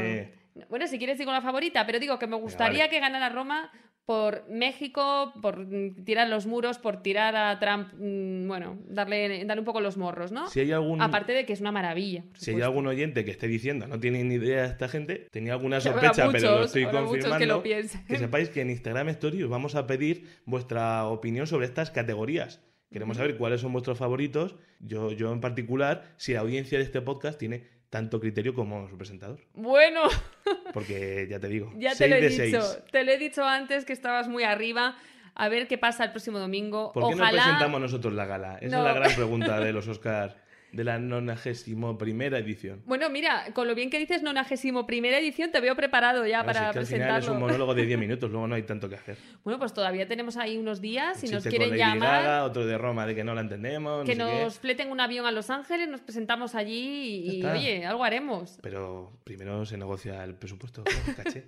Bueno, 0.70 0.86
si 0.86 0.96
quieres 0.98 1.18
digo 1.18 1.32
la 1.32 1.42
favorita, 1.42 1.84
pero 1.86 1.98
digo 1.98 2.18
que 2.18 2.26
me 2.26 2.36
gustaría 2.36 2.78
vale. 2.84 2.90
que 2.90 3.00
ganara 3.00 3.28
Roma 3.28 3.70
por 4.06 4.48
México, 4.48 5.32
por 5.42 5.66
mm, 5.66 6.04
tirar 6.04 6.28
los 6.28 6.46
muros, 6.46 6.78
por 6.78 7.02
tirar 7.02 7.34
a 7.34 7.58
Trump, 7.58 7.88
mm, 7.98 8.46
bueno, 8.46 8.78
darle, 8.88 9.44
darle 9.44 9.60
un 9.60 9.64
poco 9.66 9.80
los 9.80 9.96
morros, 9.96 10.30
¿no? 10.30 10.46
Si 10.48 10.60
hay 10.60 10.70
algún- 10.72 11.02
Aparte 11.02 11.32
de 11.32 11.44
que 11.44 11.52
es 11.52 11.60
una 11.60 11.72
maravilla. 11.72 12.22
Si 12.34 12.52
hay 12.52 12.60
algún 12.62 12.86
oyente 12.86 13.24
que 13.24 13.32
esté 13.32 13.48
diciendo 13.48 13.86
no 13.88 13.98
tiene 13.98 14.22
ni 14.24 14.36
idea 14.36 14.64
esta 14.64 14.88
gente, 14.88 15.26
tenía 15.32 15.54
alguna 15.54 15.80
sospecha, 16.14 16.28
pero 16.30 16.58
lo 16.58 16.64
estoy 16.64 16.84
muchos 16.86 17.00
que 17.02 17.06
confirmando. 17.06 17.46
lo 17.56 17.62
que 17.62 18.18
sepáis 18.18 18.48
que 18.48 18.60
en 18.62 18.70
Instagram 18.70 19.08
Story 19.08 19.42
os 19.42 19.50
vamos 19.50 19.74
a 19.74 19.86
pedir 19.88 20.26
vuestra 20.46 21.04
opinión 21.06 21.46
sobre 21.48 21.66
estas 21.66 21.90
categorías. 21.90 22.62
Queremos 22.90 23.16
saber 23.16 23.36
cuáles 23.36 23.60
son 23.60 23.72
vuestros 23.72 23.98
favoritos. 23.98 24.56
Yo, 24.80 25.10
yo 25.12 25.32
en 25.32 25.40
particular, 25.40 26.04
si 26.16 26.32
la 26.34 26.40
audiencia 26.40 26.78
de 26.78 26.84
este 26.84 27.00
podcast 27.02 27.38
tiene 27.38 27.66
tanto 27.90 28.20
criterio 28.20 28.54
como 28.54 28.88
su 28.88 28.96
presentador. 28.98 29.40
Bueno, 29.54 30.02
Porque 30.72 31.26
ya 31.30 31.38
te 31.40 31.48
digo, 31.48 31.72
ya 31.76 31.94
te 31.94 32.08
lo 32.08 32.16
he 32.16 32.20
de 32.20 32.28
dicho. 32.28 32.60
seis. 32.62 32.78
Te 32.90 33.04
lo 33.04 33.12
he 33.12 33.18
dicho 33.18 33.44
antes 33.44 33.84
que 33.84 33.92
estabas 33.92 34.28
muy 34.28 34.44
arriba. 34.44 34.96
A 35.34 35.48
ver 35.48 35.68
qué 35.68 35.76
pasa 35.78 36.04
el 36.04 36.10
próximo 36.12 36.38
domingo. 36.38 36.92
¿Por 36.92 37.10
qué 37.10 37.14
no 37.16 37.28
presentamos 37.28 37.80
nosotros 37.80 38.14
la 38.14 38.24
gala? 38.24 38.58
Esa 38.60 38.76
No. 38.76 38.82
es 38.88 38.94
la 38.94 39.00
gran 39.00 39.14
pregunta 39.16 39.60
de 39.60 39.72
los 39.72 39.86
Oscars 39.88 40.34
de 40.72 40.84
la 40.84 40.98
91 40.98 41.96
primera 41.98 42.38
edición. 42.38 42.82
Bueno, 42.86 43.08
mira, 43.08 43.52
con 43.54 43.66
lo 43.66 43.74
bien 43.74 43.88
que 43.90 43.98
dices, 43.98 44.22
91 44.22 44.86
primera 44.86 45.18
edición, 45.18 45.50
te 45.50 45.60
veo 45.60 45.74
preparado 45.76 46.26
ya 46.26 46.42
Claro, 46.42 46.48
si 46.52 46.54
para 46.54 46.68
es 46.68 46.72
que 46.72 46.78
al 46.80 46.86
final 46.86 46.98
presentarlo. 47.08 47.24
es 47.24 47.28
un 47.28 47.40
monólogo 47.40 47.74
de 47.74 47.86
10 47.86 47.98
minutos, 48.00 48.30
luego 48.30 48.46
no 48.46 48.54
hay 48.54 48.62
tanto 48.64 48.88
que 48.88 48.96
hacer. 48.96 49.16
Bueno, 49.44 49.58
pues 49.58 49.72
todavía 49.72 50.06
tenemos 50.06 50.36
ahí 50.36 50.56
unos 50.58 50.80
días. 50.80 51.18
Si 51.20 51.28
nos 51.28 51.44
quieren 51.44 51.70
con 51.70 51.78
llamar, 51.78 52.22
Gaga, 52.24 52.44
otro 52.44 52.66
de 52.66 52.76
Roma 52.78 53.06
de 53.06 53.14
que 53.14 53.24
no 53.24 53.34
la 53.34 53.40
entendemos, 53.40 54.04
que 54.04 54.14
no 54.14 54.26
sé 54.28 54.32
qué. 54.36 54.42
nos 54.44 54.58
fleten 54.58 54.90
un 54.90 55.00
avión 55.00 55.24
a 55.26 55.30
Los 55.32 55.50
Ángeles, 55.50 55.88
nos 55.88 56.00
presentamos 56.02 56.54
allí 56.54 57.22
y, 57.24 57.36
está. 57.40 57.52
oye, 57.52 57.86
algo 57.86 58.04
haremos. 58.04 58.58
Pero 58.62 59.18
primero 59.24 59.64
se 59.64 59.76
negocia 59.78 60.22
el 60.24 60.34
presupuesto, 60.34 60.84
caché. 61.16 61.44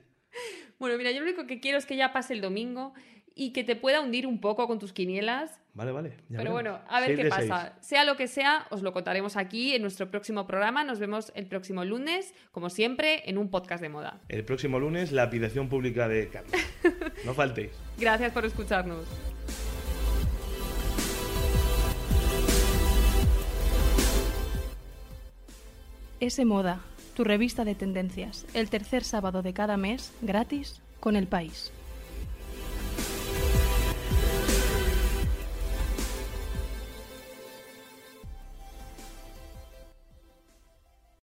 Bueno, 0.78 0.96
mira, 0.96 1.10
yo 1.10 1.18
lo 1.20 1.26
único 1.26 1.46
que 1.46 1.58
quiero 1.58 1.76
es 1.78 1.86
que 1.86 1.96
ya 1.96 2.12
pase 2.12 2.34
el 2.34 2.40
domingo 2.40 2.94
y 3.38 3.52
que 3.52 3.62
te 3.62 3.76
pueda 3.76 4.00
hundir 4.00 4.26
un 4.26 4.40
poco 4.40 4.66
con 4.66 4.80
tus 4.80 4.92
quinielas. 4.92 5.60
Vale, 5.72 5.92
vale. 5.92 6.08
ya 6.28 6.38
Pero 6.38 6.38
veremos. 6.38 6.52
bueno, 6.54 6.78
a 6.88 6.98
ver 6.98 7.10
Seis 7.10 7.20
qué 7.20 7.28
pasa. 7.28 7.72
Sea 7.80 8.04
lo 8.04 8.16
que 8.16 8.26
sea, 8.26 8.66
os 8.70 8.82
lo 8.82 8.92
contaremos 8.92 9.36
aquí 9.36 9.74
en 9.74 9.82
nuestro 9.82 10.10
próximo 10.10 10.44
programa. 10.44 10.82
Nos 10.82 10.98
vemos 10.98 11.30
el 11.36 11.46
próximo 11.46 11.84
lunes, 11.84 12.34
como 12.50 12.68
siempre, 12.68 13.30
en 13.30 13.38
un 13.38 13.48
podcast 13.48 13.80
de 13.80 13.90
moda. 13.90 14.20
El 14.28 14.44
próximo 14.44 14.80
lunes, 14.80 15.12
la 15.12 15.26
lapidación 15.26 15.68
pública 15.68 16.08
de 16.08 16.28
Carlos. 16.28 16.52
No 17.24 17.34
faltéis. 17.34 17.70
Gracias 17.98 18.32
por 18.32 18.44
escucharnos. 18.44 19.04
S 26.20 26.44
Moda, 26.44 26.80
tu 27.14 27.24
revista 27.24 27.64
de 27.64 27.74
tendencias, 27.74 28.46
el 28.54 28.70
tercer 28.70 29.04
sábado 29.04 29.42
de 29.42 29.52
cada 29.52 29.76
mes, 29.76 30.12
gratis, 30.22 30.80
con 31.00 31.14
el 31.16 31.26
país. 31.28 31.72